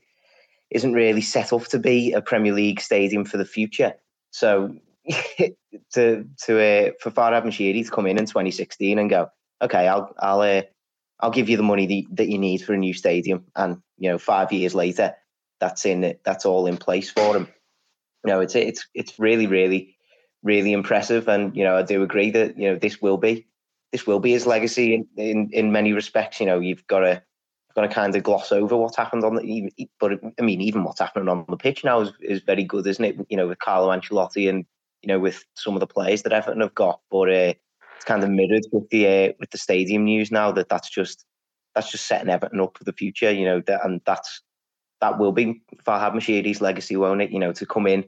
isn't 0.70 0.92
really 0.92 1.20
set 1.20 1.52
up 1.52 1.64
to 1.66 1.78
be 1.78 2.12
a 2.12 2.20
Premier 2.20 2.52
League 2.52 2.80
stadium 2.80 3.24
for 3.24 3.36
the 3.36 3.44
future. 3.44 3.94
So 4.30 4.74
to 5.92 6.28
to 6.42 6.88
uh, 6.88 6.90
for 7.00 7.10
Farhad 7.10 7.44
Moshiri 7.44 7.84
to 7.84 7.90
come 7.90 8.06
in 8.06 8.18
in 8.18 8.26
2016 8.26 8.98
and 8.98 9.08
go, 9.10 9.28
okay, 9.62 9.86
I'll 9.86 10.12
I'll 10.18 10.40
uh, 10.40 10.62
I'll 11.20 11.30
give 11.30 11.48
you 11.48 11.56
the 11.56 11.62
money 11.62 11.86
that, 11.86 12.16
that 12.16 12.28
you 12.28 12.38
need 12.38 12.62
for 12.62 12.74
a 12.74 12.78
new 12.78 12.94
stadium, 12.94 13.46
and 13.54 13.78
you 13.98 14.10
know, 14.10 14.18
five 14.18 14.52
years 14.52 14.74
later, 14.74 15.14
that's 15.60 15.86
in 15.86 16.16
that's 16.24 16.46
all 16.46 16.66
in 16.66 16.76
place 16.76 17.10
for 17.10 17.36
him. 17.36 17.48
You 18.24 18.32
know, 18.32 18.40
it's 18.40 18.54
it's 18.54 18.86
it's 18.94 19.18
really 19.18 19.46
really 19.46 19.96
really 20.42 20.72
impressive, 20.72 21.28
and 21.28 21.56
you 21.56 21.64
know, 21.64 21.76
I 21.76 21.82
do 21.82 22.02
agree 22.02 22.30
that 22.30 22.58
you 22.58 22.70
know 22.70 22.76
this 22.76 23.00
will 23.00 23.16
be 23.16 23.46
this 23.92 24.06
will 24.06 24.20
be 24.20 24.32
his 24.32 24.46
legacy 24.46 24.94
in 24.94 25.06
in, 25.16 25.50
in 25.52 25.72
many 25.72 25.92
respects. 25.92 26.40
You 26.40 26.46
know, 26.46 26.60
you've 26.60 26.86
got 26.86 27.00
to 27.00 27.22
got 27.74 27.82
to 27.82 27.88
kind 27.88 28.16
of 28.16 28.22
gloss 28.22 28.52
over 28.52 28.76
what's 28.76 28.96
happened 28.96 29.22
on 29.22 29.36
the 29.36 29.70
but 30.00 30.12
I 30.38 30.42
mean 30.42 30.60
even 30.62 30.82
what's 30.82 31.00
happening 31.00 31.28
on 31.28 31.44
the 31.48 31.58
pitch 31.58 31.84
now 31.84 32.00
is, 32.00 32.12
is 32.20 32.40
very 32.40 32.64
good, 32.64 32.86
isn't 32.86 33.04
it? 33.04 33.16
You 33.28 33.36
know, 33.36 33.48
with 33.48 33.58
Carlo 33.58 33.94
Ancelotti 33.94 34.48
and 34.48 34.64
you 35.02 35.08
know 35.08 35.18
with 35.18 35.44
some 35.54 35.74
of 35.74 35.80
the 35.80 35.86
players 35.86 36.22
that 36.22 36.32
Everton 36.32 36.62
have 36.62 36.74
got, 36.74 37.00
but 37.10 37.32
uh, 37.32 37.54
it's 37.96 38.04
kind 38.04 38.22
of 38.22 38.30
mirrored 38.30 38.66
with 38.72 38.88
the 38.90 39.06
uh, 39.06 39.32
with 39.40 39.50
the 39.50 39.58
stadium 39.58 40.04
news 40.04 40.30
now 40.30 40.52
that 40.52 40.68
that's 40.68 40.88
just 40.88 41.24
that's 41.74 41.90
just 41.90 42.06
setting 42.06 42.30
Everton 42.30 42.60
up 42.60 42.76
for 42.76 42.84
the 42.84 42.92
future. 42.92 43.30
You 43.30 43.44
know, 43.44 43.60
that, 43.66 43.84
and 43.84 44.00
that's 44.06 44.42
that 45.00 45.18
will 45.18 45.32
be 45.32 45.62
Farhad 45.84 46.14
Moshiri's 46.14 46.60
legacy, 46.60 46.96
won't 46.96 47.22
it? 47.22 47.30
You 47.30 47.38
know, 47.38 47.52
to 47.52 47.66
come 47.66 47.86
in, 47.86 48.04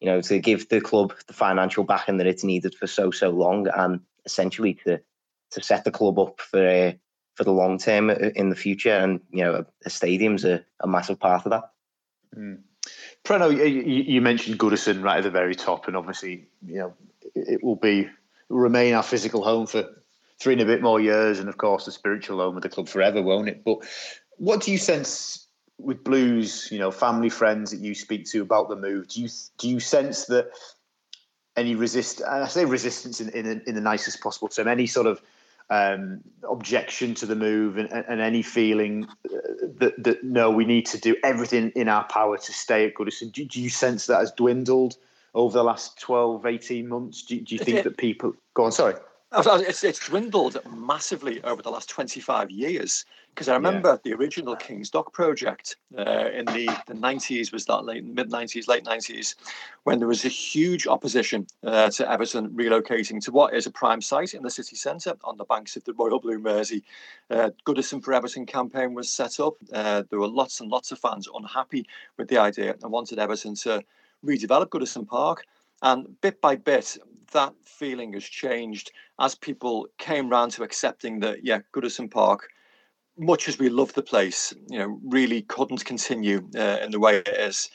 you 0.00 0.06
know, 0.06 0.20
to 0.22 0.38
give 0.38 0.68
the 0.68 0.80
club 0.80 1.14
the 1.26 1.32
financial 1.32 1.84
backing 1.84 2.18
that 2.18 2.26
it's 2.26 2.44
needed 2.44 2.74
for 2.74 2.86
so 2.86 3.10
so 3.10 3.30
long, 3.30 3.66
and 3.68 4.00
essentially 4.24 4.74
to 4.86 5.00
to 5.52 5.62
set 5.62 5.84
the 5.84 5.90
club 5.90 6.18
up 6.18 6.40
for 6.40 6.66
uh, 6.66 6.92
for 7.34 7.44
the 7.44 7.52
long 7.52 7.78
term 7.78 8.10
in 8.10 8.50
the 8.50 8.56
future. 8.56 8.92
And 8.92 9.20
you 9.30 9.42
know, 9.42 9.64
a 9.84 9.90
stadium's 9.90 10.44
a, 10.44 10.64
a 10.80 10.86
massive 10.86 11.18
part 11.18 11.46
of 11.46 11.50
that. 11.50 11.70
Mm. 12.36 12.60
Preno, 13.24 13.50
you 13.50 14.20
mentioned 14.20 14.58
Goodison 14.58 15.02
right 15.02 15.18
at 15.18 15.24
the 15.24 15.30
very 15.30 15.54
top, 15.54 15.86
and 15.86 15.96
obviously, 15.96 16.46
you 16.66 16.78
know, 16.78 16.94
it 17.34 17.62
will 17.62 17.76
be 17.76 18.08
remain 18.50 18.94
our 18.94 19.02
physical 19.02 19.42
home 19.42 19.66
for 19.66 19.84
three 20.38 20.54
and 20.54 20.62
a 20.62 20.66
bit 20.66 20.82
more 20.82 21.00
years, 21.00 21.38
and 21.38 21.48
of 21.48 21.56
course 21.56 21.84
the 21.84 21.92
spiritual 21.92 22.38
home 22.38 22.56
of 22.56 22.62
the 22.62 22.68
club 22.68 22.88
forever, 22.88 23.22
won't 23.22 23.48
it? 23.48 23.64
But 23.64 23.78
what 24.36 24.62
do 24.62 24.72
you 24.72 24.78
sense 24.78 25.46
with 25.78 26.04
Blues? 26.04 26.68
You 26.70 26.78
know, 26.78 26.90
family, 26.90 27.30
friends 27.30 27.70
that 27.70 27.80
you 27.80 27.94
speak 27.94 28.26
to 28.30 28.42
about 28.42 28.68
the 28.68 28.76
move. 28.76 29.08
Do 29.08 29.22
you 29.22 29.28
do 29.58 29.68
you 29.68 29.80
sense 29.80 30.26
that 30.26 30.50
any 31.56 31.74
resist? 31.74 32.22
I 32.22 32.46
say 32.48 32.64
resistance 32.64 33.20
in 33.20 33.30
in, 33.30 33.62
in 33.66 33.74
the 33.74 33.80
nicest 33.80 34.20
possible 34.20 34.48
term. 34.48 34.68
Any 34.68 34.86
sort 34.86 35.06
of 35.06 35.22
um, 35.70 36.20
objection 36.50 37.14
to 37.14 37.26
the 37.26 37.36
move 37.36 37.78
and, 37.78 37.90
and 37.92 38.20
any 38.20 38.42
feeling 38.42 39.06
uh, 39.26 39.38
that, 39.78 40.02
that 40.02 40.24
no, 40.24 40.50
we 40.50 40.64
need 40.64 40.84
to 40.86 40.98
do 40.98 41.16
everything 41.22 41.70
in 41.76 41.88
our 41.88 42.04
power 42.04 42.36
to 42.36 42.52
stay 42.52 42.86
at 42.86 42.94
Goodison. 42.94 43.30
Do, 43.30 43.44
do 43.44 43.62
you 43.62 43.70
sense 43.70 44.06
that 44.06 44.18
has 44.18 44.32
dwindled 44.32 44.96
over 45.34 45.52
the 45.52 45.64
last 45.64 46.00
12, 46.00 46.46
18 46.46 46.88
months? 46.88 47.22
Do, 47.22 47.40
do 47.40 47.54
you 47.54 47.58
think 47.62 47.84
that 47.84 47.96
people 47.96 48.32
go 48.54 48.64
on? 48.64 48.72
Sorry. 48.72 48.94
It's, 49.32 49.84
it's 49.84 50.08
dwindled 50.08 50.58
massively 50.68 51.40
over 51.44 51.62
the 51.62 51.70
last 51.70 51.88
25 51.88 52.50
years 52.50 53.04
because 53.30 53.48
I 53.48 53.54
remember 53.54 53.90
yeah. 53.90 53.96
the 54.02 54.12
original 54.14 54.56
King's 54.56 54.90
Dock 54.90 55.12
project 55.12 55.76
uh, 55.96 56.30
in 56.32 56.46
the, 56.46 56.66
the 56.88 56.94
90s, 56.94 57.52
was 57.52 57.64
that 57.66 57.84
late 57.84 58.04
mid 58.04 58.28
90s, 58.28 58.66
late 58.66 58.84
90s, 58.84 59.36
when 59.84 60.00
there 60.00 60.08
was 60.08 60.24
a 60.24 60.28
huge 60.28 60.88
opposition 60.88 61.46
uh, 61.64 61.90
to 61.90 62.10
Everton 62.10 62.50
relocating 62.50 63.22
to 63.24 63.30
what 63.30 63.54
is 63.54 63.66
a 63.66 63.70
prime 63.70 64.00
site 64.00 64.34
in 64.34 64.42
the 64.42 64.50
city 64.50 64.74
centre 64.74 65.14
on 65.22 65.36
the 65.36 65.44
banks 65.44 65.76
of 65.76 65.84
the 65.84 65.94
Royal 65.94 66.18
Blue 66.18 66.38
Mersey. 66.38 66.82
Uh, 67.30 67.50
Goodison 67.64 68.02
for 68.02 68.12
Everton 68.12 68.46
campaign 68.46 68.94
was 68.94 69.10
set 69.10 69.38
up. 69.38 69.54
Uh, 69.72 70.02
there 70.10 70.18
were 70.18 70.28
lots 70.28 70.60
and 70.60 70.70
lots 70.70 70.90
of 70.90 70.98
fans 70.98 71.28
unhappy 71.32 71.86
with 72.16 72.28
the 72.28 72.38
idea 72.38 72.74
and 72.82 72.92
wanted 72.92 73.20
Everton 73.20 73.54
to 73.54 73.82
redevelop 74.24 74.68
Goodison 74.68 75.06
Park. 75.06 75.44
And 75.82 76.20
bit 76.20 76.40
by 76.40 76.56
bit, 76.56 76.98
that 77.32 77.54
feeling 77.64 78.12
has 78.12 78.24
changed 78.24 78.92
as 79.18 79.34
people 79.34 79.88
came 79.98 80.28
round 80.28 80.52
to 80.52 80.62
accepting 80.62 81.20
that, 81.20 81.44
yeah, 81.44 81.60
Goodison 81.72 82.10
Park, 82.10 82.48
much 83.18 83.48
as 83.48 83.58
we 83.58 83.68
love 83.68 83.92
the 83.94 84.02
place, 84.02 84.54
you 84.68 84.78
know, 84.78 84.98
really 85.04 85.42
couldn't 85.42 85.84
continue 85.84 86.48
uh, 86.56 86.78
in 86.82 86.90
the 86.90 87.00
way 87.00 87.18
it 87.18 87.28
is. 87.28 87.70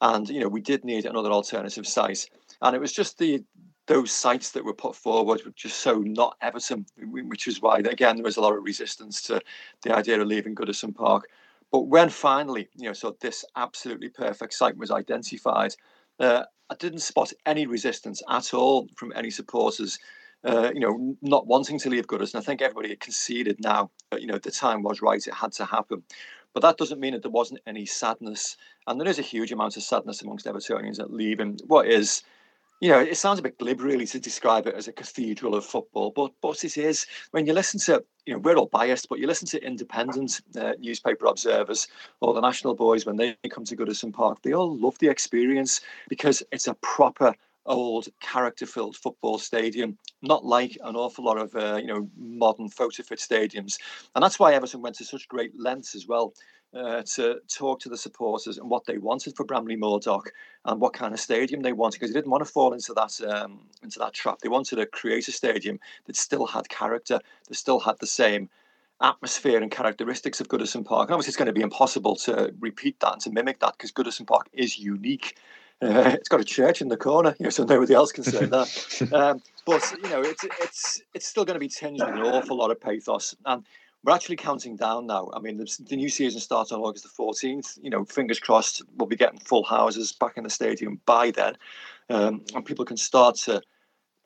And, 0.00 0.28
you 0.28 0.40
know, 0.40 0.48
we 0.48 0.60
did 0.60 0.84
need 0.84 1.06
another 1.06 1.30
alternative 1.30 1.86
site. 1.86 2.28
And 2.62 2.74
it 2.76 2.80
was 2.80 2.92
just 2.92 3.18
the 3.18 3.44
those 3.88 4.12
sites 4.12 4.50
that 4.50 4.64
were 4.64 4.74
put 4.74 4.94
forward 4.94 5.40
were 5.44 5.52
just 5.56 5.78
so 5.78 5.98
not 6.00 6.36
Everton, 6.42 6.84
which 7.10 7.48
is 7.48 7.62
why, 7.62 7.78
again, 7.78 8.16
there 8.16 8.24
was 8.24 8.36
a 8.36 8.40
lot 8.42 8.54
of 8.54 8.62
resistance 8.62 9.22
to 9.22 9.40
the 9.82 9.96
idea 9.96 10.20
of 10.20 10.28
leaving 10.28 10.54
Goodison 10.54 10.94
Park. 10.94 11.28
But 11.70 11.82
when 11.82 12.08
finally, 12.08 12.68
you 12.76 12.86
know, 12.86 12.92
so 12.94 13.16
this 13.20 13.44
absolutely 13.56 14.08
perfect 14.08 14.54
site 14.54 14.76
was 14.76 14.90
identified, 14.90 15.74
uh, 16.18 16.44
I 16.70 16.74
didn't 16.76 17.00
spot 17.00 17.32
any 17.46 17.66
resistance 17.66 18.22
at 18.28 18.54
all 18.54 18.88
from 18.96 19.12
any 19.14 19.30
supporters. 19.30 19.98
Uh, 20.44 20.70
you 20.72 20.80
know, 20.80 21.16
not 21.20 21.46
wanting 21.46 21.78
to 21.80 21.90
leave 21.90 22.06
Goodison. 22.06 22.36
I 22.36 22.40
think 22.40 22.62
everybody 22.62 22.90
had 22.90 23.00
conceded 23.00 23.58
now. 23.60 23.90
But, 24.10 24.20
you 24.20 24.28
know, 24.28 24.38
the 24.38 24.50
time 24.52 24.82
was 24.82 25.02
right; 25.02 25.26
it 25.26 25.34
had 25.34 25.52
to 25.52 25.64
happen. 25.64 26.04
But 26.54 26.62
that 26.62 26.78
doesn't 26.78 27.00
mean 27.00 27.12
that 27.12 27.22
there 27.22 27.30
wasn't 27.30 27.60
any 27.66 27.84
sadness, 27.86 28.56
and 28.86 29.00
there 29.00 29.08
is 29.08 29.18
a 29.18 29.22
huge 29.22 29.52
amount 29.52 29.76
of 29.76 29.82
sadness 29.82 30.22
amongst 30.22 30.46
Evertonians 30.46 31.00
at 31.00 31.12
leaving 31.12 31.58
what 31.66 31.86
is 31.88 32.22
you 32.80 32.88
know, 32.90 33.00
it 33.00 33.16
sounds 33.16 33.38
a 33.38 33.42
bit 33.42 33.58
glib 33.58 33.80
really 33.80 34.06
to 34.06 34.20
describe 34.20 34.66
it 34.66 34.74
as 34.74 34.86
a 34.86 34.92
cathedral 34.92 35.54
of 35.54 35.64
football, 35.64 36.12
but 36.14 36.32
but 36.40 36.62
it 36.64 36.76
is. 36.76 37.06
When 37.32 37.46
you 37.46 37.52
listen 37.52 37.80
to, 37.80 38.04
you 38.24 38.34
know, 38.34 38.38
we're 38.38 38.56
all 38.56 38.66
biased, 38.66 39.08
but 39.08 39.18
you 39.18 39.26
listen 39.26 39.48
to 39.48 39.64
independent 39.66 40.40
uh, 40.56 40.74
newspaper 40.78 41.26
observers 41.26 41.88
or 42.20 42.34
the 42.34 42.40
national 42.40 42.74
boys 42.74 43.04
when 43.04 43.16
they 43.16 43.36
come 43.50 43.64
to 43.64 43.76
Goodison 43.76 44.12
Park, 44.12 44.42
they 44.42 44.52
all 44.52 44.76
love 44.76 44.98
the 44.98 45.08
experience 45.08 45.80
because 46.08 46.42
it's 46.52 46.68
a 46.68 46.74
proper 46.74 47.34
old 47.66 48.08
character-filled 48.20 48.96
football 48.96 49.38
stadium, 49.38 49.98
not 50.22 50.44
like 50.44 50.78
an 50.84 50.96
awful 50.96 51.24
lot 51.24 51.38
of 51.38 51.54
uh, 51.56 51.76
you 51.76 51.88
know 51.88 52.08
modern 52.16 52.68
photo-fit 52.68 53.18
stadiums, 53.18 53.76
and 54.14 54.22
that's 54.22 54.38
why 54.38 54.54
Everton 54.54 54.82
went 54.82 54.96
to 54.96 55.04
such 55.04 55.28
great 55.28 55.58
lengths 55.58 55.94
as 55.94 56.06
well 56.06 56.32
uh, 56.74 57.02
to 57.02 57.40
talk 57.48 57.80
to 57.80 57.88
the 57.88 57.96
supporters 57.96 58.58
and 58.58 58.68
what 58.68 58.84
they 58.84 58.98
wanted 58.98 59.34
for 59.36 59.44
Bramley 59.44 59.76
Moore 59.76 60.00
Dock 60.00 60.30
and 60.64 60.80
what 60.80 60.92
kind 60.92 61.14
of 61.14 61.20
stadium 61.20 61.62
they 61.62 61.72
wanted 61.72 61.98
because 61.98 62.12
they 62.12 62.18
didn't 62.18 62.30
want 62.30 62.44
to 62.44 62.52
fall 62.52 62.72
into 62.72 62.92
that 62.94 63.18
um, 63.26 63.60
into 63.82 63.98
that 63.98 64.12
trap. 64.12 64.40
They 64.40 64.48
wanted 64.48 64.76
to 64.76 64.86
create 64.86 65.28
a 65.28 65.32
stadium 65.32 65.80
that 66.06 66.16
still 66.16 66.46
had 66.46 66.68
character, 66.68 67.20
that 67.48 67.54
still 67.54 67.80
had 67.80 67.98
the 68.00 68.06
same 68.06 68.50
atmosphere 69.00 69.62
and 69.62 69.70
characteristics 69.70 70.40
of 70.40 70.48
Goodison 70.48 70.84
Park. 70.84 71.08
And 71.08 71.14
obviously, 71.14 71.30
it's 71.30 71.36
going 71.36 71.46
to 71.46 71.52
be 71.52 71.62
impossible 71.62 72.16
to 72.16 72.52
repeat 72.60 73.00
that 73.00 73.12
and 73.14 73.22
to 73.22 73.30
mimic 73.30 73.60
that 73.60 73.74
because 73.76 73.92
Goodison 73.92 74.26
Park 74.26 74.48
is 74.52 74.78
unique. 74.78 75.38
Uh, 75.80 75.86
it's 76.14 76.28
got 76.28 76.40
a 76.40 76.44
church 76.44 76.82
in 76.82 76.88
the 76.88 76.96
corner, 76.96 77.34
you 77.38 77.44
know, 77.44 77.50
so 77.50 77.64
nobody 77.64 77.94
else 77.94 78.12
can 78.12 78.24
say 78.24 78.44
that. 78.44 79.08
um, 79.12 79.40
but 79.64 79.94
you 80.02 80.10
know, 80.10 80.20
it's 80.20 80.44
it's 80.60 81.02
it's 81.14 81.26
still 81.26 81.44
going 81.44 81.54
to 81.54 81.60
be 81.60 81.68
tinged 81.68 82.00
with 82.00 82.14
an 82.14 82.22
awful 82.22 82.56
lot 82.56 82.70
of 82.70 82.80
pathos. 82.80 83.34
And 83.46 83.64
we're 84.04 84.14
actually 84.14 84.36
counting 84.36 84.76
down 84.76 85.06
now. 85.06 85.30
I 85.34 85.40
mean, 85.40 85.56
the, 85.56 85.78
the, 85.88 85.96
new 85.96 86.08
season 86.08 86.40
starts 86.40 86.72
on 86.72 86.80
August 86.80 87.04
the 87.04 87.22
14th. 87.22 87.78
You 87.82 87.90
know, 87.90 88.04
fingers 88.04 88.38
crossed, 88.38 88.82
we'll 88.96 89.08
be 89.08 89.16
getting 89.16 89.40
full 89.40 89.64
houses 89.64 90.12
back 90.12 90.36
in 90.36 90.44
the 90.44 90.50
stadium 90.50 91.00
by 91.04 91.30
then. 91.32 91.56
Um, 92.08 92.44
and 92.54 92.64
people 92.64 92.84
can 92.84 92.96
start 92.96 93.36
to, 93.36 93.60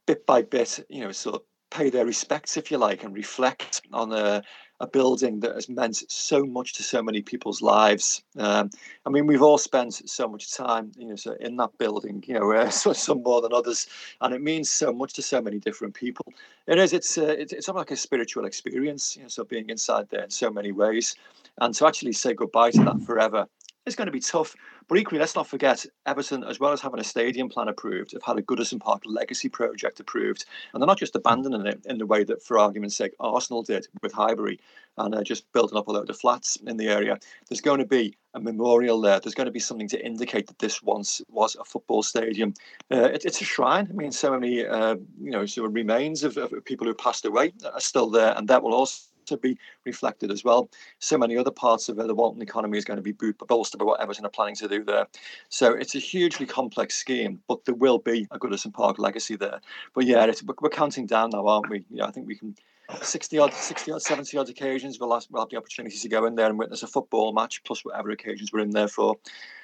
bit 0.07 0.27
by 0.27 0.43
bit, 0.43 0.85
you 0.89 1.01
know, 1.01 1.13
sort 1.13 1.37
of 1.37 1.43
pay 1.71 1.89
their 1.89 2.05
respects, 2.05 2.57
if 2.57 2.71
you 2.71 2.77
like, 2.77 3.03
and 3.03 3.15
reflect 3.15 3.83
on 3.93 4.13
a, 4.13 4.43
a 4.83 4.87
building 4.87 5.39
that 5.41 5.55
has 5.55 5.69
meant 5.69 6.03
so 6.11 6.45
much 6.45 6.73
to 6.73 6.83
so 6.83 7.01
many 7.01 7.23
people's 7.23 7.63
lives. 7.63 8.25
Um, 8.37 8.69
I 9.07 9.11
mean, 9.11 9.29
we've 9.29 9.41
all 9.41 9.57
spent 9.57 9.95
so 10.11 10.27
much 10.27 10.53
time, 10.53 10.91
you 10.99 11.07
know, 11.07 11.17
in 11.39 11.57
that 11.57 11.79
building, 11.79 12.23
you 12.27 12.35
know, 12.35 12.53
uh, 12.53 12.69
some 12.71 13.23
more 13.23 13.41
than 13.41 13.53
others, 13.53 13.87
and 14.21 14.35
it 14.35 14.43
means 14.43 14.69
so 14.69 14.93
much 14.93 15.13
to 15.15 15.23
so 15.23 15.41
many 15.41 15.61
different 15.61 15.95
people. 15.95 16.27
It 16.67 16.79
is. 16.79 16.93
It's 16.93 17.17
uh, 17.17 17.37
it's, 17.39 17.53
it's 17.53 17.69
like 17.69 17.93
a 17.93 17.97
spiritual 17.97 18.45
experience, 18.45 19.17
you 19.17 19.23
know, 19.23 19.29
so 19.29 19.45
being 19.45 19.71
inside 19.71 20.09
there 20.11 20.25
in 20.25 20.31
so 20.31 20.51
many 20.51 20.73
ways, 20.73 21.15
and 21.61 21.73
to 21.75 21.87
actually 21.87 22.13
say 22.13 22.35
goodbye 22.35 22.73
to 22.73 22.83
that 22.85 23.01
forever 23.07 23.47
it's 23.87 23.97
going 23.97 24.07
to 24.07 24.13
be 24.13 24.21
tough. 24.21 24.55
But 24.89 24.99
equally, 24.99 25.21
let's 25.21 25.35
not 25.35 25.47
forget 25.47 25.87
Everton, 26.07 26.45
as 26.45 26.61
well 26.61 26.73
as 26.73 26.81
having 26.81 27.01
a 27.01 27.05
stadium 27.05 27.49
plan 27.49 27.69
approved, 27.69 28.13
have 28.13 28.23
had 28.23 28.39
a 28.39 28.43
Goodison 28.43 28.81
Park 28.81 29.03
legacy 29.07 29.49
project 29.49 30.01
approved, 30.01 30.45
and 30.73 30.83
they're 30.83 30.87
not 30.87 30.99
just 30.99 31.17
abandoning 31.17 31.67
it 31.67 31.85
in 31.87 31.99
the 31.99 32.07
way 32.07 32.25
that, 32.25 32.43
for 32.43 32.59
argument's 32.59 32.97
sake, 32.97 33.13
Arsenal 33.21 33.63
did 33.63 33.87
with 34.03 34.13
Highbury 34.13 34.61
and 34.99 35.15
uh, 35.15 35.23
just 35.23 35.51
building 35.53 35.79
up 35.79 35.89
a 35.89 35.93
load 35.93 36.11
of 36.11 36.19
flats 36.19 36.57
in 36.67 36.77
the 36.77 36.89
area. 36.89 37.19
There's 37.49 37.61
going 37.61 37.79
to 37.79 37.87
be 37.87 38.17
a 38.35 38.41
memorial 38.41 39.01
there. 39.01 39.21
There's 39.21 39.35
going 39.35 39.47
to 39.47 39.53
be 39.53 39.61
something 39.61 39.89
to 39.89 40.05
indicate 40.05 40.47
that 40.49 40.59
this 40.59 40.83
once 40.83 41.23
was 41.29 41.57
a 41.57 41.65
football 41.65 42.03
stadium. 42.03 42.55
Uh, 42.91 43.05
it, 43.05 43.25
it's 43.25 43.41
a 43.41 43.45
shrine. 43.45 43.89
I 43.91 43.95
mean, 43.95 44.13
so 44.13 44.33
many 44.33 44.67
uh, 44.67 44.97
you 45.21 45.31
know 45.31 45.43
of 45.43 45.75
remains 45.75 46.25
of, 46.25 46.37
of 46.37 46.53
people 46.65 46.87
who 46.87 46.95
passed 46.95 47.25
away 47.25 47.53
are 47.73 47.81
still 47.81 48.11
there, 48.11 48.35
and 48.37 48.49
that 48.49 48.63
will 48.63 48.75
also 48.75 49.12
to 49.27 49.37
be 49.37 49.59
reflected 49.85 50.31
as 50.31 50.45
well. 50.45 50.71
So 50.99 51.19
many 51.19 51.37
other 51.37 51.51
parts 51.51 51.89
of 51.89 51.97
the 51.97 52.15
Walton 52.15 52.43
economy 52.43 52.79
is 52.79 52.85
going 52.85 53.03
to 53.03 53.03
be 53.03 53.13
bolstered 53.47 53.79
by 53.79 53.85
what 53.85 54.01
Everton 54.01 54.27
are 54.27 54.31
planning 54.31 54.57
to 54.57 54.69
do 54.69 54.85
there. 54.85 55.07
So 55.49 55.73
it's 55.73 55.95
a 55.95 55.99
hugely 55.99 56.47
complex 56.47 56.95
scheme, 56.95 57.41
but 57.49 57.65
there 57.65 57.75
will 57.75 57.99
be 57.99 58.27
a 58.31 58.39
Goodison 58.39 58.73
Park 58.73 58.99
legacy 58.99 59.37
there. 59.37 59.61
But 59.95 60.07
yeah, 60.07 60.31
we're 60.61 60.71
counting 60.71 61.07
down 61.07 61.31
now, 61.31 61.47
aren't 61.47 61.71
we? 61.71 61.85
Yeah, 61.91 62.07
I 62.07 62.11
think 62.11 62.27
we 62.27 62.37
can 62.37 62.55
60 63.01 63.39
odd, 63.39 63.55
60 63.55 63.93
odd, 63.93 64.03
70 64.03 64.37
odd 64.37 64.49
occasions 64.49 64.99
we'll 64.99 65.13
have, 65.13 65.27
we'll 65.31 65.43
have 65.43 65.51
the 65.51 65.57
opportunity 65.57 65.97
to 65.97 66.09
go 66.09 66.27
in 66.27 66.35
there 66.35 66.47
and 66.47 66.59
witness 66.59 66.83
a 66.83 66.87
football 66.87 67.33
match, 67.33 67.63
plus 67.65 67.85
whatever 67.85 68.11
occasions 68.11 68.53
we're 68.53 68.61
in 68.61 68.71
there 68.71 68.89
for. 68.89 69.17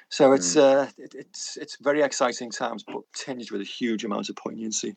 So 0.09 0.33
it's 0.33 0.55
mm. 0.55 0.61
uh, 0.61 0.87
it, 0.97 1.13
it's 1.13 1.57
it's 1.57 1.77
very 1.77 2.01
exciting 2.01 2.49
times, 2.49 2.83
but 2.83 3.01
tinged 3.13 3.51
with 3.51 3.61
a 3.61 3.65
huge 3.65 4.03
amount 4.03 4.29
of 4.29 4.35
poignancy. 4.35 4.95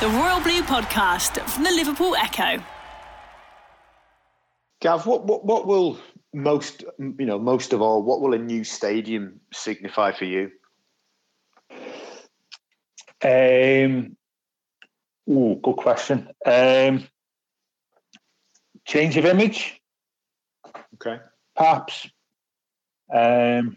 The 0.00 0.08
Royal 0.08 0.40
Blue 0.40 0.62
Podcast 0.62 1.38
from 1.50 1.64
the 1.64 1.70
Liverpool 1.70 2.16
Echo. 2.16 2.62
Gav, 4.80 5.06
what, 5.06 5.24
what 5.26 5.44
what 5.44 5.66
will 5.66 5.98
most 6.32 6.84
you 6.98 7.26
know 7.26 7.38
most 7.38 7.72
of 7.72 7.82
all 7.82 8.02
what 8.02 8.20
will 8.20 8.34
a 8.34 8.38
new 8.38 8.64
stadium 8.64 9.40
signify 9.52 10.12
for 10.12 10.24
you? 10.24 10.50
Um, 13.22 14.16
oh, 15.28 15.56
good 15.56 15.76
question. 15.76 16.28
Um, 16.46 17.06
change 18.86 19.16
of 19.18 19.26
image. 19.26 19.80
Okay. 20.94 21.18
Perhaps. 21.56 22.08
Um, 23.12 23.76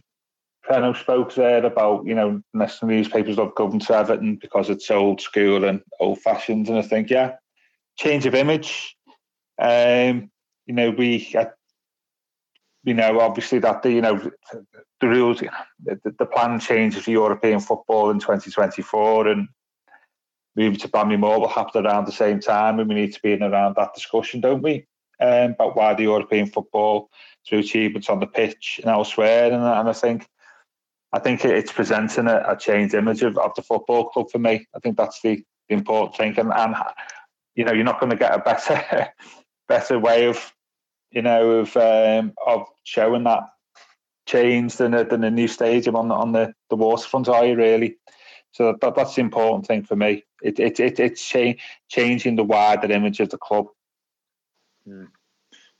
Preno 0.66 0.98
spoke 0.98 1.36
there 1.36 1.66
about 1.66 2.06
you 2.06 2.16
know 2.16 2.42
national 2.54 2.92
newspapers 2.92 3.38
love 3.38 3.56
going 3.56 3.80
to 3.80 3.98
Everton 3.98 4.38
because 4.38 4.70
it's 4.70 4.90
old 4.90 5.20
school 5.20 5.66
and 5.66 5.82
old 6.00 6.20
fashioned, 6.20 6.70
and 6.70 6.78
I 6.78 6.82
think 6.82 7.10
yeah, 7.10 7.36
change 7.98 8.26
of 8.26 8.36
image. 8.36 8.96
Um, 9.60 10.32
you 10.66 10.74
know, 10.74 10.90
we, 10.92 11.34
uh, 11.38 11.46
you 12.84 12.94
know, 12.94 13.20
obviously 13.20 13.60
that 13.60 13.84
the, 13.84 13.92
you 13.92 14.02
know, 14.02 14.32
the 15.02 15.08
rules, 15.08 15.42
the, 15.84 16.00
the 16.18 16.26
plan 16.26 16.60
changes 16.60 17.04
for 17.04 17.12
European 17.12 17.60
football 17.60 18.10
in 18.10 18.20
2024 18.20 19.28
and 19.28 19.48
moving 20.56 20.80
to 20.80 20.88
Bramley-Moore 20.88 21.40
will 21.40 21.48
happen 21.48 21.86
around 21.86 22.06
the 22.06 22.12
same 22.12 22.40
time 22.40 22.80
and 22.80 22.90
we 22.90 22.96
need 22.96 23.14
to 23.14 23.22
be 23.22 23.34
in 23.34 23.44
around 23.44 23.76
that 23.76 23.94
discussion, 23.94 24.42
don't 24.42 24.62
we? 24.62 24.86
Um, 25.20 25.52
about 25.52 25.76
why 25.76 25.94
the 25.94 26.04
European 26.04 26.48
football 26.48 27.10
through 27.48 27.60
achievements 27.60 28.10
on 28.10 28.20
the 28.20 28.28
pitch 28.28 28.80
and 28.82 28.92
elsewhere. 28.92 29.46
And, 29.46 29.56
and 29.56 29.90
I 29.90 29.94
think 29.94 30.28
I 31.14 31.20
think 31.20 31.46
it's 31.46 31.72
presenting 31.72 32.28
a, 32.28 32.44
a 32.48 32.58
changed 32.58 32.96
image 32.96 33.22
of, 33.22 33.38
of 33.38 33.54
the 33.56 33.62
football 33.62 34.10
club 34.10 34.32
for 34.32 34.40
me. 34.40 34.68
I 34.76 34.80
think 34.80 34.98
that's 34.98 35.22
the, 35.22 35.44
the 35.70 35.76
important 35.76 36.18
thing. 36.18 36.38
And, 36.40 36.52
and 36.52 36.76
you 37.56 37.64
know, 37.64 37.72
you're 37.72 37.84
not 37.84 38.00
going 38.00 38.10
to 38.10 38.16
get 38.16 38.34
a 38.34 38.40
better 38.40 39.10
better 39.68 40.00
way 40.00 40.28
of 40.28 40.54
you 41.12 41.22
know 41.22 41.52
of 41.52 41.76
um, 41.78 42.34
of 42.46 42.68
showing 42.84 43.24
that 43.24 43.44
change 44.26 44.78
than 44.78 44.94
a, 44.94 45.04
than 45.04 45.24
a 45.24 45.32
new 45.32 45.48
stadium 45.48 45.96
on 45.96 46.08
the, 46.08 46.16
on 46.16 46.32
the, 46.32 46.54
the 46.70 46.76
waterfront 46.76 47.28
are 47.28 47.46
you 47.46 47.56
really 47.56 47.98
so 48.52 48.78
that, 48.80 48.96
that's 48.96 49.16
the 49.16 49.22
important 49.22 49.68
thing 49.68 49.84
for 49.84 49.96
me 49.96 50.24
it, 50.42 50.60
it, 50.60 50.80
it 50.80 51.00
it's 51.00 51.26
cha- 51.26 51.56
changing 51.90 52.36
the 52.36 52.44
wider 52.44 52.92
image 52.92 53.20
of 53.20 53.30
the 53.30 53.38
club 53.38 53.68
mm. 54.88 55.08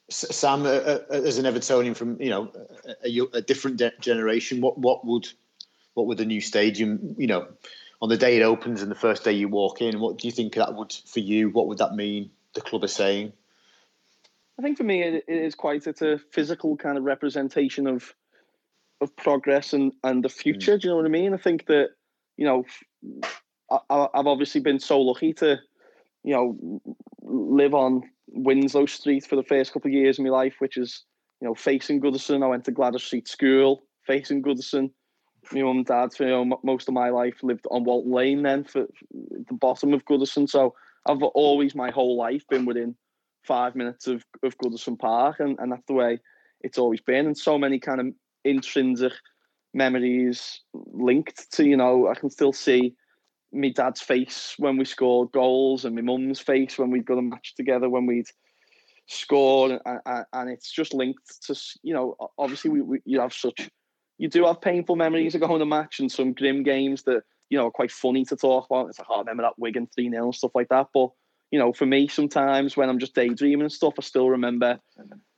Sam, 0.10 0.64
uh, 0.64 0.70
uh, 0.70 1.00
as 1.10 1.38
an 1.38 1.46
Evertonian 1.46 1.96
from 1.96 2.22
you 2.22 2.30
know 2.30 2.52
a, 3.04 3.38
a 3.38 3.42
different 3.42 3.78
de- 3.78 3.94
generation, 4.00 4.62
what 4.62 4.78
what 4.78 5.06
would 5.06 5.28
what 5.94 6.08
would 6.08 6.18
the 6.18 6.26
new 6.26 6.42
stadium 6.42 7.16
you 7.18 7.26
know 7.26 7.48
on 8.04 8.10
the 8.10 8.18
day 8.18 8.36
it 8.36 8.44
opens 8.44 8.82
and 8.82 8.92
the 8.92 8.96
first 8.96 9.24
day 9.24 9.32
you 9.32 9.48
walk 9.48 9.82
in, 9.82 10.02
what 10.02 10.18
do 10.18 10.28
you 10.28 10.32
think 10.34 10.56
that 10.56 10.76
would 10.76 10.92
for 10.92 11.22
you? 11.22 11.50
What 11.50 11.68
would 11.68 11.78
that 11.78 11.96
mean? 11.96 12.32
The 12.54 12.60
club 12.60 12.84
is 12.84 12.94
saying. 12.94 13.32
I 14.60 14.62
think 14.62 14.78
for 14.78 14.84
me 14.84 15.02
it, 15.02 15.24
it 15.28 15.38
is 15.38 15.56
quite 15.56 15.88
it's 15.88 16.02
a 16.02 16.20
physical 16.32 16.78
kind 16.78 16.98
of 16.98 17.04
representation 17.04 17.88
of 17.88 18.14
of 19.02 19.16
progress 19.16 19.74
and 19.74 19.94
and 20.04 20.24
the 20.24 20.30
future. 20.30 20.78
Mm. 20.78 20.82
Do 20.82 20.88
you 20.88 20.92
know 20.92 20.98
what 20.98 21.06
I 21.06 21.10
mean? 21.10 21.34
I 21.34 21.38
think 21.38 21.66
that 21.68 21.90
you 22.38 22.46
know 22.46 22.64
I, 23.72 24.08
I've 24.14 24.28
obviously 24.28 24.62
been 24.62 24.80
so 24.80 25.02
lucky 25.02 25.34
to 25.34 25.60
you 26.24 26.34
know 26.34 26.82
live 27.22 27.74
on 27.74 28.04
Winslow 28.28 28.86
Street 28.86 29.26
for 29.26 29.36
the 29.36 29.44
first 29.44 29.74
couple 29.74 29.90
of 29.90 29.94
years 29.94 30.20
of 30.20 30.26
my 30.26 30.32
life, 30.32 30.56
which 30.60 30.78
is 30.78 31.04
you 31.42 31.48
know 31.48 31.56
facing 31.56 32.02
Goodison. 32.02 32.44
I 32.44 32.48
went 32.48 32.66
to 32.66 32.72
Gwladys 32.72 33.02
Street 33.02 33.28
School 33.28 33.84
facing 34.06 34.44
Goodison. 34.44 34.92
My 35.52 35.62
mum 35.62 35.78
and 35.78 35.86
dad 35.86 36.14
for 36.14 36.24
you 36.24 36.30
know, 36.46 36.60
most 36.64 36.88
of 36.88 36.94
my 36.94 37.10
life 37.10 37.44
lived 37.44 37.66
on 37.70 37.84
Walton 37.84 38.14
Lane 38.14 38.44
then 38.44 38.64
for, 38.64 38.86
for 38.86 39.06
the 39.12 39.54
bottom 39.54 39.94
of 39.94 40.06
Goodison. 40.06 40.50
So 40.50 40.74
I've 41.06 41.22
always 41.22 41.76
my 41.76 41.92
whole 41.92 42.18
life 42.18 42.48
been 42.48 42.66
within 42.66 42.96
five 43.44 43.76
minutes 43.76 44.08
of, 44.08 44.24
of 44.44 44.58
Goodison 44.58 44.98
Park, 44.98 45.40
and, 45.40 45.58
and 45.60 45.72
that's 45.72 45.86
the 45.88 45.94
way 45.94 46.20
it's 46.62 46.78
always 46.78 47.02
been. 47.02 47.26
And 47.26 47.38
so 47.38 47.58
many 47.58 47.80
kind 47.80 48.00
of 48.00 48.08
intrinsic 48.44 49.14
memories 49.74 50.62
linked 50.74 51.52
to, 51.54 51.66
you 51.66 51.78
know, 51.78 52.08
I 52.08 52.16
can 52.16 52.30
still 52.30 52.54
see 52.54 52.96
my 53.54 53.70
dad's 53.70 54.02
face 54.02 54.56
when 54.58 54.78
we 54.78 54.86
scored 54.86 55.32
goals 55.32 55.86
and 55.86 55.96
my 55.96 56.02
mum's 56.02 56.40
face 56.40 56.78
when 56.78 56.90
we'd 56.90 57.06
got 57.06 57.20
a 57.20 57.22
match 57.22 57.54
together 57.56 57.90
when 57.90 58.06
we'd 58.06 58.28
scored 59.08 59.80
and, 59.86 60.26
and, 60.34 60.50
it's 60.50 60.72
just 60.72 60.94
linked 60.94 61.46
to 61.46 61.56
you 61.84 61.94
know 61.94 62.16
obviously 62.38 62.70
we, 62.72 62.82
we, 62.82 63.00
you 63.06 63.20
have 63.20 63.34
such 63.34 63.70
you 64.18 64.30
do 64.30 64.46
have 64.46 64.62
painful 64.62 64.96
memories 64.96 65.36
of 65.36 65.42
going 65.42 65.60
to 65.60 65.66
match 65.66 66.00
and 66.00 66.12
some 66.12 66.34
grim 66.34 66.64
games 66.64 67.04
that 67.04 67.22
you 67.50 67.58
know 67.58 67.68
are 67.68 67.72
quite 67.72 67.92
funny 67.92 68.24
to 68.24 68.36
talk 68.36 68.66
about 68.66 68.88
it's 68.88 68.98
like 68.98 69.08
oh, 69.12 69.16
I 69.16 69.20
remember 69.20 69.44
that 69.44 69.60
Wigan 69.60 69.88
3-0 69.98 70.24
and 70.24 70.36
stuff 70.36 70.56
like 70.56 70.70
that 70.70 70.88
but 70.94 71.10
you 71.54 71.60
know, 71.60 71.72
for 71.72 71.86
me, 71.86 72.08
sometimes 72.08 72.76
when 72.76 72.90
I'm 72.90 72.98
just 72.98 73.14
daydreaming 73.14 73.62
and 73.62 73.72
stuff, 73.72 73.94
I 74.00 74.02
still 74.02 74.28
remember 74.28 74.80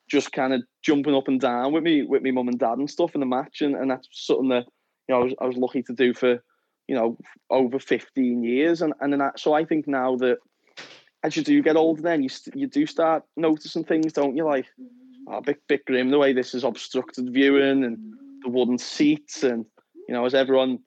just 0.10 0.32
kind 0.32 0.54
of 0.54 0.62
jumping 0.82 1.14
up 1.14 1.28
and 1.28 1.42
down 1.42 1.74
with 1.74 1.84
me 1.84 2.04
with 2.04 2.22
me 2.22 2.32
mum 2.32 2.48
and 2.48 2.58
dad 2.58 2.78
and 2.78 2.90
stuff 2.90 3.16
in 3.16 3.20
the 3.20 3.26
match, 3.26 3.62
and, 3.62 3.76
and 3.76 3.92
that's 3.92 4.08
something 4.14 4.48
that 4.48 4.64
you 5.10 5.14
know 5.14 5.20
I 5.20 5.24
was, 5.26 5.34
I 5.42 5.46
was 5.46 5.58
lucky 5.58 5.84
to 5.84 5.92
do 5.92 6.14
for 6.14 6.42
you 6.88 6.96
know 6.96 7.18
over 7.50 7.80
15 7.80 8.44
years, 8.46 8.82
and 8.82 8.94
and 9.02 9.12
then 9.12 9.20
that, 9.20 9.42
so 9.42 9.52
I 9.52 9.66
think 9.66 9.90
now 9.90 10.16
that 10.16 10.38
as 11.22 11.36
you 11.36 11.44
do 11.44 11.62
get 11.62 11.76
older, 11.76 12.02
then 12.02 12.24
you 12.24 12.30
st- 12.30 12.56
you 12.56 12.68
do 12.68 12.86
start 12.86 13.24
noticing 13.36 13.84
things, 13.84 14.14
don't 14.14 14.38
you? 14.38 14.46
Like, 14.46 14.68
mm-hmm. 14.80 15.34
oh, 15.34 15.40
a 15.40 15.42
bit 15.42 15.58
bit 15.68 15.84
grim 15.84 16.12
the 16.12 16.18
way 16.18 16.32
this 16.32 16.56
is 16.56 16.64
obstructed 16.64 17.34
viewing 17.34 17.84
and 17.84 17.98
the 18.42 18.50
wooden 18.50 18.78
seats, 18.78 19.44
and 19.44 19.66
you 20.08 20.14
know, 20.16 20.24
as 20.24 20.34
everyone 20.34 20.80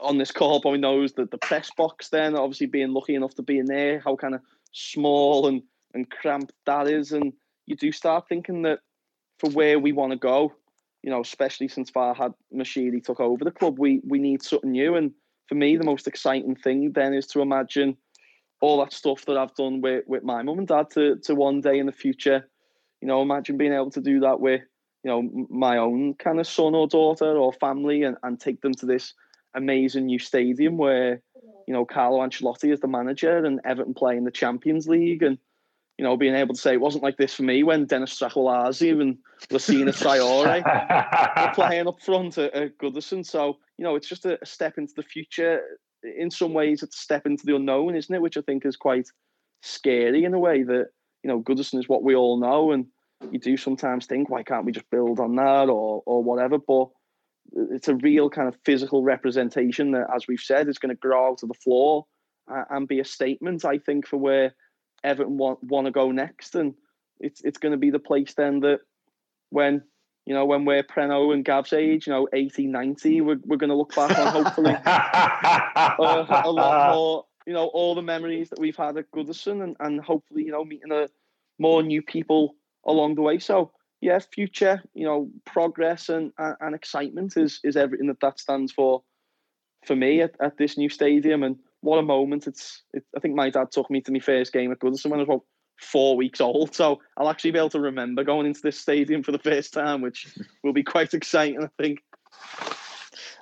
on 0.00 0.18
this 0.18 0.32
call 0.32 0.60
probably 0.60 0.80
knows 0.80 1.12
that 1.14 1.30
the 1.30 1.38
press 1.38 1.70
box 1.76 2.08
then 2.08 2.36
obviously 2.36 2.66
being 2.66 2.92
lucky 2.92 3.14
enough 3.14 3.34
to 3.34 3.42
be 3.42 3.58
in 3.58 3.66
there 3.66 4.00
how 4.00 4.16
kind 4.16 4.34
of 4.34 4.40
small 4.72 5.46
and 5.46 5.62
and 5.94 6.10
cramped 6.10 6.52
that 6.66 6.86
is. 6.86 7.12
And 7.12 7.32
you 7.66 7.76
do 7.76 7.92
start 7.92 8.28
thinking 8.28 8.62
that 8.62 8.80
for 9.38 9.50
where 9.50 9.78
we 9.78 9.92
want 9.92 10.12
to 10.12 10.18
go 10.18 10.52
you 11.02 11.10
know 11.10 11.20
especially 11.20 11.68
since 11.68 11.90
Farhad 11.90 12.34
Moshiri 12.54 13.02
took 13.02 13.20
over 13.20 13.44
the 13.44 13.50
club 13.50 13.78
we 13.78 14.00
we 14.06 14.18
need 14.18 14.42
something 14.42 14.72
new. 14.72 14.96
And 14.96 15.12
for 15.46 15.54
me 15.54 15.76
the 15.76 15.84
most 15.84 16.06
exciting 16.06 16.56
thing 16.56 16.92
then 16.92 17.14
is 17.14 17.26
to 17.28 17.40
imagine 17.40 17.96
all 18.60 18.78
that 18.80 18.92
stuff 18.92 19.24
that 19.26 19.36
I've 19.36 19.54
done 19.54 19.80
with 19.80 20.04
with 20.06 20.22
my 20.22 20.42
mum 20.42 20.58
and 20.58 20.68
dad 20.68 20.90
to 20.90 21.16
to 21.16 21.34
one 21.34 21.60
day 21.60 21.78
in 21.78 21.86
the 21.86 21.92
future. 21.92 22.48
You 23.00 23.08
know 23.08 23.22
imagine 23.22 23.56
being 23.56 23.72
able 23.72 23.90
to 23.92 24.00
do 24.00 24.20
that 24.20 24.40
with 24.40 24.62
you 25.04 25.10
know 25.10 25.46
my 25.48 25.78
own 25.78 26.14
kind 26.14 26.40
of 26.40 26.46
son 26.46 26.74
or 26.74 26.88
daughter 26.88 27.36
or 27.36 27.52
family 27.52 28.02
and, 28.02 28.16
and 28.22 28.40
take 28.40 28.60
them 28.60 28.74
to 28.74 28.86
this 28.86 29.14
amazing 29.58 30.06
new 30.06 30.18
stadium 30.18 30.78
where 30.78 31.20
you 31.66 31.74
know 31.74 31.84
Carlo 31.84 32.20
Ancelotti 32.20 32.72
is 32.72 32.80
the 32.80 32.88
manager 32.88 33.44
and 33.44 33.60
Everton 33.64 33.94
playing 33.94 34.24
the 34.24 34.30
Champions 34.30 34.88
League 34.88 35.22
and 35.22 35.36
you 35.98 36.04
know 36.04 36.16
being 36.16 36.34
able 36.34 36.54
to 36.54 36.60
say 36.60 36.72
it 36.72 36.80
wasn't 36.80 37.04
like 37.04 37.18
this 37.18 37.34
for 37.34 37.42
me 37.42 37.62
when 37.62 37.84
Denis 37.84 38.18
Stracqualursi 38.18 38.98
and 39.00 39.18
Lacina 39.50 39.92
Traore 39.92 40.62
were 40.64 41.52
playing 41.54 41.88
up 41.88 42.00
front 42.00 42.38
at, 42.38 42.54
at 42.54 42.78
Goodison. 42.78 43.26
So 43.26 43.58
you 43.76 43.84
know 43.84 43.96
it's 43.96 44.08
just 44.08 44.24
a, 44.24 44.38
a 44.42 44.46
step 44.46 44.78
into 44.78 44.94
the 44.96 45.02
future. 45.02 45.60
In 46.16 46.30
some 46.30 46.54
ways, 46.54 46.84
it's 46.84 46.96
a 46.96 47.00
step 47.00 47.26
into 47.26 47.44
the 47.44 47.56
unknown, 47.56 47.96
isn't 47.96 48.14
it? 48.14 48.22
Which 48.22 48.36
I 48.36 48.40
think 48.42 48.64
is 48.64 48.76
quite 48.76 49.08
scary 49.62 50.24
in 50.24 50.32
a 50.32 50.38
way 50.38 50.62
that 50.62 50.86
you 51.22 51.28
know 51.28 51.42
Goodison 51.42 51.78
is 51.78 51.88
what 51.88 52.04
we 52.04 52.14
all 52.14 52.38
know 52.38 52.70
and 52.72 52.86
you 53.32 53.38
do 53.40 53.56
sometimes 53.56 54.06
think 54.06 54.30
why 54.30 54.42
can't 54.42 54.64
we 54.64 54.72
just 54.72 54.88
build 54.90 55.18
on 55.18 55.34
that 55.36 55.68
or 55.68 56.02
or 56.06 56.22
whatever 56.22 56.58
but 56.58 56.88
it's 57.52 57.88
a 57.88 57.94
real 57.94 58.30
kind 58.30 58.48
of 58.48 58.56
physical 58.64 59.02
representation 59.02 59.92
that, 59.92 60.06
as 60.14 60.26
we've 60.28 60.40
said, 60.40 60.68
is 60.68 60.78
going 60.78 60.94
to 60.94 61.00
grow 61.00 61.30
out 61.30 61.42
of 61.42 61.48
the 61.48 61.54
floor 61.54 62.06
and 62.46 62.88
be 62.88 63.00
a 63.00 63.04
statement. 63.04 63.64
I 63.64 63.78
think 63.78 64.06
for 64.06 64.16
where 64.16 64.54
Everton 65.04 65.36
want 65.36 65.62
want 65.62 65.86
to 65.86 65.90
go 65.90 66.10
next, 66.10 66.54
and 66.54 66.74
it's 67.20 67.40
it's 67.42 67.58
going 67.58 67.72
to 67.72 67.78
be 67.78 67.90
the 67.90 67.98
place 67.98 68.34
then 68.34 68.60
that 68.60 68.80
when 69.50 69.82
you 70.28 70.34
know, 70.34 70.44
when 70.44 70.66
we're 70.66 70.82
Preno 70.82 71.32
and 71.32 71.42
Gav's 71.42 71.72
age, 71.72 72.06
you 72.06 72.12
know, 72.12 72.28
80, 72.34 72.66
90, 72.66 73.22
we're, 73.22 73.38
we're 73.46 73.56
going 73.56 73.70
to 73.70 73.74
look 73.74 73.94
back 73.94 74.18
on 74.18 74.26
hopefully 74.26 74.76
uh, 74.84 76.42
a 76.44 76.50
lot 76.50 76.94
more, 76.94 77.24
you 77.46 77.54
know, 77.54 77.68
all 77.68 77.94
the 77.94 78.02
memories 78.02 78.50
that 78.50 78.58
we've 78.58 78.76
had 78.76 78.98
at 78.98 79.10
Goodison 79.10 79.64
and, 79.64 79.74
and 79.80 80.02
hopefully, 80.02 80.44
you 80.44 80.52
know, 80.52 80.66
meeting 80.66 80.92
a, 80.92 81.08
more 81.58 81.82
new 81.82 82.02
people 82.02 82.56
along 82.86 83.14
the 83.14 83.22
way. 83.22 83.38
So, 83.38 83.72
yeah, 84.00 84.18
future, 84.18 84.82
you 84.94 85.04
know, 85.04 85.30
progress 85.44 86.08
and, 86.08 86.32
and, 86.38 86.74
excitement 86.74 87.36
is, 87.36 87.60
is 87.64 87.76
everything 87.76 88.06
that 88.08 88.20
that 88.20 88.38
stands 88.38 88.72
for 88.72 89.02
for 89.86 89.96
me 89.96 90.20
at, 90.20 90.34
at 90.40 90.56
this 90.56 90.76
new 90.76 90.88
stadium. 90.88 91.42
And 91.42 91.56
what 91.80 91.98
a 91.98 92.02
moment. 92.02 92.46
It's, 92.46 92.82
it, 92.92 93.04
I 93.16 93.20
think 93.20 93.34
my 93.34 93.50
dad 93.50 93.70
took 93.72 93.90
me 93.90 94.00
to 94.02 94.12
my 94.12 94.20
first 94.20 94.52
game 94.52 94.70
at 94.70 94.78
Goodison 94.78 95.10
when 95.10 95.20
I 95.20 95.22
was 95.22 95.28
about 95.28 95.44
four 95.80 96.16
weeks 96.16 96.40
old. 96.40 96.74
So 96.74 97.00
I'll 97.16 97.28
actually 97.28 97.52
be 97.52 97.58
able 97.58 97.70
to 97.70 97.80
remember 97.80 98.24
going 98.24 98.46
into 98.46 98.60
this 98.62 98.78
stadium 98.78 99.22
for 99.22 99.32
the 99.32 99.38
first 99.38 99.72
time, 99.72 100.00
which 100.00 100.26
will 100.62 100.72
be 100.72 100.84
quite 100.84 101.14
exciting, 101.14 101.62
I 101.62 101.82
think. 101.82 102.00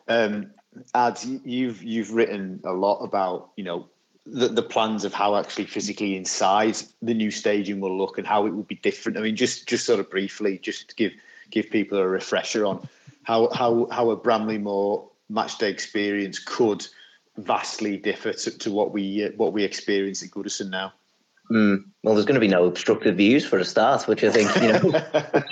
Um, 0.08 0.52
Ad, 0.94 1.18
you've 1.44 1.82
you've 1.82 2.12
written 2.12 2.60
a 2.64 2.72
lot 2.72 2.98
about 2.98 3.50
you 3.56 3.64
know 3.64 3.88
the, 4.26 4.48
the 4.48 4.62
plans 4.62 5.04
of 5.04 5.14
how 5.14 5.36
actually 5.36 5.66
physically 5.66 6.16
inside 6.16 6.76
the 7.00 7.14
new 7.14 7.30
stadium 7.30 7.80
will 7.80 7.96
look 7.96 8.18
and 8.18 8.26
how 8.26 8.46
it 8.46 8.54
will 8.54 8.64
be 8.64 8.74
different. 8.76 9.16
I 9.16 9.20
mean, 9.20 9.36
just 9.36 9.66
just 9.66 9.86
sort 9.86 10.00
of 10.00 10.10
briefly, 10.10 10.58
just 10.58 10.88
to 10.90 10.94
give 10.96 11.12
give 11.50 11.70
people 11.70 11.98
a 11.98 12.06
refresher 12.06 12.66
on 12.66 12.88
how 13.22 13.48
how 13.52 13.88
how 13.90 14.10
a 14.10 14.16
Bramley-Moore 14.16 15.08
matchday 15.30 15.70
experience 15.70 16.38
could 16.38 16.86
vastly 17.38 17.96
differ 17.96 18.32
to, 18.32 18.58
to 18.58 18.70
what 18.70 18.92
we 18.92 19.24
uh, 19.24 19.30
what 19.36 19.52
we 19.52 19.64
experience 19.64 20.22
at 20.22 20.30
Goodison 20.30 20.70
now. 20.70 20.92
Mm. 21.50 21.84
Well, 22.02 22.14
there's 22.14 22.26
going 22.26 22.34
to 22.34 22.40
be 22.40 22.48
no 22.48 22.64
obstructive 22.64 23.16
views 23.16 23.46
for 23.46 23.58
a 23.58 23.64
start, 23.64 24.08
which 24.08 24.24
I 24.24 24.30
think 24.30 24.54
you 24.56 24.72
know 24.72 25.42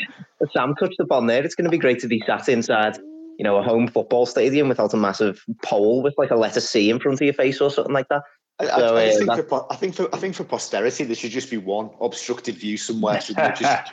Sam 0.52 0.74
touched 0.74 0.98
upon 0.98 1.26
there. 1.26 1.44
It's 1.44 1.54
going 1.54 1.66
to 1.66 1.70
be 1.70 1.78
great 1.78 2.00
to 2.00 2.08
be 2.08 2.22
sat 2.26 2.48
inside, 2.48 2.98
you 3.38 3.44
know, 3.44 3.56
a 3.56 3.62
home 3.62 3.86
football 3.86 4.26
stadium 4.26 4.68
without 4.68 4.92
a 4.92 4.96
massive 4.96 5.44
pole 5.62 6.02
with 6.02 6.14
like 6.18 6.32
a 6.32 6.36
letter 6.36 6.60
C 6.60 6.90
in 6.90 6.98
front 6.98 7.20
of 7.20 7.24
your 7.24 7.34
face 7.34 7.60
or 7.60 7.70
something 7.70 7.94
like 7.94 8.08
that. 8.08 8.22
I, 8.70 8.78
so, 8.78 8.96
I, 8.96 9.02
I, 9.02 9.10
think 9.12 9.48
for, 9.48 9.72
I, 9.72 9.76
think 9.76 9.94
for, 9.94 10.14
I 10.14 10.18
think 10.18 10.34
for 10.34 10.44
posterity 10.44 11.04
there 11.04 11.16
should 11.16 11.30
just 11.30 11.50
be 11.50 11.56
one 11.56 11.90
obstructed 12.00 12.56
view 12.56 12.76
somewhere. 12.76 13.20
Just, 13.20 13.36
just, 13.60 13.92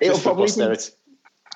it'll 0.00 0.18
probably 0.18 0.46
be, 0.46 0.78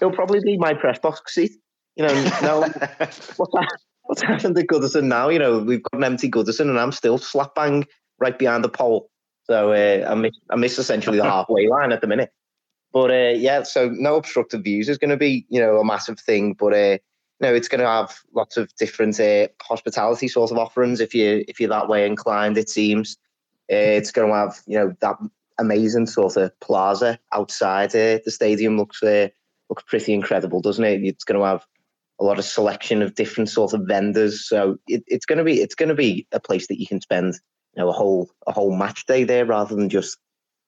it'll 0.01 0.13
probably 0.13 0.41
be 0.41 0.57
my 0.57 0.75
press 0.75 0.99
box 0.99 1.35
seat. 1.35 1.53
You 1.97 2.07
know, 2.07 2.15
no, 2.43 2.61
what's, 3.37 3.55
what's 4.03 4.23
happened 4.23 4.57
to 4.57 4.67
Goodison 4.67 5.05
now? 5.05 5.29
You 5.29 5.39
know, 5.39 5.59
we've 5.59 5.83
got 5.83 5.99
an 5.99 6.05
empty 6.05 6.31
Goodison, 6.31 6.69
and 6.69 6.79
I'm 6.79 6.93
still 6.93 7.19
slap 7.19 7.55
bang 7.55 7.87
right 8.19 8.39
behind 8.39 8.65
the 8.65 8.69
pole. 8.69 9.11
So 9.45 9.73
uh, 9.73 10.09
I 10.09 10.15
miss 10.15 10.33
I 10.51 10.57
miss 10.57 10.79
essentially 10.79 11.19
the 11.19 11.25
halfway 11.31 11.69
line 11.69 11.93
at 11.93 12.01
the 12.01 12.07
minute. 12.07 12.31
But 12.93 13.11
uh, 13.11 13.35
yeah, 13.37 13.63
so 13.63 13.91
no 13.91 14.17
obstructive 14.17 14.63
views 14.65 14.89
is 14.89 14.99
going 14.99 15.11
to 15.11 15.17
be 15.17 15.47
you 15.49 15.61
know 15.61 15.79
a 15.79 15.85
massive 15.85 16.19
thing. 16.19 16.55
But 16.55 16.73
uh, 16.75 16.99
know 17.47 17.55
it's 17.55 17.69
going 17.69 17.81
to 17.81 17.87
have 17.87 18.19
lots 18.35 18.57
of 18.57 18.75
different 18.77 19.19
uh, 19.21 19.49
hospitality 19.63 20.29
sort 20.29 20.51
of 20.51 20.59
offerings 20.59 21.01
if 21.01 21.15
you 21.15 21.45
if 21.49 21.61
you're 21.61 21.71
that 21.71 21.89
way 21.89 22.07
inclined. 22.07 22.59
It 22.59 22.69
seems 22.69 23.17
uh, 23.71 23.77
it's 23.77 24.11
going 24.11 24.29
to 24.29 24.35
have 24.35 24.61
you 24.67 24.79
know 24.79 24.95
that 25.01 25.17
amazing 25.59 26.07
sort 26.07 26.37
of 26.37 26.59
plaza 26.61 27.19
outside 27.33 27.91
uh, 27.91 28.19
the 28.25 28.31
stadium 28.31 28.77
looks 28.77 29.03
uh, 29.03 29.29
looks 29.69 29.85
pretty 29.87 30.13
incredible, 30.13 30.61
doesn't 30.61 30.85
it? 30.85 31.05
It's 31.05 31.25
going 31.25 31.39
to 31.39 31.47
have 31.47 31.65
a 32.21 32.25
lot 32.25 32.39
of 32.39 32.45
selection 32.45 33.03
of 33.03 33.15
different 33.15 33.49
sort 33.49 33.75
of 33.75 33.83
vendors. 33.87 34.49
So 34.49 34.79
it, 34.89 35.05
it's 35.07 35.27
going 35.27 35.39
to 35.39 35.45
be 35.45 35.61
it's 35.61 35.75
going 35.75 35.91
to 35.91 35.95
be 35.95 36.27
a 36.33 36.41
place 36.41 36.67
that 36.69 36.81
you 36.81 36.87
can 36.87 37.01
spend 37.01 37.35
you 37.75 37.83
know 37.83 37.89
a 37.89 37.93
whole 37.93 38.31
a 38.47 38.53
whole 38.53 38.77
match 38.77 39.07
day 39.07 39.25
there 39.25 39.45
rather 39.45 39.75
than 39.75 39.89
just 39.89 40.19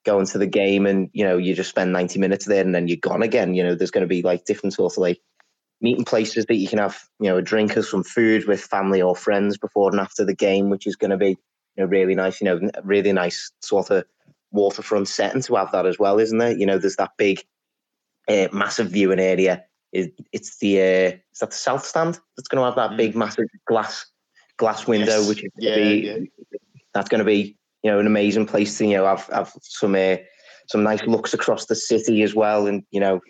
going 0.04 0.26
to 0.26 0.38
the 0.38 0.46
game 0.46 0.86
and 0.86 1.10
you 1.12 1.24
know 1.24 1.36
you 1.36 1.54
just 1.54 1.68
spend 1.68 1.92
90 1.92 2.18
minutes 2.18 2.46
there 2.46 2.62
and 2.62 2.74
then 2.74 2.88
you're 2.88 2.96
gone 2.96 3.22
again 3.22 3.54
you 3.54 3.62
know 3.62 3.74
there's 3.74 3.90
going 3.90 4.00
to 4.00 4.08
be 4.08 4.22
like 4.22 4.46
different 4.46 4.72
sort 4.72 4.94
of 4.94 4.96
like 4.98 5.20
meeting 5.80 6.04
places 6.04 6.46
that 6.46 6.56
you 6.56 6.68
can 6.68 6.78
have 6.78 6.98
you 7.18 7.28
know 7.28 7.38
a 7.38 7.42
drink 7.42 7.76
or 7.76 7.82
some 7.82 8.04
food 8.04 8.46
with 8.46 8.60
family 8.60 9.00
or 9.00 9.16
friends 9.16 9.56
before 9.56 9.90
and 9.90 10.00
after 10.00 10.24
the 10.24 10.34
game 10.34 10.70
which 10.70 10.86
is 10.86 10.96
going 10.96 11.10
to 11.10 11.16
be 11.16 11.30
you 11.30 11.36
know 11.78 11.86
really 11.86 12.14
nice 12.14 12.40
you 12.40 12.44
know 12.44 12.60
really 12.84 13.12
nice 13.12 13.50
sort 13.60 13.90
of 13.90 14.04
waterfront 14.52 15.08
setting 15.08 15.40
to 15.42 15.54
have 15.54 15.72
that 15.72 15.86
as 15.86 15.98
well 15.98 16.18
isn't 16.18 16.38
there 16.38 16.56
you 16.56 16.66
know 16.66 16.78
there's 16.78 16.96
that 16.96 17.12
big 17.16 17.42
uh, 18.28 18.48
massive 18.52 18.88
viewing 18.88 19.20
area 19.20 19.64
it, 19.92 20.12
it's 20.32 20.58
the 20.58 20.78
uh, 20.80 21.16
is 21.32 21.38
that 21.40 21.50
the 21.50 21.56
south 21.56 21.84
stand 21.84 22.18
that's 22.36 22.48
going 22.48 22.60
to 22.60 22.64
have 22.64 22.76
that 22.76 22.96
big 22.96 23.12
mm. 23.12 23.16
massive 23.16 23.46
glass 23.66 24.06
glass 24.56 24.86
window 24.86 25.18
yes. 25.18 25.28
which 25.28 25.44
is 25.44 25.50
yeah, 25.58 25.76
be, 25.76 25.94
yeah 26.00 26.46
that's 26.94 27.08
going 27.08 27.20
to 27.20 27.24
be 27.24 27.56
you 27.82 27.90
know 27.90 27.98
an 27.98 28.06
amazing 28.06 28.46
place 28.46 28.76
to 28.78 28.86
you 28.86 28.96
know 28.96 29.06
have 29.06 29.26
have 29.26 29.52
some 29.62 29.94
uh, 29.94 30.16
some 30.68 30.82
nice 30.82 31.02
looks 31.02 31.34
across 31.34 31.66
the 31.66 31.74
city 31.74 32.22
as 32.22 32.34
well, 32.34 32.66
and 32.66 32.84
you 32.90 33.00
know 33.00 33.20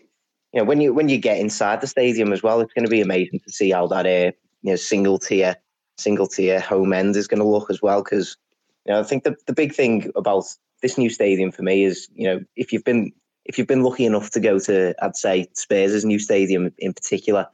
you 0.52 0.60
know 0.60 0.64
when 0.64 0.80
you 0.80 0.92
when 0.92 1.08
you 1.08 1.18
get 1.18 1.38
inside 1.38 1.80
the 1.80 1.86
stadium 1.86 2.32
as 2.32 2.42
well, 2.42 2.60
it's 2.60 2.72
going 2.72 2.84
to 2.84 2.90
be 2.90 3.00
amazing 3.00 3.40
to 3.40 3.52
see 3.52 3.70
how 3.70 3.86
that 3.88 4.06
uh, 4.06 4.32
you 4.62 4.72
know 4.72 4.76
single 4.76 5.18
tier 5.18 5.56
single 5.98 6.26
tier 6.26 6.60
home 6.60 6.92
end 6.92 7.14
is 7.16 7.28
going 7.28 7.40
to 7.40 7.46
look 7.46 7.70
as 7.70 7.82
well 7.82 8.02
because 8.02 8.36
you 8.86 8.92
know 8.92 9.00
I 9.00 9.02
think 9.02 9.24
the 9.24 9.36
the 9.46 9.52
big 9.52 9.74
thing 9.74 10.10
about 10.16 10.44
this 10.82 10.98
new 10.98 11.10
stadium 11.10 11.52
for 11.52 11.62
me 11.62 11.84
is 11.84 12.08
you 12.14 12.26
know 12.26 12.40
if 12.56 12.72
you've 12.72 12.84
been 12.84 13.12
if 13.44 13.58
you've 13.58 13.66
been 13.66 13.82
lucky 13.82 14.04
enough 14.04 14.30
to 14.30 14.40
go 14.40 14.58
to 14.60 14.94
I'd 15.04 15.16
say 15.16 15.48
Spurs' 15.54 16.04
new 16.04 16.18
stadium 16.18 16.72
in 16.78 16.92
particular 16.92 17.46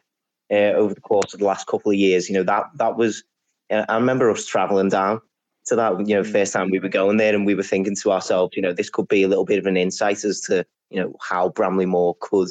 uh, 0.51 0.73
over 0.75 0.95
the 0.95 1.01
course 1.01 1.35
of 1.35 1.41
the 1.41 1.47
last 1.47 1.67
couple 1.67 1.91
of 1.91 1.99
years, 1.99 2.29
you 2.29 2.35
know 2.35 2.45
that 2.45 2.65
that 2.77 2.97
was 2.97 3.25
uh, 3.71 3.85
I 3.89 3.97
remember 3.97 4.31
us 4.31 4.47
traveling 4.47 4.89
down 4.89 5.21
to 5.67 5.77
that. 5.77 6.07
You 6.07 6.17
know, 6.17 6.23
mm. 6.23 6.33
first 6.33 6.53
time 6.53 6.71
we 6.71 6.79
were 6.79 6.89
going 6.89 7.17
there, 7.19 7.35
and 7.35 7.45
we 7.45 7.55
were 7.55 7.63
thinking 7.63 7.97
to 7.97 8.13
ourselves, 8.13 8.57
you 8.57 8.63
know, 8.63 8.73
this 8.73 8.91
could 8.91 9.09
be 9.09 9.23
a 9.23 9.29
little 9.29 9.45
bit 9.45 9.59
of 9.59 9.67
an 9.67 9.77
insight 9.77 10.25
as 10.25 10.41
to 10.43 10.65
you 10.91 11.01
know 11.01 11.15
how 11.21 11.49
Bramley-Moore 11.51 12.17
could 12.21 12.49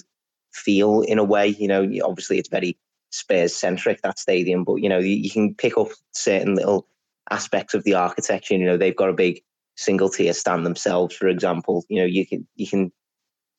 feel 0.56 1.02
in 1.02 1.20
a 1.20 1.24
way. 1.24 1.48
You 1.48 1.68
know, 1.68 1.90
obviously 2.04 2.40
it's 2.40 2.50
very 2.50 2.78
Spurs 3.12 3.56
centric 3.56 4.02
that 4.02 4.20
stadium, 4.20 4.64
but 4.64 4.76
you 4.76 4.90
know 4.90 5.00
you, 5.00 5.16
you 5.16 5.30
can 5.30 5.56
pick 5.56 5.78
up 5.78 5.88
certain 6.14 6.56
little 6.56 6.88
aspects 7.30 7.74
of 7.74 7.84
the 7.84 7.94
architecture. 7.94 8.56
You 8.56 8.66
know, 8.66 8.78
they've 8.78 8.96
got 8.96 9.10
a 9.10 9.14
big 9.14 9.42
single 9.76 10.10
tier 10.10 10.34
stand 10.34 10.66
themselves, 10.66 11.16
for 11.16 11.28
example. 11.28 11.86
You 11.90 12.00
know, 12.00 12.06
you 12.06 12.26
can 12.26 12.48
you 12.56 12.68
can 12.68 12.92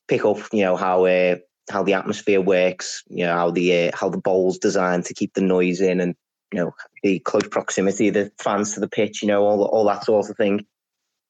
pick 0.08 0.24
up 0.24 0.38
you 0.52 0.62
know 0.62 0.76
how 0.76 1.06
uh, 1.06 1.36
how 1.70 1.82
the 1.82 1.94
atmosphere 1.94 2.40
works. 2.40 3.02
You 3.08 3.24
know 3.24 3.34
how 3.34 3.50
the 3.50 3.88
uh, 3.88 3.90
how 3.94 4.08
the 4.08 4.18
bowl's 4.18 4.58
designed 4.58 5.04
to 5.06 5.14
keep 5.14 5.34
the 5.34 5.40
noise 5.40 5.80
in 5.80 6.00
and 6.00 6.14
you 6.52 6.60
know, 6.60 6.74
the 7.02 7.18
close 7.20 7.46
proximity 7.48 8.08
of 8.08 8.14
the 8.14 8.30
fans 8.38 8.74
to 8.74 8.80
the 8.80 8.88
pitch, 8.88 9.22
you 9.22 9.28
know, 9.28 9.42
all 9.42 9.64
all 9.64 9.84
that 9.86 10.04
sort 10.04 10.28
of 10.28 10.36
thing. 10.36 10.64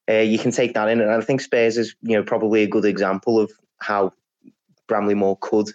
Uh, 0.09 0.19
you 0.19 0.39
can 0.39 0.53
take 0.53 0.75
that 0.75 0.89
in, 0.89 1.01
and 1.01 1.11
I 1.11 1.21
think 1.21 1.41
Spurs 1.41 1.79
is, 1.79 1.97
you 2.03 2.17
know, 2.17 2.23
probably 2.23 2.63
a 2.63 2.69
good 2.69 2.85
example 2.85 3.41
of 3.41 3.51
how 3.81 4.13
Bramley-Moore 4.89 5.39
could 5.41 5.71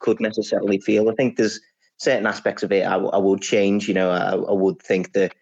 could 0.00 0.20
necessarily 0.20 0.80
feel. 0.80 1.08
I 1.08 1.14
think 1.14 1.36
there's 1.36 1.60
certain 1.98 2.26
aspects 2.26 2.62
of 2.62 2.72
it 2.72 2.84
I, 2.84 2.96
I 2.96 3.18
would 3.18 3.40
change. 3.40 3.88
You 3.88 3.94
know, 3.94 4.10
I, 4.10 4.32
I, 4.32 4.52
would 4.52 4.82
think 4.82 5.12
that 5.12 5.34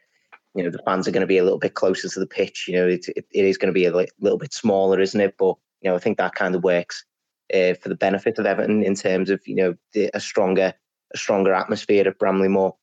you 0.54 0.62
know 0.62 0.70
the 0.70 0.82
fans 0.84 1.08
are 1.08 1.10
going 1.10 1.22
to 1.22 1.26
be 1.26 1.38
a 1.38 1.44
little 1.44 1.58
bit 1.58 1.74
closer 1.74 2.08
to 2.08 2.20
the 2.20 2.26
pitch. 2.26 2.66
You 2.68 2.74
know, 2.76 2.88
it, 2.88 3.08
it, 3.08 3.26
it 3.32 3.44
is 3.44 3.56
going 3.56 3.72
to 3.72 3.78
be 3.78 3.86
a 3.86 3.92
little 3.92 4.38
bit 4.38 4.52
smaller, 4.52 5.00
isn't 5.00 5.20
it? 5.20 5.36
But 5.38 5.56
you 5.80 5.90
know, 5.90 5.96
I 5.96 5.98
think 5.98 6.18
that 6.18 6.34
kind 6.34 6.54
of 6.54 6.62
works 6.62 7.04
uh, 7.52 7.74
for 7.74 7.88
the 7.88 7.96
benefit 7.96 8.38
of 8.38 8.46
Everton 8.46 8.82
in 8.82 8.94
terms 8.94 9.30
of 9.30 9.40
you 9.46 9.56
know 9.56 9.74
the, 9.94 10.10
a 10.14 10.20
stronger 10.20 10.74
a 11.12 11.18
stronger 11.18 11.52
atmosphere 11.52 12.06
at 12.06 12.18
Bramley-Moore. 12.18 12.76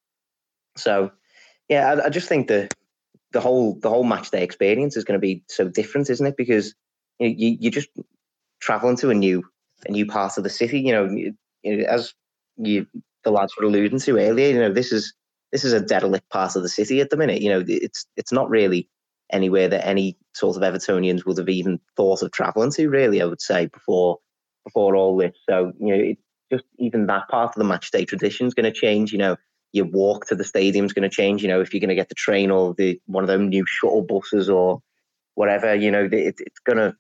So, 0.76 1.12
yeah, 1.70 1.94
I, 1.94 2.06
I 2.06 2.10
just 2.10 2.28
think 2.28 2.48
the 2.48 2.70
the 3.32 3.42
whole 3.42 3.78
the 3.80 3.90
whole 3.90 4.04
match 4.04 4.32
day 4.32 4.44
experience 4.44 4.98
is 4.98 5.04
going 5.04 5.20
to 5.20 5.26
be 5.26 5.44
so 5.48 5.68
different, 5.68 6.10
isn't 6.10 6.26
it? 6.26 6.38
Because 6.38 6.74
you, 7.20 7.30
you 7.30 7.58
you're 7.60 7.72
just 7.72 7.90
traveling 8.60 8.98
to 8.98 9.10
a 9.10 9.14
new 9.14 9.44
a 9.86 9.92
new 9.92 10.06
part 10.06 10.38
of 10.38 10.44
the 10.44 10.50
city. 10.50 10.80
You 10.80 10.92
know, 10.92 11.06
you, 11.06 11.34
you 11.64 11.78
know, 11.78 11.86
as 11.86 12.14
you 12.58 12.88
the 13.24 13.32
lads 13.32 13.56
were 13.58 13.66
alluding 13.66 14.00
to 14.00 14.18
earlier, 14.18 14.48
you 14.48 14.60
know, 14.60 14.74
this 14.74 14.92
is 14.92 15.14
this 15.52 15.64
is 15.64 15.74
a 15.74 15.82
derelict 15.82 16.30
part 16.30 16.56
of 16.56 16.64
the 16.64 16.70
city 16.70 17.02
at 17.02 17.10
the 17.10 17.18
minute. 17.18 17.42
You 17.42 17.50
know, 17.50 17.64
it's 17.68 18.06
it's 18.16 18.32
not 18.32 18.50
really 18.50 18.90
anywhere 19.32 19.68
that 19.68 19.86
any 19.86 20.18
sort 20.34 20.56
of 20.56 20.64
Evertonians 20.64 21.26
would 21.26 21.38
have 21.38 21.50
even 21.50 21.80
thought 21.96 22.22
of 22.22 22.32
travelling 22.32 22.72
to. 22.72 22.90
Really, 22.90 23.22
I 23.22 23.26
would 23.26 23.42
say 23.42 23.68
before 23.68 24.20
before 24.66 24.96
all 24.96 25.18
this. 25.18 25.36
So 25.50 25.74
you 25.80 25.88
know, 25.88 26.04
it, 26.04 26.18
just 26.52 26.66
even 26.80 27.08
that 27.08 27.28
part 27.30 27.50
of 27.50 27.56
the 27.56 27.66
match 27.66 27.92
day 27.92 28.06
tradition 28.06 28.48
is 28.48 28.54
going 28.54 28.72
to 28.72 28.80
change. 28.80 29.12
You 29.12 29.18
know, 29.20 29.36
your 29.74 29.86
walk 29.86 30.28
to 30.28 30.36
the 30.36 30.44
stadium 30.44 30.86
is 30.86 30.94
going 30.94 31.10
to 31.10 31.16
change. 31.16 31.42
You 31.42 31.50
know, 31.50 31.62
if 31.62 31.74
you're 31.74 31.82
going 31.82 31.90
to 31.90 31.96
get 31.96 32.10
the 32.10 32.16
train 32.16 32.52
or 32.52 32.74
the 32.74 33.00
one 33.06 33.24
of 33.24 33.28
them 33.28 33.50
new 33.50 33.66
shuttle 33.68 34.04
buses 34.04 34.50
or 34.50 34.82
whatever, 35.36 35.76
you 35.76 35.92
know, 35.92 36.06
it, 36.12 36.36
it's 36.40 36.60
gonna 36.66 36.96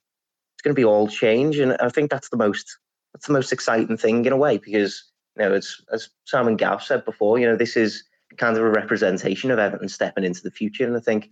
it's 0.57 0.63
gonna 0.63 0.73
be 0.73 0.85
all 0.85 1.07
change. 1.07 1.59
And 1.59 1.77
I 1.79 1.89
think 1.89 2.09
that's 2.09 2.29
the 2.29 2.37
most 2.37 2.77
that's 3.13 3.27
the 3.27 3.33
most 3.33 3.53
exciting 3.53 3.95
thing 3.97 4.25
in 4.25 4.33
a 4.33 4.37
way 4.37 4.57
because 4.57 5.03
you 5.37 5.43
know, 5.43 5.53
as 5.53 5.77
as 5.93 6.09
Simon 6.25 6.55
Gav 6.55 6.83
said 6.83 7.05
before, 7.05 7.37
you 7.37 7.45
know, 7.45 7.55
this 7.55 7.77
is 7.77 8.03
kind 8.37 8.57
of 8.57 8.63
a 8.63 8.69
representation 8.69 9.51
of 9.51 9.59
Everton 9.59 9.87
stepping 9.87 10.23
into 10.23 10.41
the 10.41 10.51
future. 10.51 10.85
And 10.85 10.97
I 10.97 10.99
think, 10.99 11.25
you 11.25 11.31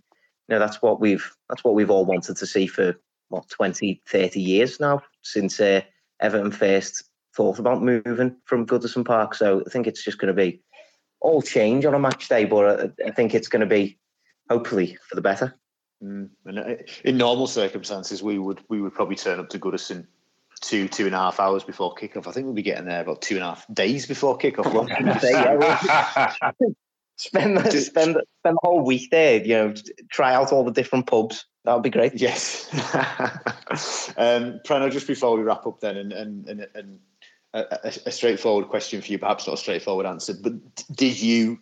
know, 0.50 0.58
that's 0.60 0.80
what 0.80 1.00
we've 1.00 1.28
that's 1.48 1.64
what 1.64 1.74
we've 1.74 1.90
all 1.90 2.06
wanted 2.06 2.36
to 2.36 2.46
see 2.46 2.68
for 2.68 2.94
what 3.28 3.48
20, 3.48 4.00
30 4.06 4.40
years 4.40 4.78
now 4.78 5.02
since 5.22 5.58
uh, 5.58 5.80
Everton 6.20 6.52
first 6.52 7.02
thought 7.34 7.58
about 7.58 7.82
moving 7.82 8.36
from 8.44 8.66
Goodison 8.66 9.04
Park. 9.04 9.34
So 9.34 9.62
I 9.66 9.70
think 9.70 9.88
it's 9.88 10.04
just 10.04 10.18
going 10.18 10.34
to 10.34 10.40
be 10.40 10.62
all 11.20 11.42
change 11.42 11.84
on 11.84 11.94
a 11.94 11.98
match 11.98 12.28
day, 12.28 12.44
but 12.44 12.92
I 13.04 13.10
think 13.10 13.34
it's 13.34 13.48
going 13.48 13.60
to 13.60 13.66
be 13.66 13.98
hopefully 14.48 14.96
for 15.08 15.16
the 15.16 15.20
better. 15.20 15.58
Mm. 16.02 16.30
And 16.44 16.58
uh, 16.58 16.74
in 17.04 17.16
normal 17.16 17.46
circumstances, 17.46 18.22
we 18.22 18.38
would 18.38 18.60
we 18.68 18.80
would 18.80 18.94
probably 18.94 19.16
turn 19.16 19.40
up 19.40 19.48
to 19.50 19.58
Goodison 19.58 20.06
two 20.60 20.88
two 20.88 21.06
and 21.06 21.14
a 21.14 21.18
half 21.18 21.40
hours 21.40 21.64
before 21.64 21.94
kickoff. 21.94 22.26
I 22.26 22.32
think 22.32 22.46
we'll 22.46 22.54
be 22.54 22.62
getting 22.62 22.86
there 22.86 23.00
about 23.00 23.22
two 23.22 23.36
and 23.36 23.44
a 23.44 23.48
half 23.48 23.66
days 23.72 24.06
before 24.06 24.38
kickoff. 24.38 24.66
spend 27.16 27.56
the, 27.56 27.70
spend 27.70 28.16
spend 28.40 28.42
the 28.42 28.58
whole 28.62 28.84
week 28.84 29.10
there. 29.10 29.42
You 29.42 29.54
know, 29.54 29.74
try 30.10 30.34
out 30.34 30.52
all 30.52 30.64
the 30.64 30.72
different 30.72 31.06
pubs. 31.06 31.46
That 31.64 31.74
would 31.74 31.82
be 31.82 31.90
great. 31.90 32.14
Yes. 32.14 32.68
um, 34.16 34.60
Preno, 34.64 34.90
just 34.90 35.06
before 35.06 35.36
we 35.36 35.42
wrap 35.42 35.66
up, 35.66 35.80
then, 35.80 35.96
and 35.96 36.12
and 36.12 36.48
and, 36.48 36.66
and 36.74 36.98
a, 37.54 37.92
a, 38.06 38.12
straightforward 38.12 38.68
question 38.68 39.00
for 39.00 39.10
you, 39.10 39.18
perhaps 39.18 39.46
not 39.46 39.54
a 39.54 39.58
straightforward 39.58 40.06
answer, 40.06 40.34
but 40.40 40.52
did 40.94 41.20
you 41.20 41.58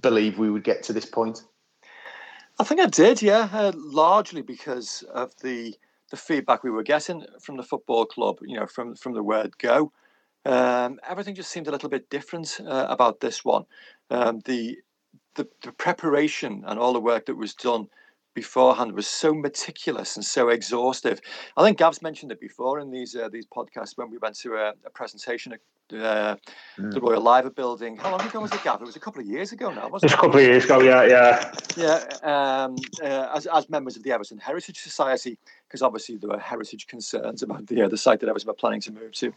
believe 0.00 0.38
we 0.38 0.50
would 0.50 0.64
get 0.64 0.84
to 0.84 0.92
this 0.92 1.06
point? 1.06 1.42
I 2.58 2.64
think 2.64 2.80
I 2.80 2.86
did, 2.86 3.22
yeah, 3.22 3.48
uh, 3.52 3.72
largely 3.76 4.42
because 4.42 5.02
of 5.14 5.32
the 5.42 5.76
the 6.10 6.16
feedback 6.16 6.64
we 6.64 6.70
were 6.70 6.82
getting 6.84 7.26
from 7.42 7.58
the 7.58 7.62
football 7.62 8.06
club. 8.06 8.38
You 8.42 8.60
know, 8.60 8.66
from 8.66 8.96
from 8.96 9.14
the 9.14 9.22
word 9.22 9.58
go, 9.58 9.92
um, 10.46 10.98
everything 11.08 11.34
just 11.34 11.50
seemed 11.50 11.68
a 11.68 11.72
little 11.72 11.90
bit 11.90 12.10
different 12.10 12.60
uh, 12.66 12.86
about 12.88 13.20
this 13.20 13.44
one. 13.44 13.64
Um, 14.10 14.40
the, 14.46 14.78
the 15.36 15.48
the 15.62 15.72
preparation 15.72 16.64
and 16.66 16.78
all 16.80 16.92
the 16.94 17.00
work 17.00 17.26
that 17.26 17.36
was 17.36 17.54
done 17.54 17.88
beforehand 18.42 18.92
was 18.92 19.08
so 19.08 19.34
meticulous 19.34 20.16
and 20.16 20.24
so 20.24 20.48
exhaustive. 20.48 21.20
I 21.56 21.64
think 21.64 21.78
Gav's 21.78 22.02
mentioned 22.02 22.30
it 22.30 22.40
before 22.40 22.78
in 22.78 22.88
these 22.90 23.16
uh, 23.16 23.28
these 23.28 23.46
podcasts 23.46 23.96
when 23.98 24.08
we 24.10 24.18
went 24.18 24.36
to 24.44 24.54
a, 24.54 24.66
a 24.88 24.90
presentation 25.00 25.52
at 25.54 25.60
uh, 25.92 26.36
mm. 26.78 26.92
the 26.92 27.00
Royal 27.00 27.22
Liver 27.22 27.50
Building. 27.50 27.96
How 27.96 28.10
long 28.10 28.20
ago 28.20 28.40
was 28.40 28.52
it, 28.52 28.62
Gav? 28.62 28.80
It 28.80 28.84
was 28.84 28.96
a 28.96 29.00
couple 29.00 29.20
of 29.20 29.26
years 29.26 29.52
ago 29.52 29.72
now, 29.72 29.88
wasn't 29.88 30.12
it? 30.12 30.14
a 30.14 30.20
couple 30.20 30.38
of 30.38 30.46
years 30.46 30.64
ago, 30.64 30.80
yeah, 30.80 31.04
yeah. 31.04 31.52
Yeah, 31.76 32.04
um, 32.22 32.76
uh, 33.02 33.34
as, 33.34 33.46
as 33.46 33.68
members 33.70 33.96
of 33.96 34.02
the 34.02 34.12
Everton 34.12 34.38
Heritage 34.38 34.78
Society, 34.78 35.38
because 35.66 35.82
obviously 35.82 36.16
there 36.16 36.30
were 36.30 36.38
heritage 36.38 36.86
concerns 36.86 37.42
about 37.42 37.66
the, 37.66 37.82
uh, 37.82 37.88
the 37.88 37.96
site 37.96 38.20
that 38.20 38.28
Everton 38.28 38.48
were 38.48 38.54
planning 38.54 38.82
to 38.82 38.92
move 38.92 39.12
to. 39.12 39.32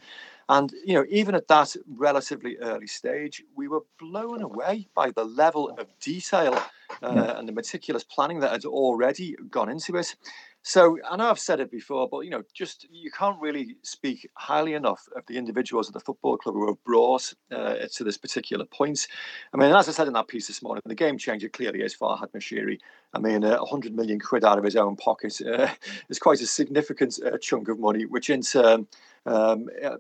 And, 0.50 0.74
you 0.86 0.94
know, 0.94 1.06
even 1.10 1.36
at 1.36 1.48
that 1.48 1.76
relatively 1.96 2.58
early 2.58 2.88
stage, 2.88 3.44
we 3.56 3.70
were 3.70 3.84
blown 4.00 4.42
away 4.42 4.88
by 4.94 5.12
the 5.12 5.24
level 5.24 5.70
of 5.80 5.88
detail 6.00 6.62
uh, 7.02 7.36
and 7.38 7.48
the 7.48 7.54
meticulous 7.54 8.04
planning 8.04 8.40
that 8.40 8.52
had 8.52 8.66
already 8.66 9.36
gone 9.50 9.70
into 9.70 9.96
it. 9.98 10.16
So 10.64 11.00
I 11.10 11.16
know 11.16 11.30
I've 11.30 11.40
said 11.40 11.60
it 11.60 11.72
before, 11.72 12.08
but 12.08 12.20
you 12.20 12.30
know, 12.30 12.44
just 12.54 12.86
you 12.92 13.10
can't 13.10 13.42
really 13.42 13.78
speak 13.82 14.30
highly 14.36 14.76
enough 14.76 15.08
of 15.16 15.26
the 15.26 15.38
individuals 15.38 15.88
at 15.88 15.94
the 15.94 16.00
football 16.00 16.38
club 16.38 16.54
who 16.54 16.68
have 16.68 16.84
brought 16.84 17.34
uh, 17.52 17.88
to 17.92 18.04
this 18.04 18.18
particular 18.18 18.66
point. 18.66 19.08
I 19.54 19.58
mean, 19.58 19.74
as 19.74 19.90
I 19.90 19.92
said 19.92 20.06
in 20.06 20.14
that 20.14 20.28
piece 20.28 20.48
this 20.48 20.62
morning, 20.62 20.84
the 20.86 20.94
game 20.94 21.18
changer 21.18 21.50
clearly 21.50 21.82
is 21.82 21.96
Farhad 21.96 22.32
Moshiri. 22.36 22.78
I 23.14 23.20
mean, 23.20 23.44
uh, 23.44 23.58
100 23.58 23.96
million 23.96 24.20
quid 24.20 24.46
out 24.46 24.60
of 24.60 24.64
his 24.64 24.76
own 24.76 24.96
pocket 24.98 25.42
uh, 25.42 25.68
is 26.10 26.20
quite 26.20 26.42
a 26.42 26.48
significant 26.48 27.20
uh, 27.26 27.38
chunk 27.40 27.68
of 27.68 27.80
money, 27.80 28.06
which 28.06 28.30
in 28.30 28.42
turn 28.42 28.88
um, 29.26 29.68
uh, 29.84 29.98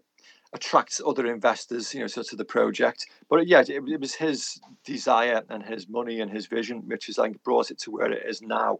attracts 0.54 1.02
other 1.06 1.28
investors, 1.28 1.94
you 1.94 2.02
know, 2.02 2.08
so 2.08 2.24
to 2.24 2.36
the 2.36 2.46
project. 2.46 3.08
But 3.30 3.48
yeah, 3.48 3.62
it, 3.62 3.70
it, 3.70 4.00
was 4.00 4.14
his 4.14 4.60
desire 4.84 5.44
and 5.50 5.64
his 5.64 5.88
money 5.88 6.20
and 6.20 6.30
his 6.30 6.48
vision 6.48 6.88
which 6.88 7.06
has 7.06 7.18
like 7.18 7.42
brought 7.44 7.72
it 7.72 7.80
to 7.80 7.92
where 7.92 8.12
it 8.12 8.26
is 8.28 8.42
now. 8.42 8.80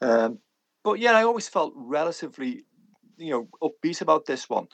Um, 0.00 0.38
but 0.82 0.98
yeah, 0.98 1.12
I 1.12 1.22
always 1.22 1.48
felt 1.48 1.72
relatively, 1.76 2.64
you 3.16 3.30
know, 3.30 3.48
upbeat 3.62 4.00
about 4.00 4.26
this 4.26 4.50
one. 4.50 4.66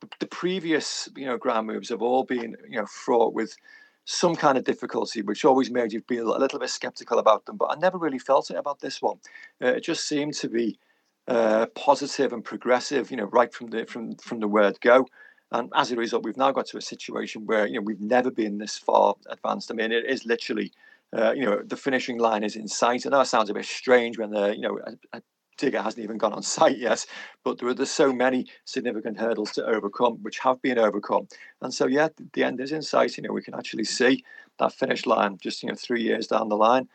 The, 0.00 0.08
the 0.20 0.26
previous, 0.26 1.08
you 1.16 1.26
know, 1.26 1.36
ground 1.36 1.66
moves 1.66 1.88
have 1.88 2.02
all 2.02 2.22
been, 2.22 2.56
you 2.68 2.78
know, 2.78 2.86
fraught 2.86 3.34
with 3.34 3.56
some 4.04 4.36
kind 4.36 4.56
of 4.56 4.64
difficulty, 4.64 5.20
which 5.20 5.44
always 5.44 5.70
made 5.70 5.92
you 5.92 6.00
be 6.02 6.16
a 6.16 6.24
little 6.24 6.58
bit 6.58 6.70
skeptical 6.70 7.18
about 7.18 7.44
them. 7.44 7.56
But 7.56 7.72
I 7.72 7.74
never 7.74 7.98
really 7.98 8.18
felt 8.18 8.50
it 8.50 8.56
about 8.56 8.80
this 8.80 9.02
one. 9.02 9.18
Uh, 9.62 9.68
it 9.68 9.82
just 9.82 10.08
seemed 10.08 10.34
to 10.34 10.48
be 10.48 10.78
uh, 11.26 11.66
positive 11.74 12.32
and 12.32 12.42
progressive, 12.42 13.10
you 13.10 13.18
know, 13.18 13.26
right 13.26 13.52
from 13.52 13.66
the 13.66 13.84
from 13.84 14.16
from 14.16 14.40
the 14.40 14.48
word 14.48 14.80
go. 14.80 15.06
And 15.50 15.70
as 15.74 15.90
a 15.90 15.96
result, 15.96 16.24
we've 16.24 16.36
now 16.36 16.52
got 16.52 16.66
to 16.66 16.76
a 16.76 16.82
situation 16.82 17.46
where 17.46 17.66
you 17.66 17.74
know 17.74 17.80
we've 17.80 18.00
never 18.00 18.30
been 18.30 18.58
this 18.58 18.76
far 18.76 19.14
advanced. 19.28 19.70
I 19.70 19.74
mean, 19.74 19.92
it 19.92 20.04
is 20.04 20.26
literally, 20.26 20.72
uh, 21.16 21.32
you 21.32 21.44
know, 21.44 21.62
the 21.62 21.76
finishing 21.76 22.18
line 22.18 22.44
is 22.44 22.56
in 22.56 22.68
sight. 22.68 23.06
I 23.06 23.10
know 23.10 23.20
it 23.20 23.26
sounds 23.26 23.48
a 23.50 23.54
bit 23.54 23.64
strange 23.64 24.18
when 24.18 24.30
the 24.30 24.54
you 24.54 24.60
know 24.60 24.78
a, 24.86 25.18
a 25.18 25.22
digger 25.56 25.82
hasn't 25.82 26.04
even 26.04 26.18
gone 26.18 26.32
on 26.32 26.42
site 26.56 26.78
yet, 26.78 27.04
but 27.44 27.58
there 27.58 27.68
are 27.68 27.74
there's 27.74 27.90
so 27.90 28.12
many 28.12 28.46
significant 28.64 29.18
hurdles 29.18 29.52
to 29.52 29.64
overcome, 29.64 30.18
which 30.22 30.38
have 30.38 30.60
been 30.62 30.78
overcome. 30.78 31.28
And 31.62 31.72
so, 31.72 31.86
yeah, 31.86 32.08
the 32.32 32.44
end 32.44 32.60
is 32.60 32.72
in 32.72 32.82
sight. 32.82 33.16
You 33.16 33.24
know, 33.24 33.32
we 33.32 33.42
can 33.42 33.54
actually 33.54 33.84
see 33.84 34.24
that 34.58 34.72
finish 34.72 35.06
line 35.06 35.38
just 35.40 35.62
you 35.62 35.68
know 35.68 35.74
three 35.74 36.02
years 36.02 36.26
down 36.26 36.48
the 36.48 36.56
line. 36.56 36.88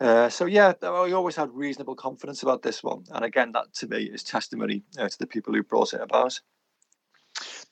Uh, 0.00 0.28
so 0.30 0.46
yeah, 0.46 0.72
we 1.04 1.12
always 1.12 1.36
had 1.36 1.50
reasonable 1.52 1.94
confidence 1.94 2.42
about 2.42 2.62
this 2.62 2.82
one, 2.82 3.04
and 3.12 3.24
again, 3.24 3.52
that 3.52 3.72
to 3.74 3.86
me 3.86 4.04
is 4.04 4.22
testimony 4.22 4.82
uh, 4.98 5.08
to 5.08 5.18
the 5.18 5.26
people 5.26 5.52
who 5.52 5.62
brought 5.62 5.92
it 5.92 6.00
about. 6.00 6.40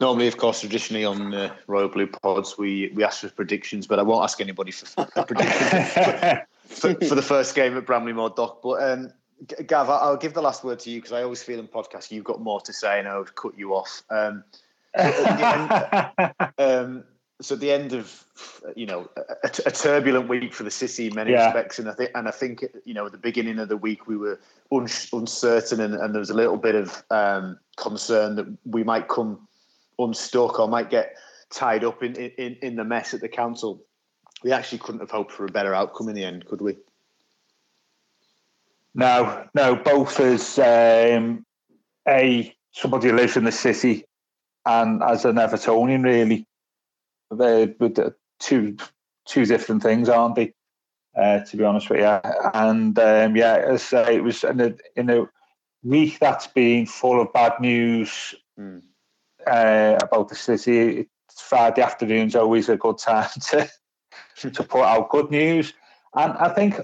Normally, 0.00 0.28
of 0.28 0.36
course, 0.36 0.60
traditionally 0.60 1.04
on 1.04 1.34
uh, 1.34 1.54
Royal 1.66 1.88
Blue 1.88 2.06
Pods, 2.06 2.56
we 2.56 2.92
we 2.94 3.02
ask 3.02 3.20
for 3.20 3.30
predictions, 3.30 3.86
but 3.86 3.98
I 3.98 4.02
won't 4.02 4.22
ask 4.22 4.40
anybody 4.40 4.70
for, 4.70 4.86
for 4.86 5.24
predictions 5.26 5.92
for, 5.92 6.94
for, 6.94 7.06
for, 7.06 7.14
the 7.16 7.22
first 7.22 7.56
game 7.56 7.76
at 7.76 7.84
Bramley 7.84 8.12
Moore 8.12 8.30
Dock. 8.30 8.62
But 8.62 8.82
um, 8.82 9.12
Gav, 9.66 9.90
I'll 9.90 10.16
give 10.16 10.34
the 10.34 10.42
last 10.42 10.62
word 10.62 10.78
to 10.80 10.90
you 10.90 10.98
because 10.98 11.12
I 11.12 11.22
always 11.22 11.42
feel 11.42 11.58
in 11.58 11.66
podcasts 11.66 12.12
you've 12.12 12.24
got 12.24 12.40
more 12.40 12.60
to 12.60 12.72
say 12.72 12.98
and 13.00 13.08
I 13.08 13.18
would 13.18 13.34
cut 13.34 13.58
you 13.58 13.74
off. 13.74 14.02
Um, 14.10 14.44
so, 14.96 15.02
at 15.02 16.30
end, 16.30 16.54
um, 16.58 17.04
so 17.40 17.54
at 17.54 17.60
the 17.60 17.70
end 17.70 17.92
of 17.92 18.24
you 18.76 18.86
know 18.86 19.08
a, 19.16 19.48
a 19.66 19.70
turbulent 19.70 20.28
week 20.28 20.54
for 20.54 20.62
the 20.62 20.70
city 20.70 21.08
in 21.08 21.14
many 21.14 21.32
yeah. 21.32 21.46
respects, 21.46 21.78
and 21.78 21.88
I 21.88 21.94
think 21.94 22.10
and 22.14 22.28
I 22.28 22.32
think 22.32 22.64
you 22.84 22.94
know 22.94 23.06
at 23.06 23.12
the 23.12 23.18
beginning 23.18 23.58
of 23.58 23.68
the 23.68 23.76
week 23.76 24.06
we 24.06 24.16
were 24.16 24.40
un- 24.72 24.88
uncertain 25.12 25.80
and, 25.80 25.94
and, 25.94 26.14
there 26.14 26.20
was 26.20 26.30
a 26.30 26.34
little 26.34 26.56
bit 26.56 26.74
of 26.74 27.02
um, 27.10 27.58
concern 27.76 28.36
that 28.36 28.46
we 28.64 28.82
might 28.82 29.08
come 29.08 29.48
unstuck 29.98 30.58
or 30.58 30.68
might 30.68 30.90
get 30.90 31.16
tied 31.50 31.84
up 31.84 32.02
in, 32.02 32.14
in 32.14 32.56
in 32.62 32.76
the 32.76 32.84
mess 32.84 33.14
at 33.14 33.20
the 33.20 33.28
council. 33.28 33.82
We 34.44 34.52
actually 34.52 34.78
couldn't 34.78 35.00
have 35.00 35.10
hoped 35.10 35.32
for 35.32 35.44
a 35.44 35.50
better 35.50 35.74
outcome 35.74 36.08
in 36.08 36.14
the 36.14 36.24
end, 36.24 36.46
could 36.46 36.60
we? 36.60 36.76
No, 38.94 39.46
no, 39.54 39.76
both 39.76 40.18
as 40.20 40.58
um, 40.58 41.44
a 42.06 42.54
somebody 42.72 43.08
who 43.08 43.16
lives 43.16 43.36
in 43.36 43.44
the 43.44 43.52
city 43.52 44.04
and 44.66 45.02
as 45.02 45.24
an 45.24 45.36
Evertonian, 45.36 46.04
really. 46.04 46.46
They're 47.30 47.74
two 48.38 48.76
two 49.26 49.44
different 49.44 49.82
things, 49.82 50.08
aren't 50.08 50.36
they? 50.36 50.54
Uh, 51.16 51.40
to 51.40 51.56
be 51.56 51.64
honest 51.64 51.90
with 51.90 52.00
you, 52.00 52.20
and 52.54 52.96
um, 52.98 53.36
yeah, 53.36 53.56
as 53.56 53.92
uh, 53.92 54.06
it 54.10 54.22
was 54.22 54.44
in 54.44 54.60
a, 54.60 54.74
in 54.94 55.10
a 55.10 55.28
week 55.82 56.18
that's 56.20 56.46
been 56.46 56.86
full 56.86 57.20
of 57.20 57.32
bad 57.32 57.54
news 57.60 58.34
mm. 58.58 58.82
Uh, 59.46 59.98
about 60.02 60.28
the 60.28 60.34
city. 60.34 61.08
Friday 61.36 61.82
afternoon's 61.82 62.34
always 62.34 62.68
a 62.68 62.76
good 62.76 62.98
time 62.98 63.28
to 63.50 63.70
to 64.50 64.62
put 64.62 64.82
out 64.82 65.10
good 65.10 65.30
news, 65.30 65.72
and 66.14 66.32
I 66.32 66.48
think 66.48 66.80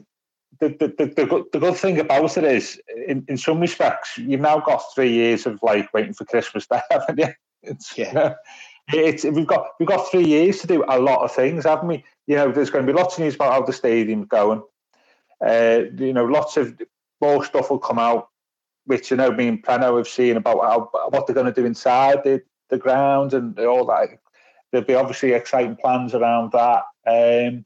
the, 0.61 0.69
the, 0.69 1.15
the, 1.15 1.27
good, 1.27 1.45
the 1.53 1.59
good 1.59 1.77
thing 1.77 1.99
about 1.99 2.37
it 2.37 2.45
is, 2.45 2.81
in, 3.09 3.25
in 3.29 3.37
some 3.37 3.61
respects, 3.61 4.17
you've 4.19 4.41
now 4.41 4.61
got 4.61 4.83
three 4.95 5.13
years 5.13 5.47
of 5.47 5.59
like 5.63 5.93
waiting 5.93 6.15
for 6.15 6.25
Christmas 6.25 6.67
there, 6.67 6.83
haven't 6.91 7.19
you? 7.19 7.29
It's, 7.63 7.97
yeah. 7.97 8.09
You 8.09 8.15
know, 8.15 8.35
it's 8.93 9.25
we've 9.25 9.47
got 9.47 9.69
we've 9.81 9.89
got 9.89 10.11
three 10.11 10.27
years 10.27 10.61
to 10.61 10.67
do 10.67 10.85
a 10.87 10.99
lot 10.99 11.23
of 11.23 11.33
things, 11.33 11.65
haven't 11.65 11.89
we? 11.89 12.05
You 12.27 12.37
know, 12.37 12.53
there's 12.53 12.71
going 12.71 12.87
to 12.87 12.93
be 12.93 12.99
lots 12.99 13.17
of 13.17 13.25
news 13.25 13.35
about 13.35 13.53
how 13.53 13.63
the 13.63 13.73
stadium's 13.73 14.29
going. 14.29 14.63
Uh, 15.45 15.81
you 15.97 16.13
know, 16.13 16.25
lots 16.25 16.57
of 16.57 16.79
more 17.21 17.45
stuff 17.45 17.71
will 17.71 17.79
come 17.79 17.99
out, 17.99 18.29
which 18.87 19.11
you 19.11 19.17
know, 19.17 19.33
me 19.33 19.49
and 19.49 19.63
Preno 19.63 19.97
have 19.97 20.09
seen 20.09 20.37
about 20.37 20.63
how, 20.63 20.91
what 21.09 21.27
they're 21.27 21.35
going 21.35 21.53
to 21.53 21.61
do 21.61 21.67
inside 21.67 22.23
the, 22.25 22.43
the 22.71 22.79
ground 22.79 23.35
and 23.35 23.59
all 23.59 23.87
that. 23.87 24.09
There'll 24.71 24.87
be 24.87 24.95
obviously 24.95 25.33
exciting 25.33 25.77
plans 25.77 26.15
around 26.15 26.53
that. 26.53 26.85
Um, 27.07 27.65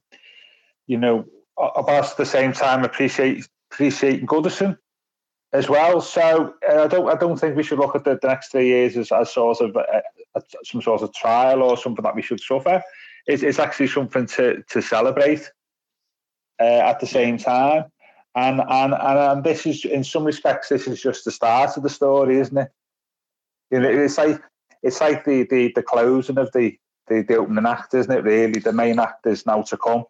you 0.86 0.98
know, 0.98 1.26
but 1.56 1.88
at 1.88 2.16
the 2.16 2.26
same 2.26 2.52
time 2.52 2.84
appreciate 2.84 3.48
appreciating 3.70 4.26
Goodison 4.26 4.78
as 5.52 5.68
well. 5.68 6.00
So 6.00 6.54
uh, 6.68 6.84
I 6.84 6.86
don't 6.86 7.08
I 7.08 7.14
don't 7.14 7.38
think 7.38 7.56
we 7.56 7.62
should 7.62 7.78
look 7.78 7.96
at 7.96 8.04
the, 8.04 8.18
the 8.20 8.28
next 8.28 8.50
three 8.50 8.68
years 8.68 8.96
as, 8.96 9.10
as 9.12 9.32
sort 9.32 9.60
of 9.60 9.76
a, 9.76 10.02
some 10.64 10.82
sort 10.82 11.02
of 11.02 11.12
trial 11.14 11.62
or 11.62 11.76
something 11.76 12.02
that 12.02 12.14
we 12.14 12.22
should 12.22 12.40
suffer. 12.40 12.82
It's, 13.26 13.42
it's 13.42 13.58
actually 13.58 13.88
something 13.88 14.26
to 14.26 14.62
to 14.62 14.82
celebrate 14.82 15.50
uh, 16.60 16.64
at 16.90 17.00
the 17.00 17.06
same 17.06 17.38
time. 17.38 17.84
And, 18.38 18.60
and 18.60 18.94
and 18.94 19.18
and 19.18 19.44
this 19.44 19.66
is 19.66 19.84
in 19.84 20.04
some 20.04 20.24
respects 20.24 20.68
this 20.68 20.86
is 20.86 21.02
just 21.02 21.24
the 21.24 21.30
start 21.30 21.76
of 21.76 21.82
the 21.82 21.90
story, 21.90 22.38
isn't 22.38 22.58
it? 22.58 22.70
You 23.70 23.80
know, 23.80 23.88
it's 23.88 24.18
like 24.18 24.40
it's 24.82 25.00
like 25.00 25.24
the 25.24 25.42
the, 25.50 25.72
the 25.74 25.82
closing 25.82 26.38
of 26.38 26.52
the, 26.52 26.78
the 27.08 27.22
the 27.22 27.36
opening 27.36 27.66
act, 27.66 27.94
isn't 27.94 28.12
it? 28.12 28.24
Really, 28.24 28.60
the 28.60 28.72
main 28.72 28.98
act 28.98 29.26
is 29.26 29.46
now 29.46 29.62
to 29.62 29.76
come 29.76 30.04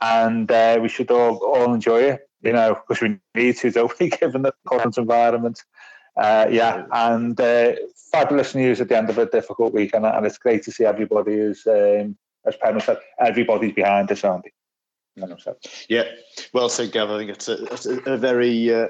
and 0.00 0.50
uh, 0.50 0.78
we 0.80 0.88
should 0.88 1.10
all, 1.10 1.36
all 1.38 1.74
enjoy 1.74 2.02
it, 2.02 2.28
you 2.42 2.52
know, 2.52 2.74
because 2.74 3.00
we 3.02 3.18
need 3.34 3.56
to, 3.56 3.70
don't 3.70 3.98
we, 3.98 4.10
given 4.10 4.42
the 4.42 4.54
current 4.66 4.96
environment. 4.96 5.62
Uh, 6.16 6.46
yeah, 6.50 6.84
and 6.92 7.40
uh, 7.40 7.72
fabulous 8.10 8.54
news 8.54 8.80
at 8.80 8.88
the 8.88 8.96
end 8.96 9.08
of 9.08 9.18
a 9.18 9.26
difficult 9.26 9.72
week, 9.72 9.94
and, 9.94 10.04
and 10.04 10.26
it's 10.26 10.38
great 10.38 10.62
to 10.64 10.72
see 10.72 10.84
everybody 10.84 11.32
is, 11.32 11.66
um, 11.66 12.16
as 12.44 12.56
Penn 12.56 12.80
said, 12.80 12.98
everybody's 13.20 13.72
behind 13.72 14.10
us, 14.10 14.22
they? 14.22 14.52
Yeah, 15.88 16.04
well 16.52 16.68
said, 16.68 16.92
Gav. 16.92 17.10
I 17.10 17.18
think 17.18 17.30
it's 17.30 17.48
a, 17.48 17.64
it's 17.66 17.86
a 17.86 18.16
very 18.16 18.72
uh, 18.72 18.88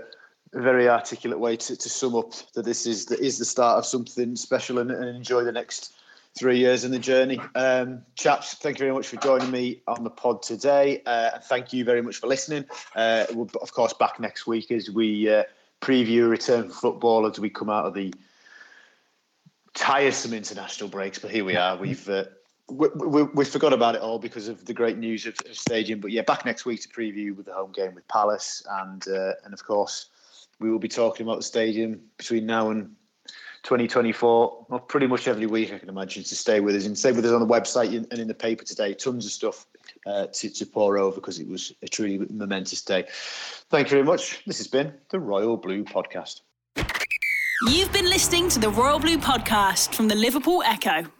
very 0.52 0.88
articulate 0.88 1.38
way 1.38 1.56
to, 1.56 1.76
to 1.76 1.88
sum 1.88 2.14
up 2.14 2.32
that 2.54 2.64
this 2.64 2.86
is 2.86 3.06
the, 3.06 3.18
is 3.18 3.38
the 3.38 3.44
start 3.44 3.78
of 3.78 3.86
something 3.86 4.36
special 4.36 4.78
and, 4.78 4.90
and 4.90 5.16
enjoy 5.16 5.44
the 5.44 5.52
next 5.52 5.92
three 6.38 6.58
years 6.58 6.84
in 6.84 6.90
the 6.90 6.98
journey. 6.98 7.40
Um, 7.54 8.02
chaps, 8.14 8.54
thank 8.54 8.78
you 8.78 8.84
very 8.84 8.94
much 8.94 9.08
for 9.08 9.16
joining 9.16 9.50
me 9.50 9.82
on 9.86 10.04
the 10.04 10.10
pod 10.10 10.42
today. 10.42 11.02
Uh, 11.04 11.30
and 11.34 11.44
thank 11.44 11.72
you 11.72 11.84
very 11.84 12.02
much 12.02 12.16
for 12.16 12.28
listening. 12.28 12.64
Uh, 12.94 13.26
we'll, 13.32 13.50
of 13.60 13.72
course, 13.72 13.92
back 13.92 14.20
next 14.20 14.46
week 14.46 14.70
as 14.70 14.90
we 14.90 15.28
uh, 15.28 15.44
preview 15.80 16.28
return 16.28 16.70
football 16.70 17.26
as 17.26 17.38
we 17.40 17.50
come 17.50 17.70
out 17.70 17.86
of 17.86 17.94
the 17.94 18.12
tiresome 19.74 20.32
international 20.32 20.88
breaks. 20.88 21.18
But 21.18 21.30
here 21.30 21.44
we 21.44 21.56
are. 21.56 21.76
We've 21.76 22.08
uh, 22.08 22.24
we, 22.70 22.88
we, 22.94 23.22
we, 23.22 23.44
forgot 23.44 23.72
about 23.72 23.94
it 23.94 24.00
all 24.00 24.18
because 24.18 24.48
of 24.48 24.64
the 24.64 24.74
great 24.74 24.98
news 24.98 25.26
of, 25.26 25.34
of, 25.48 25.56
stadium. 25.56 26.00
But 26.00 26.10
yeah, 26.10 26.22
back 26.22 26.44
next 26.44 26.64
week 26.64 26.82
to 26.82 26.88
preview 26.88 27.34
with 27.34 27.46
the 27.46 27.54
home 27.54 27.72
game 27.72 27.94
with 27.94 28.06
Palace, 28.08 28.62
and 28.70 29.06
uh, 29.08 29.32
and 29.44 29.54
of 29.54 29.64
course 29.64 30.10
we 30.60 30.70
will 30.70 30.78
be 30.78 30.88
talking 30.88 31.26
about 31.26 31.38
the 31.38 31.44
stadium 31.44 32.00
between 32.16 32.46
now 32.46 32.70
and 32.70 32.94
2024. 33.62 34.66
Well, 34.68 34.80
pretty 34.80 35.06
much 35.06 35.28
every 35.28 35.46
week 35.46 35.72
I 35.72 35.78
can 35.78 35.88
imagine 35.88 36.24
to 36.24 36.34
stay 36.34 36.60
with 36.60 36.74
us 36.74 36.86
and 36.86 36.96
stay 36.98 37.12
with 37.12 37.24
us 37.24 37.32
on 37.32 37.40
the 37.40 37.46
website 37.46 37.96
and 37.96 38.18
in 38.18 38.28
the 38.28 38.34
paper 38.34 38.64
today. 38.64 38.94
Tons 38.94 39.24
of 39.24 39.32
stuff 39.32 39.66
uh, 40.06 40.26
to, 40.26 40.50
to 40.50 40.66
pour 40.66 40.98
over 40.98 41.14
because 41.14 41.38
it 41.38 41.48
was 41.48 41.72
a 41.82 41.88
truly 41.88 42.18
momentous 42.30 42.82
day. 42.82 43.04
Thank 43.70 43.88
you 43.88 43.90
very 43.90 44.04
much. 44.04 44.44
This 44.46 44.58
has 44.58 44.66
been 44.66 44.92
the 45.10 45.20
Royal 45.20 45.56
Blue 45.56 45.84
Podcast. 45.84 46.40
You've 47.66 47.92
been 47.92 48.06
listening 48.08 48.48
to 48.50 48.60
the 48.60 48.70
Royal 48.70 49.00
Blue 49.00 49.18
Podcast 49.18 49.94
from 49.94 50.08
the 50.08 50.14
Liverpool 50.14 50.62
Echo. 50.64 51.10